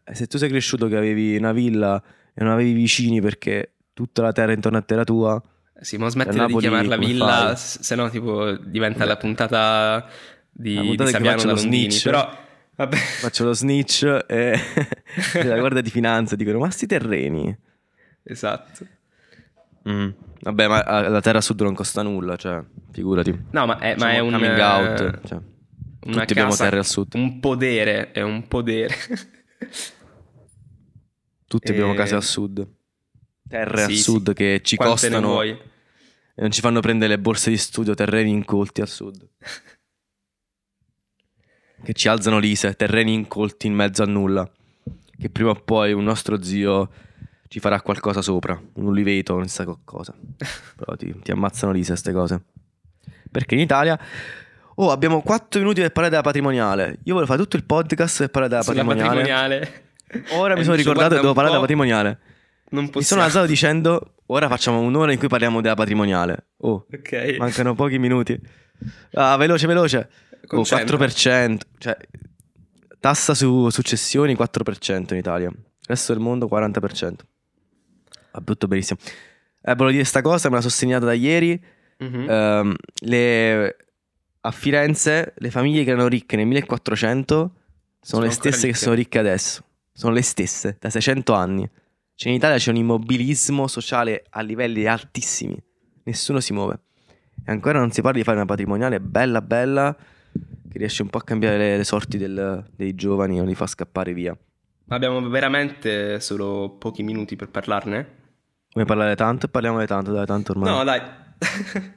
Eh, 0.04 0.14
Se 0.14 0.26
tu 0.28 0.38
sei 0.38 0.48
cresciuto 0.48 0.86
che 0.86 0.96
avevi 0.96 1.36
una 1.36 1.52
villa 1.52 2.00
e 2.32 2.42
non 2.44 2.52
avevi 2.52 2.72
vicini 2.72 3.20
perché 3.20 3.74
tutta 3.92 4.22
la 4.22 4.32
terra 4.32 4.52
intorno 4.52 4.78
a 4.78 4.82
te 4.82 4.94
era 4.94 5.04
tua, 5.04 5.42
Sì, 5.80 5.96
ma 5.96 6.08
smettila 6.08 6.44
di 6.46 6.54
Napoli 6.54 6.56
chiamarla 6.56 6.96
come 6.96 7.06
villa, 7.08 7.54
se 7.56 7.94
no 7.96 8.08
tipo 8.10 8.52
diventa 8.52 9.04
la 9.04 9.16
puntata 9.16 10.08
di, 10.50 10.74
La 10.74 10.80
di 10.82 10.86
puntata 10.86 11.10
Saviano 11.10 11.42
faccio 11.42 11.46
da 11.46 11.52
lo 11.52 11.60
Longini. 11.60 11.90
snitch. 11.90 12.02
Però, 12.02 12.38
vabbè, 12.76 12.96
faccio 12.96 13.44
lo 13.44 13.52
snitch 13.52 14.24
e 14.28 14.58
la 15.44 15.58
guardia 15.58 15.80
di 15.82 15.90
finanza 15.90 16.36
dicono 16.36 16.58
ma 16.60 16.70
sti 16.70 16.86
terreni 16.86 17.56
esatto. 18.22 18.86
Mm. 19.88 20.08
vabbè 20.42 20.68
ma 20.68 20.80
ah, 20.82 21.08
la 21.08 21.20
terra 21.20 21.40
sud 21.40 21.60
non 21.62 21.74
costa 21.74 22.02
nulla 22.02 22.36
cioè 22.36 22.62
figurati 22.92 23.36
No, 23.50 23.66
ma 23.66 23.78
è, 23.78 23.96
ma 23.96 24.12
è 24.12 24.18
un... 24.20 24.30
coming 24.32 24.56
eh, 24.56 24.62
out 24.62 25.26
cioè. 25.26 25.38
una 26.04 26.20
tutti 26.20 26.32
abbiamo 26.32 26.50
casa- 26.50 26.64
terre 26.64 26.78
al 26.78 26.86
sud 26.86 27.14
Un 27.14 27.40
podere, 27.40 28.12
è 28.12 28.20
un 28.22 28.46
podere. 28.46 28.94
tutti 31.46 31.70
abbiamo 31.70 31.92
E- 31.92 31.96
case 31.96 32.14
al 32.14 32.22
sud 32.22 32.66
terre 33.48 33.82
al 33.84 33.90
Sì, 33.90 33.96
sud 33.96 34.28
sì. 34.28 34.34
che 34.34 34.60
ci 34.62 34.76
Quante 34.76 35.08
costano 35.10 35.42
e 35.42 35.58
non 36.36 36.50
ci 36.50 36.60
fanno 36.60 36.80
prendere 36.80 37.16
le 37.16 37.20
borse 37.20 37.50
di 37.50 37.58
studio 37.58 37.94
terreni 37.94 38.30
incolti 38.30 38.80
al 38.80 38.88
sud 38.88 39.28
che 41.84 41.92
ci 41.92 42.08
alzano 42.08 42.38
l'ISE 42.38 42.74
terreni 42.74 43.12
incolti 43.12 43.66
in 43.66 43.74
mezzo 43.74 44.02
a 44.02 44.06
nulla 44.06 44.50
che 45.18 45.28
prima 45.28 45.50
o 45.50 45.54
poi 45.56 45.92
un 45.92 46.04
nostro 46.04 46.42
zio 46.42 46.90
ci 47.52 47.60
farà 47.60 47.82
qualcosa 47.82 48.22
sopra 48.22 48.58
un 48.76 48.86
uliveto 48.86 49.36
non 49.36 49.46
sa 49.46 49.66
cosa 49.84 50.14
però 50.74 50.96
ti, 50.96 51.14
ti 51.20 51.30
ammazzano 51.32 51.70
l'ISE 51.70 51.90
queste 51.90 52.10
cose 52.12 52.40
perché 53.30 53.56
in 53.56 53.60
Italia 53.60 53.98
oh 54.76 54.90
abbiamo 54.90 55.20
4 55.20 55.60
minuti 55.60 55.82
per 55.82 55.90
parlare 55.92 56.08
della 56.08 56.22
patrimoniale 56.22 57.00
io 57.04 57.12
volevo 57.12 57.26
fare 57.26 57.38
tutto 57.42 57.56
il 57.56 57.64
podcast 57.64 58.20
per 58.20 58.30
parlare 58.30 58.54
della 58.54 58.64
patrimoniale 58.64 59.20
patrimoniale. 59.20 59.82
ora 60.40 60.56
mi 60.56 60.64
sono 60.64 60.76
ricordato 60.80 61.14
che 61.14 61.20
"Guarda 61.20 61.20
devo 61.20 61.34
parlare 61.34 61.48
della 61.50 61.60
patrimoniale 61.60 62.18
Non 62.70 62.84
mi 62.84 62.90
possiamo. 62.90 63.06
sono 63.06 63.22
alzato 63.22 63.44
dicendo 63.44 64.14
ora 64.26 64.48
facciamo 64.48 64.80
un'ora 64.80 65.12
in 65.12 65.18
cui 65.18 65.28
parliamo 65.28 65.60
della 65.60 65.74
patrimoniale 65.74 66.46
oh 66.62 66.86
Ok. 66.90 67.36
Mancano 67.38 67.74
pochi 67.74 67.98
minuti. 67.98 68.40
Ah, 69.12 69.36
veloce, 69.36 69.66
veloce. 69.66 70.08
Oh, 70.44 70.46
Concentra. 70.46 70.96
4%. 70.96 71.58
Cioè, 71.78 71.96
tassa 72.98 73.34
su 73.34 73.68
successioni 73.68 74.34
4% 74.34 75.12
in 75.12 75.18
Italia. 75.18 75.48
Il 75.48 75.56
resto 75.86 76.12
del 76.14 76.22
mondo 76.22 76.48
40%. 76.50 77.12
Va 78.32 78.40
tutto 78.44 78.66
benissimo. 78.68 78.98
Eh, 79.64 79.74
volevo 79.74 79.90
dire 79.90 80.04
sta 80.04 80.22
cosa, 80.22 80.48
me 80.48 80.56
la 80.56 80.60
sono 80.60 80.72
segnata 80.72 81.04
da 81.06 81.12
ieri. 81.12 81.60
Mhm. 81.98 82.26
Ehm, 82.28 82.74
le- 83.02 83.76
a 84.40 84.50
Firenze 84.50 85.34
le 85.36 85.50
famiglie 85.50 85.84
che 85.84 85.90
erano 85.90 86.08
ricche 86.08 86.34
nel 86.36 86.46
1400 86.46 87.34
sono, 87.36 87.54
Sono 88.00 88.24
le 88.24 88.30
stesse 88.30 88.66
che 88.66 88.74
sono 88.74 88.94
ricche 88.94 89.18
adesso. 89.18 89.62
Sono 89.92 90.12
le 90.14 90.22
stesse, 90.22 90.76
da 90.80 90.90
600 90.90 91.32
anni. 91.34 91.68
Cioè 92.14 92.30
in 92.30 92.36
Italia 92.38 92.56
c'è 92.58 92.70
un 92.70 92.76
immobilismo 92.76 93.66
sociale 93.68 94.24
a 94.30 94.40
livelli 94.42 94.86
altissimi. 94.86 95.56
Nessuno 96.04 96.40
si 96.40 96.52
muove. 96.52 96.80
E 97.44 97.50
ancora 97.52 97.78
non 97.78 97.90
si 97.92 98.00
parla 98.02 98.18
di 98.18 98.24
fare 98.24 98.36
una 98.36 98.46
patrimoniale 98.46 99.00
bella 99.00 99.40
bella 99.40 99.94
che 100.68 100.78
riesce 100.78 101.02
un 101.02 101.08
po' 101.08 101.18
a 101.18 101.22
cambiare 101.22 101.58
le, 101.58 101.76
le 101.76 101.84
sorti 101.84 102.18
del- 102.18 102.64
dei 102.74 102.94
giovani, 102.94 103.36
non 103.36 103.46
li 103.46 103.54
fa 103.54 103.66
scappare 103.66 104.12
via. 104.12 104.36
Abbiamo 104.88 105.28
veramente 105.28 106.18
solo 106.20 106.70
pochi 106.78 107.02
minuti 107.02 107.36
per 107.36 107.48
parlarne? 107.48 108.20
Come 108.72 108.84
parlare 108.86 109.14
tanto 109.16 109.46
e 109.46 109.48
parliamone 109.50 109.86
tanto, 109.86 110.12
dai, 110.12 110.24
tanto 110.24 110.52
ormai. 110.52 110.70
No, 110.70 110.84
dai. 110.84 111.00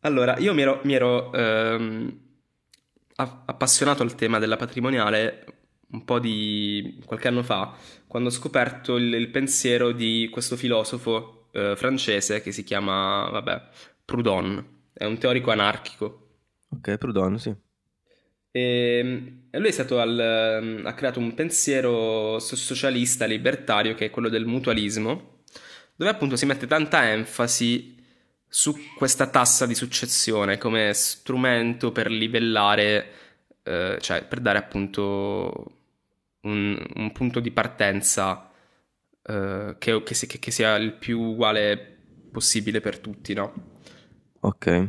allora, 0.00 0.36
io 0.38 0.52
mi 0.52 0.62
ero, 0.62 0.80
mi 0.84 0.92
ero, 0.94 1.32
ehm, 1.32 2.18
appassionato 3.16 4.02
al 4.02 4.14
tema 4.14 4.38
della 4.38 4.56
patrimoniale 4.56 5.46
un 5.92 6.04
po' 6.04 6.18
di 6.18 7.00
qualche 7.06 7.28
anno 7.28 7.42
fa, 7.42 7.74
quando 8.06 8.28
ho 8.28 8.32
scoperto 8.32 8.96
il, 8.96 9.14
il 9.14 9.30
pensiero 9.30 9.92
di 9.92 10.28
questo 10.30 10.56
filosofo 10.56 11.48
eh, 11.52 11.74
francese 11.76 12.42
che 12.42 12.52
si 12.52 12.64
chiama, 12.64 13.28
vabbè, 13.30 13.62
Proudhon. 14.04 14.72
È 14.92 15.04
un 15.04 15.18
teorico 15.18 15.50
anarchico. 15.50 16.28
Ok, 16.70 16.96
Proudhon, 16.98 17.38
sì. 17.38 17.54
E, 18.50 19.32
e 19.50 19.58
lui 19.58 19.68
è 19.68 19.72
stato 19.72 19.98
al- 20.00 20.82
ha 20.84 20.94
creato 20.94 21.20
un 21.20 21.34
pensiero 21.34 22.38
so- 22.38 22.56
socialista 22.56 23.24
libertario 23.24 23.94
che 23.94 24.06
è 24.06 24.10
quello 24.10 24.28
del 24.28 24.46
mutualismo, 24.46 25.33
dove 25.96 26.10
appunto 26.10 26.36
si 26.36 26.46
mette 26.46 26.66
tanta 26.66 27.10
enfasi 27.10 27.94
su 28.48 28.74
questa 28.96 29.26
tassa 29.28 29.66
di 29.66 29.74
successione 29.74 30.58
come 30.58 30.92
strumento 30.94 31.90
per 31.92 32.10
livellare, 32.10 33.10
eh, 33.62 33.98
cioè 34.00 34.24
per 34.24 34.40
dare 34.40 34.58
appunto 34.58 35.78
un, 36.42 36.86
un 36.94 37.12
punto 37.12 37.40
di 37.40 37.50
partenza 37.50 38.50
eh, 39.22 39.76
che, 39.78 40.02
che 40.02 40.14
si- 40.14 40.26
che 40.26 40.50
sia 40.50 40.76
il 40.76 40.92
più 40.92 41.20
uguale 41.20 41.96
possibile 42.30 42.80
per 42.80 42.98
tutti, 42.98 43.32
no? 43.34 43.52
Ok. 44.40 44.88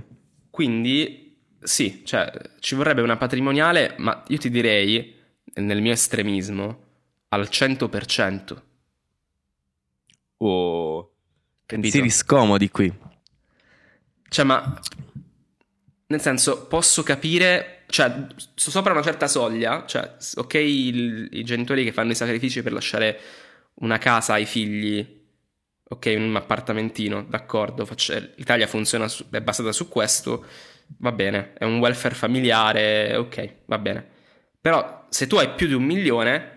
Quindi 0.50 1.38
sì, 1.60 2.04
cioè 2.06 2.32
ci 2.60 2.76
vorrebbe 2.76 3.02
una 3.02 3.18
patrimoniale, 3.18 3.96
ma 3.98 4.24
io 4.28 4.38
ti 4.38 4.50
direi, 4.50 5.14
nel 5.56 5.82
mio 5.82 5.92
estremismo, 5.94 6.84
al 7.30 7.48
100%. 7.50 8.62
Capito? 10.38 11.14
Pensieri 11.66 12.10
scomodi 12.10 12.70
qui. 12.70 12.94
Cioè, 14.28 14.46
ma 14.46 14.80
nel 16.08 16.22
senso, 16.22 16.68
posso 16.68 17.02
capire, 17.04 17.84
cioè, 17.88 18.28
so- 18.56 18.70
sopra 18.72 18.92
una 18.92 19.02
certa 19.02 19.28
soglia, 19.28 19.86
cioè, 19.88 20.16
ok, 20.36 20.54
il- 20.56 21.30
i 21.32 21.44
genitori 21.44 21.84
che 21.84 21.92
fanno 21.92 22.12
i 22.12 22.16
sacrifici 22.16 22.62
per 22.62 22.74
lasciare 22.74 23.20
una 23.76 23.98
casa 23.98 24.34
ai 24.34 24.46
figli, 24.46 25.24
ok, 25.88 26.14
un 26.18 26.36
appartamentino, 26.36 27.24
d'accordo, 27.24 27.86
faccia- 27.86 28.20
l'Italia 28.36 28.68
funziona, 28.68 29.08
su- 29.08 29.30
è 29.30 29.42
basata 29.42 29.72
su 29.72 29.88
questo, 29.90 30.46
va 31.00 31.12
bene, 31.12 31.54
è 31.54 31.64
un 31.64 31.80
welfare 31.80 32.14
familiare, 32.14 33.16
ok, 33.16 33.56
va 33.66 33.78
bene. 33.80 34.08
Però 34.62 35.06
se 35.10 35.26
tu 35.28 35.38
hai 35.38 35.50
più 35.56 35.68
di 35.68 35.74
un 35.74 35.84
milione, 35.84 36.52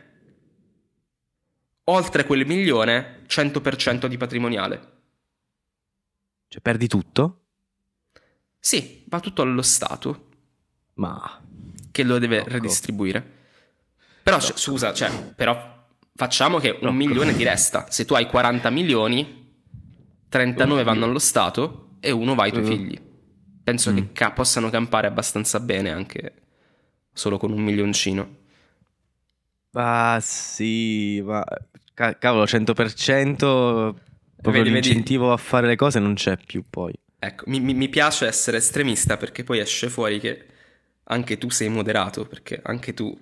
oltre 1.85 2.25
quel 2.25 2.47
milione, 2.47 3.18
100% 3.29 4.07
di 4.07 4.17
patrimoniale. 4.17 4.93
Cioè, 6.49 6.61
perdi 6.63 6.87
tutto? 6.89 7.43
Sì, 8.59 9.05
va 9.09 9.21
tutto 9.21 9.43
allo 9.43 9.63
Stato. 9.63 10.27
Ma... 10.95 11.41
che 11.93 12.03
lo 12.03 12.19
deve 12.19 12.39
Rocco. 12.39 12.51
redistribuire. 12.51 13.37
Però, 14.23 14.41
cioè, 14.41 14.57
scusa, 14.57 14.93
cioè, 14.93 15.11
però 15.35 15.87
facciamo 16.15 16.59
che 16.59 16.79
un 16.83 16.95
milione 16.95 17.35
ti 17.37 17.45
resta. 17.45 17.91
Se 17.91 18.05
tu 18.05 18.15
hai 18.15 18.27
40 18.27 18.69
milioni, 18.71 19.55
39 20.29 20.83
vanno 20.85 21.05
allo 21.05 21.19
Stato 21.19 21.97
e 22.01 22.11
uno 22.11 22.35
va 22.35 22.45
ai 22.45 22.51
tuoi 22.53 22.65
Mm. 22.65 22.67
figli. 22.67 23.01
Penso 23.63 23.91
Mm. 23.93 23.97
che 23.97 24.13
ca- 24.13 24.33
possano 24.33 24.71
campare 24.71 25.07
abbastanza 25.07 25.61
bene 25.61 25.91
anche 25.91 26.35
solo 27.13 27.39
con 27.39 27.53
un 27.53 27.61
milioncino. 27.63 28.37
Ah, 29.75 30.19
sì, 30.21 31.21
ma... 31.25 31.45
ca- 31.95 32.17
cavolo, 32.19 32.47
100% 32.47 33.99
proprio 34.41 34.63
Vedi, 34.63 34.71
vedi? 34.73 34.93
l'incentivo 34.93 35.33
a 35.33 35.37
fare 35.37 35.67
le 35.67 35.77
cose 35.77 35.99
non 36.01 36.15
c'è 36.15 36.37
più 36.39 36.65
poi. 36.69 36.93
Ecco, 37.21 37.45
mi, 37.47 37.61
mi- 37.61 37.89
piace 37.89 38.27
essere 38.27 38.57
estremista 38.57 39.17
perché 39.17 39.45
poi 39.45 39.59
esce 39.61 39.89
fuori 39.89 40.19
che 40.19 40.47
anche 41.05 41.39
tu 41.39 41.49
sei 41.51 41.69
moderato, 41.69 42.27
perché 42.27 42.61
anche 42.63 42.93
tu 42.95 43.17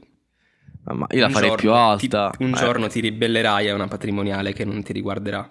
Ma, 0.84 0.94
ma 0.94 1.07
io 1.11 1.22
la 1.22 1.28
farei 1.28 1.53
giorno 1.53 1.53
più 1.53 1.72
ti- 1.97 2.09
alta. 2.12 2.30
un 2.38 2.53
Eh, 2.53 2.55
giorno 2.55 2.86
ti 2.86 3.01
ribellerai 3.01 3.68
a 3.68 3.74
una 3.74 3.88
patrimoniale 3.88 4.53
che 4.53 4.64
non 4.64 4.84
ti 4.84 4.92
riguarderà. 4.92 5.51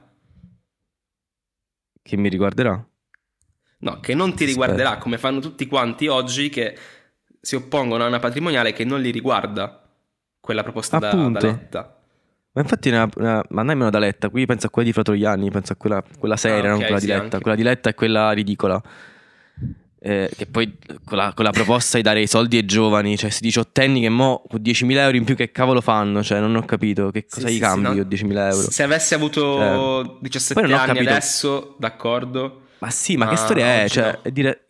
Che 2.02 2.16
mi 2.16 2.30
riguarderà? 2.30 2.89
No, 3.80 4.00
che 4.00 4.14
non 4.16 4.34
ti 4.36 4.46
riguarderà 4.46 4.98
come 4.98 5.18
fanno 5.18 5.39
tutti 5.39 5.68
quanti 5.68 6.08
oggi 6.08 6.50
che 6.50 6.78
si 7.39 7.56
oppongono 7.56 8.04
a 8.04 8.08
una 8.08 8.20
patrimoniale 8.20 8.74
che 8.74 8.84
non 8.86 9.02
li 9.02 9.12
riguarda, 9.12 9.85
quella 10.46 10.64
proposta 10.64 11.00
da, 11.00 11.12
da 11.14 11.39
Letta. 11.41 11.98
Ma 12.54 12.62
infatti 12.62 12.89
ne, 12.89 13.10
ne 13.18 13.41
mandai 13.50 13.76
meno 13.76 13.89
da 13.89 14.00
Letta, 14.00 14.30
qui 14.30 14.46
penso 14.46 14.68
a 14.68 14.70
quella 14.70 14.88
di 14.88 14.93
Fratoianni, 14.93 15.52
penso 15.52 15.74
a 15.74 15.76
quella, 15.76 16.02
quella 16.18 16.38
seria, 16.38 16.70
Ah, 16.70 16.74
non 16.74 16.78
ok, 16.80 16.84
quella 16.86 17.00
sì, 17.00 17.06
di 17.06 17.12
Letta. 17.12 17.24
anche. 17.24 17.39
Quella 17.41 17.58
di 17.58 17.64
Letta 17.64 17.89
è 17.89 17.93
quella 17.96 18.32
ridicola. 18.32 18.82
Eh, 20.00 20.30
che 20.38 20.46
poi 20.46 20.78
con 21.04 21.18
la, 21.18 21.34
con 21.34 21.43
la 21.43 21.50
proposta 21.50 21.98
di 21.98 22.04
dare 22.04 22.22
i 22.22 22.28
soldi 22.28 22.58
ai 22.58 22.66
giovani, 22.66 23.16
cioè 23.16 23.26
questi 23.26 23.43
diciottenni 23.43 24.02
che 24.02 24.10
mo 24.10 24.43
con 24.48 24.62
10.000 24.62 24.91
euro 24.98 25.18
in 25.18 25.24
più 25.24 25.36
che 25.36 25.52
cavolo 25.52 25.82
fanno? 25.82 26.22
Cioè 26.22 26.39
non 26.39 26.56
ho 26.56 26.64
capito 26.64 27.10
che 27.10 27.26
cosa 27.28 27.48
Sì, 27.48 27.54
gli 27.54 27.56
sì, 27.56 27.62
cambi 27.62 27.88
sì, 27.88 27.91
no. 27.91 27.98
io 27.98 28.04
10.000 28.04 28.38
euro. 28.38 28.70
Se 28.72 28.84
avessi 28.84 29.14
avuto 29.16 29.41
Cioè, 30.06 30.18
17 30.22 30.54
poi 30.62 30.70
non 30.70 30.80
ho 30.80 30.82
anni 30.84 30.93
capito. 30.93 31.10
adesso, 31.12 31.76
d'accordo. 31.80 32.62
Ma 32.78 32.89
sì, 32.91 33.18
ma 33.18 33.26
che 33.26 33.32
Ma 33.32 33.38
storia 33.38 33.82
è? 33.84 33.89
Cioè, 33.89 34.20
no. 34.24 34.30
dire... 34.32 34.64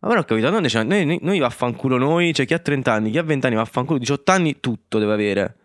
Ma 0.00 0.08
non 0.08 0.18
ho 0.18 0.24
capito, 0.24 0.48
non 0.50 0.62
dice- 0.62 0.82
noi, 0.82 1.04
noi, 1.04 1.18
noi 1.22 1.38
vaffanculo 1.38 1.98
noi, 1.98 2.32
cioè 2.32 2.46
chi 2.46 2.54
ha 2.54 2.58
30 2.58 2.92
anni, 2.92 3.10
chi 3.10 3.18
ha 3.18 3.22
20 3.22 3.46
anni 3.46 3.56
vaffanculo, 3.56 3.98
18 3.98 4.32
anni 4.32 4.60
tutto 4.60 4.98
deve 4.98 5.12
avere. 5.12 5.56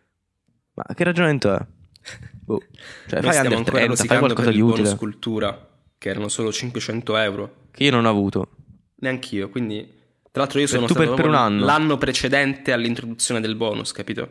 Ma 0.73 0.83
che 0.93 1.03
ragionamento 1.05 1.53
è? 1.53 1.65
Boh. 2.45 2.61
Cioè, 3.07 3.21
Noi 3.21 3.31
fai 3.31 3.33
stiamo 3.39 3.55
ancora 3.57 3.77
30, 3.77 4.03
fai 4.03 4.19
qualcosa 4.19 4.51
di 4.51 4.59
utile. 4.61 4.95
cultura, 4.95 5.69
che 5.97 6.09
erano 6.09 6.27
solo 6.27 6.51
500 6.51 7.17
euro. 7.17 7.55
Che 7.71 7.83
io 7.83 7.91
non 7.91 8.05
ho 8.05 8.09
avuto. 8.09 8.49
Neanch'io, 8.97 9.49
quindi... 9.49 9.93
Tra 10.31 10.43
l'altro 10.43 10.59
io 10.59 10.67
sono 10.67 10.86
tu 10.86 10.93
per- 10.93 11.03
stato 11.05 11.21
per 11.21 11.27
un 11.29 11.36
anno. 11.36 11.63
l'anno 11.63 11.97
precedente 11.97 12.73
all'introduzione 12.73 13.39
del 13.39 13.55
bonus, 13.55 13.93
capito? 13.93 14.29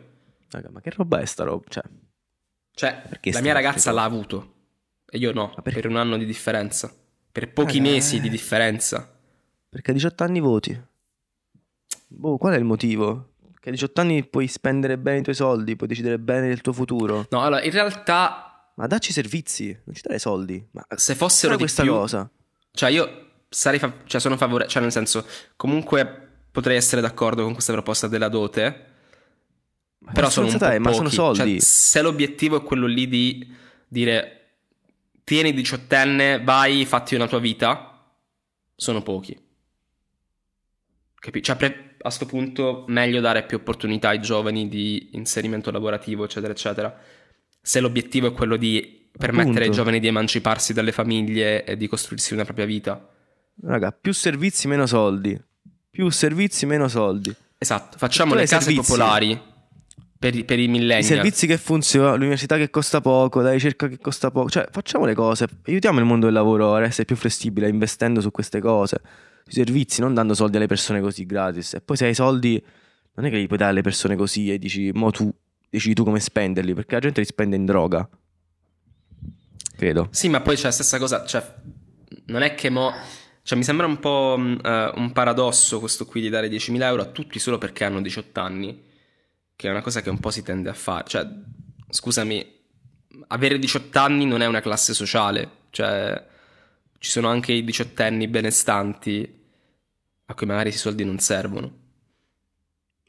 Raga, 0.51 0.69
ma 0.71 0.79
che 0.79 0.91
roba 0.91 1.19
è 1.19 1.25
sta 1.25 1.43
roba? 1.43 1.63
Cioè, 1.67 1.83
Cioè, 2.75 3.01
Perché 3.09 3.31
la 3.31 3.41
mia 3.41 3.53
ragazza 3.53 3.91
l'ha 3.91 4.03
avuto 4.03 4.53
e 5.09 5.17
io 5.17 5.33
no, 5.33 5.55
per 5.63 5.87
un 5.87 5.95
anno 5.95 6.17
di 6.17 6.25
differenza. 6.25 6.93
Per 7.31 7.51
pochi 7.51 7.79
Raga, 7.79 7.89
mesi 7.89 8.19
di 8.21 8.27
eh. 8.27 8.29
differenza. 8.29 9.14
Perché 9.75 9.91
a 9.91 9.93
18 9.93 10.23
anni 10.23 10.39
voti. 10.39 10.81
Boh, 12.07 12.37
qual 12.37 12.53
è 12.53 12.57
il 12.57 12.63
motivo? 12.63 13.33
Che 13.59 13.67
a 13.67 13.71
18 13.73 13.99
anni 13.99 14.25
puoi 14.25 14.47
spendere 14.47 14.97
bene 14.97 15.17
i 15.17 15.21
tuoi 15.21 15.35
soldi, 15.35 15.75
puoi 15.75 15.89
decidere 15.89 16.17
bene 16.17 16.47
del 16.47 16.61
tuo 16.61 16.71
futuro. 16.71 17.27
No, 17.29 17.41
allora, 17.41 17.61
in 17.61 17.71
realtà, 17.71 18.71
Ma 18.75 18.87
dacci 18.87 19.11
servizi, 19.11 19.77
non 19.83 19.93
ci 19.93 20.01
dare 20.01 20.17
soldi. 20.17 20.65
Ma 20.71 20.85
se 20.95 21.13
fossero 21.13 21.55
di 21.55 21.63
questa 21.63 21.81
più... 21.81 21.91
cosa. 21.91 22.29
Cioè, 22.71 22.89
io 22.89 23.31
sarei 23.49 23.77
fa- 23.77 23.91
cioè, 24.05 24.21
sono 24.21 24.37
favorevole, 24.37 24.69
cioè, 24.69 24.81
nel 24.81 24.93
senso, 24.93 25.25
comunque 25.57 26.29
potrei 26.51 26.77
essere 26.77 27.01
d'accordo 27.01 27.43
con 27.43 27.51
questa 27.51 27.73
proposta 27.73 28.07
della 28.07 28.29
dote, 28.29 28.85
Ma 29.97 30.13
però 30.13 30.29
sono 30.29 30.47
un 30.47 30.57
po' 30.57 30.65
è? 30.67 30.79
Ma 30.79 30.93
sono 30.93 31.09
pochi. 31.09 31.15
soldi. 31.15 31.51
Cioè, 31.51 31.59
se 31.59 32.01
l'obiettivo 32.01 32.55
è 32.55 32.63
quello 32.63 32.85
lì 32.85 33.09
di 33.09 33.53
dire 33.89 34.51
tieni 35.25 35.53
diciottenne, 35.53 36.41
vai, 36.41 36.85
fatti 36.85 37.15
una 37.15 37.27
tua 37.27 37.39
vita, 37.39 38.09
sono 38.73 39.01
pochi. 39.01 39.43
Capi- 41.25 41.41
Cioè, 41.41 41.55
pre- 41.55 41.95
a 42.01 42.09
sto 42.11 42.27
punto 42.27 42.85
meglio 42.87 43.19
dare 43.19 43.43
più 43.45 43.57
opportunità 43.57 44.09
ai 44.09 44.21
giovani 44.21 44.69
di 44.69 45.09
inserimento 45.13 45.71
lavorativo, 45.71 46.23
eccetera, 46.25 46.53
eccetera. 46.53 46.95
Se 47.61 47.79
l'obiettivo 47.79 48.27
è 48.27 48.31
quello 48.31 48.57
di 48.57 49.09
permettere 49.17 49.49
ai 49.49 49.55
Appunto. 49.61 49.77
giovani 49.77 49.99
di 49.99 50.05
emanciparsi 50.07 50.71
dalle 50.73 50.91
famiglie 50.91 51.63
e 51.63 51.77
di 51.77 51.87
costruirsi 51.87 52.33
una 52.35 52.43
propria 52.43 52.65
vita. 52.65 53.09
Raga, 53.63 53.91
più 53.91 54.13
servizi, 54.13 54.67
meno 54.67 54.85
soldi. 54.85 55.35
Più 55.89 56.07
servizi, 56.11 56.67
meno 56.67 56.87
soldi. 56.87 57.33
Esatto, 57.57 57.97
facciamo 57.97 58.35
le 58.35 58.45
case 58.45 58.65
servizi. 58.65 58.91
popolari 58.91 59.41
per, 60.19 60.35
i- 60.35 60.43
per 60.43 60.59
i 60.59 60.65
I 60.65 60.67
millennial. 60.67 61.03
servizi 61.03 61.47
che 61.47 61.57
funzionano, 61.57 62.17
l'università 62.17 62.57
che 62.57 62.69
costa 62.69 63.01
poco, 63.01 63.39
la 63.41 63.51
ricerca 63.53 63.87
che 63.87 63.97
costa 63.97 64.29
poco. 64.29 64.49
Cioè, 64.51 64.67
facciamo 64.69 65.05
le 65.05 65.15
cose. 65.15 65.47
Aiutiamo 65.65 65.97
il 65.97 66.05
mondo 66.05 66.25
del 66.25 66.35
lavoro 66.35 66.75
a 66.75 66.83
essere 66.83 67.05
più 67.05 67.15
flessibile, 67.15 67.67
investendo 67.67 68.21
su 68.21 68.29
queste 68.29 68.59
cose. 68.59 69.01
Sui 69.47 69.63
servizi, 69.63 70.01
non 70.01 70.15
dando 70.15 70.33
soldi 70.33 70.57
alle 70.57 70.65
persone 70.65 71.01
così 71.01 71.25
gratis. 71.25 71.75
E 71.75 71.81
poi 71.81 71.95
se 71.95 72.05
hai 72.05 72.15
soldi, 72.15 72.63
non 73.13 73.25
è 73.25 73.29
che 73.29 73.37
li 73.37 73.45
puoi 73.45 73.59
dare 73.59 73.71
alle 73.71 73.81
persone 73.81 74.15
così 74.15 74.51
e 74.51 74.57
dici, 74.57 74.91
mo 74.91 75.11
tu 75.11 75.31
decidi 75.69 75.93
tu 75.93 76.03
come 76.03 76.19
spenderli, 76.19 76.73
perché 76.73 76.95
la 76.95 77.01
gente 77.01 77.19
li 77.19 77.27
spende 77.27 77.55
in 77.55 77.65
droga. 77.65 78.07
Credo. 79.75 80.07
Sì, 80.11 80.29
ma 80.29 80.41
poi 80.41 80.55
c'è 80.55 80.63
la 80.63 80.71
stessa 80.71 80.97
cosa, 80.97 81.25
cioè, 81.25 81.45
non 82.25 82.41
è 82.41 82.55
che 82.55 82.69
mo... 82.69 82.91
Cioè, 83.43 83.57
mi 83.57 83.63
sembra 83.63 83.85
un 83.85 83.99
po' 83.99 84.35
eh, 84.39 84.91
un 84.95 85.11
paradosso 85.11 85.79
questo 85.79 86.05
qui 86.05 86.21
di 86.21 86.29
dare 86.29 86.47
10.000 86.47 86.81
euro 86.81 87.03
a 87.03 87.05
tutti 87.05 87.37
solo 87.37 87.59
perché 87.59 87.83
hanno 87.83 88.01
18 88.01 88.39
anni, 88.39 88.83
che 89.55 89.67
è 89.67 89.69
una 89.71 89.81
cosa 89.81 90.01
che 90.01 90.09
un 90.09 90.19
po' 90.19 90.31
si 90.31 90.41
tende 90.41 90.69
a 90.69 90.73
fare. 90.73 91.03
Cioè, 91.05 91.27
scusami, 91.87 92.53
avere 93.27 93.59
18 93.59 93.99
anni 93.99 94.25
non 94.25 94.41
è 94.41 94.47
una 94.47 94.61
classe 94.61 94.95
sociale, 94.95 95.49
cioè, 95.69 96.25
ci 97.05 97.11
sono 97.11 97.27
anche 97.27 97.51
i 97.53 97.63
diciottenni 97.63 98.27
benestanti 98.27 99.43
a 100.25 100.33
cui 100.33 100.47
magari 100.47 100.69
questi 100.69 100.87
soldi 100.87 101.05
non 101.05 101.19
servono. 101.19 101.71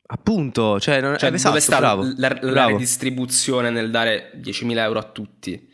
Appunto, 0.08 0.78
cioè, 0.78 1.00
non... 1.00 1.16
Cioè, 1.16 1.30
eh, 1.30 1.34
esatto, 1.34 1.48
dove 1.54 1.60
sta 1.62 1.78
bravo, 1.78 2.02
la, 2.18 2.28
la 2.42 2.50
bravo. 2.52 2.70
redistribuzione 2.72 3.70
nel 3.70 3.90
dare 3.90 4.32
10.000 4.34 4.76
euro 4.80 4.98
a 4.98 5.02
tutti? 5.04 5.72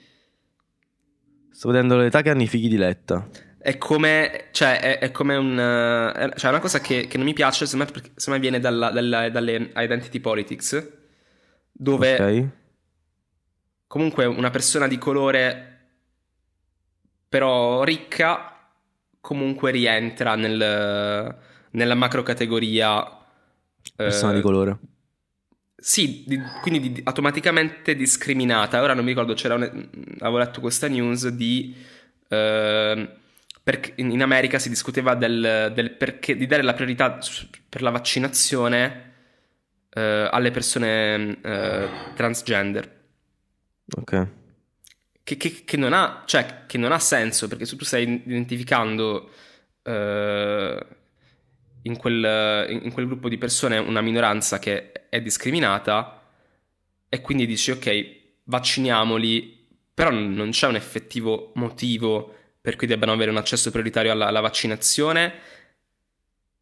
Sto 1.51 1.68
vedendo 1.68 1.97
l'età 1.97 2.23
che 2.23 2.31
hanno 2.31 2.43
i 2.43 2.47
figli 2.47 2.68
di 2.68 2.77
Letta. 2.77 3.29
È 3.59 3.77
come, 3.77 4.51
cioè, 4.53 4.79
è, 4.81 4.99
è 5.01 5.11
come 5.11 5.35
un. 5.35 5.59
eh, 5.59 6.12
è- 6.12 6.35
cioè, 6.37 6.51
una 6.51 6.61
cosa 6.61 6.79
che, 6.79 7.09
che 7.09 7.16
non 7.16 7.27
mi 7.27 7.33
piace, 7.33 7.66
me, 7.77 7.87
perché 7.87 8.12
me 8.29 8.39
viene 8.39 8.61
dalla- 8.61 8.91
dalla- 8.91 9.31
dalle 9.31 9.73
identity 9.75 10.20
politics, 10.20 10.91
dove 11.73 12.14
Ok. 12.20 12.49
comunque 13.89 14.27
una 14.27 14.51
persona 14.51 14.87
di 14.87 14.97
colore, 14.97 15.72
però 17.33 17.83
ricca, 17.83 18.59
comunque 19.22 19.70
rientra 19.70 20.35
nel, 20.35 21.35
nella 21.70 21.95
macro 21.95 22.22
categoria. 22.22 23.03
eh, 23.09 23.95
Persona 23.97 24.35
di 24.35 24.43
colore. 24.43 24.78
Sì, 25.74 26.24
di- 26.26 26.39
quindi 26.61 26.93
di- 26.93 27.01
automaticamente 27.03 27.97
discriminata. 27.97 28.83
Ora 28.83 28.93
non 28.93 29.03
mi 29.05 29.11
ricordo, 29.12 29.33
c'era 29.33 29.55
un- 29.55 29.89
avevo 30.18 30.37
letto 30.37 30.61
questa 30.61 30.89
news 30.89 31.26
di... 31.28 31.74
ehm, 32.28 33.11
perché 33.62 33.95
in 33.97 34.20
America 34.20 34.59
si 34.59 34.68
discuteva 34.68 35.14
del, 35.14 35.70
del 35.74 35.93
perché 35.93 36.37
di 36.37 36.47
dare 36.47 36.62
la 36.62 36.74
priorità 36.74 37.18
per 37.66 37.80
la 37.80 37.91
vaccinazione 37.91 39.12
eh, 39.89 40.28
alle 40.30 40.51
persone 40.51 41.39
eh, 41.41 41.89
transgender. 42.14 43.01
Ok. 43.97 44.28
Che, 45.25 45.37
che- 45.37 45.62
che 45.64 45.77
non 45.77 45.93
ha, 45.93 46.25
cioè, 46.27 46.64
che 46.66 46.79
non 46.79 46.91
ha 46.93 46.99
senso 46.99 47.47
perché 47.49 47.64
se 47.64 47.77
tu 47.77 47.85
stai 47.85 48.23
identificando 48.27 49.31
eh, 49.83 50.87
in, 51.83 51.97
quel, 51.97 52.66
in- 52.83 52.93
quel 52.93 53.07
gruppo 53.07 53.29
di 53.29 53.39
persone 53.39 53.79
una 53.79 54.01
minoranza 54.01 54.59
che 54.59 54.93
è 55.09 55.20
discriminata 55.20 56.20
e 57.09 57.20
quindi 57.20 57.47
dici 57.47 57.70
ok, 57.70 58.16
vacciniamoli, 58.45 59.68
però 59.95 60.11
non 60.11 60.51
c'è 60.51 60.66
un 60.66 60.77
effettivo 60.77 61.53
motivo 61.57 62.35
per 62.61 62.77
cui 62.77 62.87
debbano 62.87 63.12
avere 63.12 63.31
un 63.31 63.37
accesso 63.37 63.70
prioritario 63.70 64.11
alla, 64.12 64.27
alla 64.27 64.41
vaccinazione. 64.41 65.35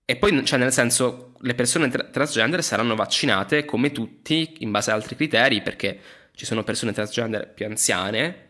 E 0.05 0.17
poi, 0.17 0.45
cioè, 0.45 0.59
nel 0.59 0.73
senso, 0.73 1.35
le 1.41 1.55
persone 1.55 1.89
tra- 1.89 2.03
transgender 2.05 2.65
saranno 2.65 2.97
vaccinate 2.97 3.65
come 3.65 3.93
tutti 3.93 4.57
in 4.59 4.71
base 4.73 4.91
ad 4.91 4.97
altri 5.01 5.15
criteri, 5.15 5.63
perché 5.63 6.01
ci 6.35 6.45
sono 6.45 6.65
persone 6.65 6.93
transgender 6.93 7.53
più 7.53 7.65
anziane 7.67 8.49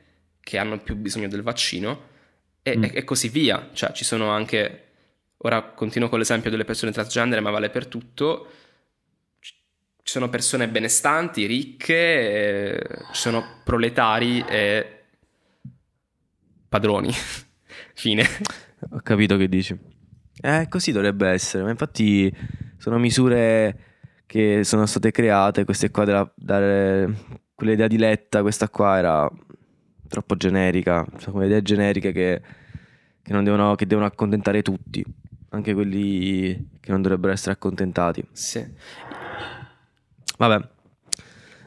che 0.51 0.59
hanno 0.59 0.80
più 0.80 0.96
bisogno 0.96 1.28
del 1.28 1.42
vaccino 1.42 2.09
e, 2.61 2.76
Mm. 2.76 2.82
e- 2.82 2.90
e 2.94 3.05
così 3.05 3.28
via. 3.28 3.70
Cioè, 3.72 3.92
ci 3.92 4.05
sono 4.05 4.30
anche. 4.30 4.86
Ora 5.44 5.62
continuo 5.62 6.09
con 6.09 6.18
l'esempio 6.18 6.51
delle 6.51 6.64
persone 6.64 6.90
transgender, 6.90 7.40
ma 7.40 7.51
vale 7.51 7.70
per 7.70 7.86
tutto. 7.86 8.51
Ci 9.38 9.55
sono 10.03 10.28
persone 10.28 10.66
benestanti, 10.68 11.46
ricche, 11.46 11.94
eh, 11.94 12.82
ci 13.12 13.20
sono 13.20 13.61
proletari 13.62 14.44
e 14.48 15.03
padroni. 16.68 17.12
Fine. 17.94 18.24
Ho 18.90 19.01
capito 19.05 19.36
che 19.36 19.48
dici. 19.48 19.78
Eh, 20.42 20.66
così 20.68 20.90
dovrebbe 20.90 21.28
essere, 21.28 21.62
ma 21.62 21.70
infatti 21.70 22.34
sono 22.76 22.98
misure 22.98 23.84
che 24.26 24.64
sono 24.64 24.84
state 24.86 25.12
create, 25.12 25.64
queste 25.64 25.90
qua 25.92 26.05
della, 26.05 26.28
dare 26.34 27.14
quell'idea 27.55 27.86
di 27.86 27.98
Letta, 27.98 28.40
questa 28.42 28.68
qua 28.68 28.98
era 28.98 29.30
troppo 30.11 30.36
generica, 30.36 31.06
sono 31.18 31.36
quelle 31.36 31.46
idee 31.46 31.62
generiche 31.62 32.12
che, 32.12 32.42
che 33.22 33.32
non 33.32 33.44
devono, 33.44 33.76
che 33.76 33.86
devono 33.86 34.06
accontentare 34.06 34.61
tutti, 34.61 35.02
anche 35.50 35.72
quelli 35.72 36.68
che 36.80 36.90
non 36.90 37.00
dovrebbero 37.00 37.32
essere 37.32 37.52
accontentati. 37.52 38.22
Sì. 38.32 38.66
Vabbè. 40.36 40.68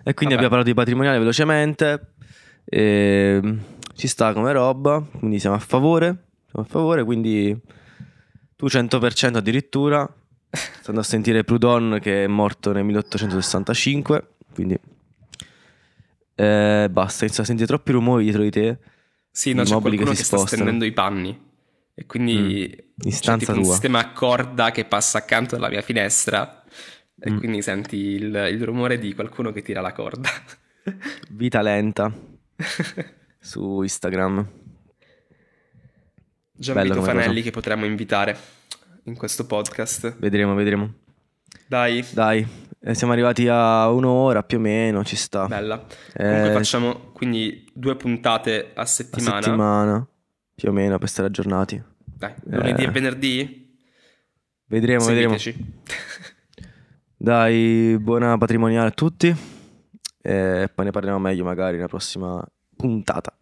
E 0.05 0.13
quindi 0.13 0.35
Vabbè. 0.35 0.45
abbiamo 0.45 0.49
parlato 0.49 0.69
di 0.69 0.73
patrimoniale 0.73 1.17
velocemente. 1.17 2.13
ehm, 2.65 3.61
ci 3.95 4.07
sta 4.07 4.33
come 4.33 4.51
roba, 4.51 5.01
quindi 5.17 5.39
siamo 5.39 5.55
a 5.55 5.59
favore. 5.59 6.25
Siamo 6.49 6.65
a 6.65 6.69
favore, 6.69 7.03
quindi 7.03 7.57
tu 8.55 8.65
100% 8.65 9.37
addirittura. 9.37 10.07
Stando 10.81 10.99
a 10.99 11.03
sentire 11.03 11.43
Proudhon 11.43 11.99
che 12.01 12.25
è 12.25 12.27
morto 12.27 12.73
nel 12.73 12.83
1865, 12.83 14.27
quindi 14.53 14.77
eh, 16.35 16.87
basta, 16.91 17.23
inizio 17.25 17.43
a 17.43 17.45
sentire 17.45 17.67
troppi 17.67 17.91
rumori 17.91 18.23
dietro 18.23 18.41
di 18.43 18.49
te. 18.51 18.77
Sì, 19.31 19.53
no, 19.53 19.63
c'è 19.63 19.69
qualcuno 19.79 20.11
che 20.11 20.17
che, 20.17 20.23
sta 20.23 20.37
stendendo 20.45 20.85
i 20.85 20.91
panni. 20.91 21.51
E 21.95 22.05
quindi 22.05 22.75
Mm. 23.05 23.09
C'è 23.09 23.37
tipo 23.37 23.51
un 23.53 23.61
tua. 23.63 23.71
sistema 23.71 23.99
a 23.99 24.11
corda 24.11 24.69
che 24.71 24.85
passa 24.85 25.17
accanto 25.17 25.55
alla 25.55 25.69
mia 25.69 25.81
finestra. 25.81 26.63
E 27.19 27.31
Mm. 27.31 27.37
quindi 27.37 27.61
senti 27.61 27.97
il, 27.97 28.49
il 28.51 28.63
rumore 28.63 28.99
di 28.99 29.13
qualcuno 29.15 29.51
che 29.51 29.61
tira 29.63 29.81
la 29.81 29.93
corda. 29.93 30.29
Vita 31.31 31.61
lenta 31.61 32.13
su 33.39 33.81
Instagram. 33.81 34.47
Gianvito 36.51 37.01
Fanelli 37.01 37.31
cosa. 37.35 37.41
che 37.41 37.51
potremmo 37.51 37.85
invitare 37.85 38.37
in 39.05 39.15
questo 39.15 39.45
podcast. 39.45 40.17
Vedremo, 40.17 40.53
vedremo. 40.53 40.93
Dai, 41.67 42.05
Dai, 42.11 42.45
siamo 42.91 43.13
arrivati 43.13 43.47
a 43.47 43.89
un'ora 43.89 44.43
più 44.43 44.57
o 44.57 44.61
meno, 44.61 45.03
ci 45.03 45.15
sta. 45.15 45.47
bella. 45.47 45.85
Eh, 46.13 46.23
Comunque 46.23 46.51
facciamo 46.51 46.95
quindi 47.13 47.69
due 47.73 47.95
puntate 47.95 48.71
a 48.75 48.81
a 48.81 48.85
settimana. 48.85 49.41
settimana, 49.41 50.07
più 50.53 50.69
o 50.69 50.71
meno, 50.73 50.97
per 50.99 51.07
stare 51.09 51.27
aggiornati. 51.29 51.81
Dai, 52.03 52.33
lunedì 52.43 52.83
Eh. 52.83 52.87
e 52.87 52.91
venerdì? 52.91 53.77
Vedremo, 54.65 55.05
vedremo. 55.05 55.35
Dai, 57.17 57.97
buona 57.99 58.37
patrimoniale 58.37 58.87
a 58.89 58.91
tutti. 58.91 59.33
E 60.25 60.69
poi 60.73 60.85
ne 60.85 60.91
parliamo 60.91 61.19
meglio 61.19 61.43
magari 61.43 61.75
nella 61.75 61.87
prossima 61.87 62.43
puntata. 62.75 63.33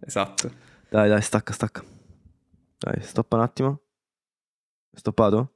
Esatto. 0.00 0.50
Dai, 0.88 1.08
dai, 1.08 1.22
stacca, 1.22 1.52
stacca. 1.52 1.82
Dai, 2.78 3.00
stoppa 3.02 3.36
un 3.36 3.42
attimo. 3.42 3.80
Stoppato? 4.92 5.50